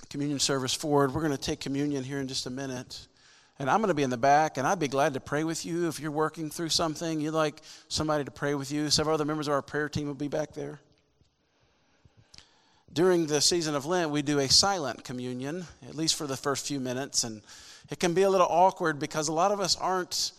communion 0.09 0.39
service 0.39 0.73
forward. 0.73 1.13
We're 1.13 1.21
going 1.21 1.33
to 1.33 1.39
take 1.39 1.61
communion 1.61 2.05
here 2.05 2.21
in 2.21 2.29
just 2.29 2.47
a 2.47 2.51
minute. 2.51 3.07
And 3.59 3.71
I'm 3.71 3.79
going 3.79 3.89
to 3.89 3.95
be 3.95 4.03
in 4.03 4.11
the 4.11 4.17
back, 4.17 4.59
and 4.59 4.67
I'd 4.67 4.81
be 4.81 4.89
glad 4.89 5.15
to 5.15 5.21
pray 5.21 5.45
with 5.45 5.65
you 5.65 5.87
if 5.87 6.01
you're 6.01 6.11
working 6.11 6.51
through 6.51 6.71
something. 6.71 7.21
You'd 7.21 7.33
like 7.33 7.61
somebody 7.89 8.25
to 8.25 8.31
pray 8.31 8.55
with 8.55 8.73
you. 8.73 8.91
Several 8.91 9.15
other 9.15 9.25
members 9.25 9.47
of 9.47 9.55
our 9.55 9.63
prayer 9.63 9.89
team 9.89 10.09
will 10.09 10.15
be 10.15 10.29
back 10.29 10.55
there. 10.55 10.81
During 12.93 13.27
the 13.27 13.41
season 13.41 13.75
of 13.75 13.87
Lent, 13.87 14.11
we 14.11 14.23
do 14.23 14.41
a 14.41 14.49
silent 14.49 15.05
communion, 15.05 15.67
at 15.89 15.95
least 15.95 16.17
for 16.17 16.27
the 16.27 16.37
first 16.37 16.67
few 16.67 16.81
minutes. 16.81 17.23
And 17.23 17.43
it 17.91 18.01
can 18.01 18.13
be 18.13 18.23
a 18.23 18.31
little 18.31 18.47
awkward 18.49 18.99
because 18.99 19.29
a 19.29 19.33
lot 19.33 19.53
of 19.53 19.61
us 19.61 19.77
aren't 19.77 20.33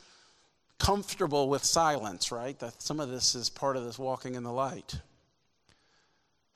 comfortable 0.77 1.47
with 1.47 1.63
silence, 1.63 2.31
right? 2.31 2.57
That 2.59 2.81
some 2.81 2.99
of 2.99 3.09
this 3.09 3.35
is 3.35 3.49
part 3.49 3.77
of 3.77 3.85
this 3.85 3.97
walking 3.97 4.35
in 4.35 4.43
the 4.43 4.51
light. 4.51 4.99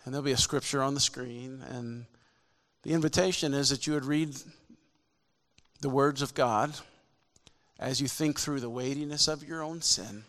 And 0.04 0.14
there'll 0.14 0.26
be 0.26 0.32
a 0.32 0.38
scripture 0.38 0.82
on 0.82 0.94
the 0.94 1.00
screen, 1.00 1.64
and 1.70 2.06
the 2.84 2.94
invitation 2.94 3.54
is 3.54 3.70
that 3.70 3.86
you 3.86 3.94
would 3.94 4.06
read 4.06 4.36
the 5.82 5.90
words 5.90 6.22
of 6.22 6.34
God 6.34 6.74
as 7.80 8.02
you 8.02 8.08
think 8.08 8.40
through 8.40 8.60
the 8.60 8.70
weightiness 8.70 9.28
of 9.28 9.44
your 9.44 9.64
own 9.64 9.82
sin 9.82 10.24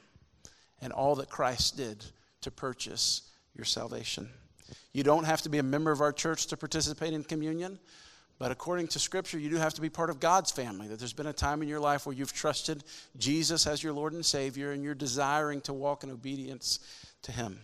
and 0.80 0.92
all 0.92 1.16
that 1.16 1.28
Christ 1.28 1.76
did 1.76 2.04
to 2.42 2.50
purchase 2.50 3.22
your 3.56 3.64
salvation. 3.64 4.28
You 4.92 5.02
don't 5.02 5.24
have 5.24 5.42
to 5.42 5.48
be 5.48 5.58
a 5.58 5.62
member 5.62 5.90
of 5.90 6.00
our 6.00 6.12
church 6.12 6.46
to 6.46 6.56
participate 6.56 7.12
in 7.12 7.24
communion, 7.24 7.78
but 8.38 8.50
according 8.50 8.88
to 8.88 8.98
Scripture, 8.98 9.38
you 9.38 9.50
do 9.50 9.56
have 9.56 9.74
to 9.74 9.80
be 9.80 9.90
part 9.90 10.10
of 10.10 10.20
God's 10.20 10.50
family. 10.50 10.88
That 10.88 10.98
there's 10.98 11.12
been 11.12 11.26
a 11.26 11.32
time 11.32 11.60
in 11.62 11.68
your 11.68 11.80
life 11.80 12.06
where 12.06 12.14
you've 12.14 12.32
trusted 12.32 12.84
Jesus 13.18 13.66
as 13.66 13.82
your 13.82 13.92
Lord 13.92 14.12
and 14.12 14.24
Savior, 14.24 14.72
and 14.72 14.82
you're 14.82 14.94
desiring 14.94 15.60
to 15.62 15.72
walk 15.72 16.04
in 16.04 16.10
obedience 16.10 16.78
to 17.22 17.32
Him. 17.32 17.60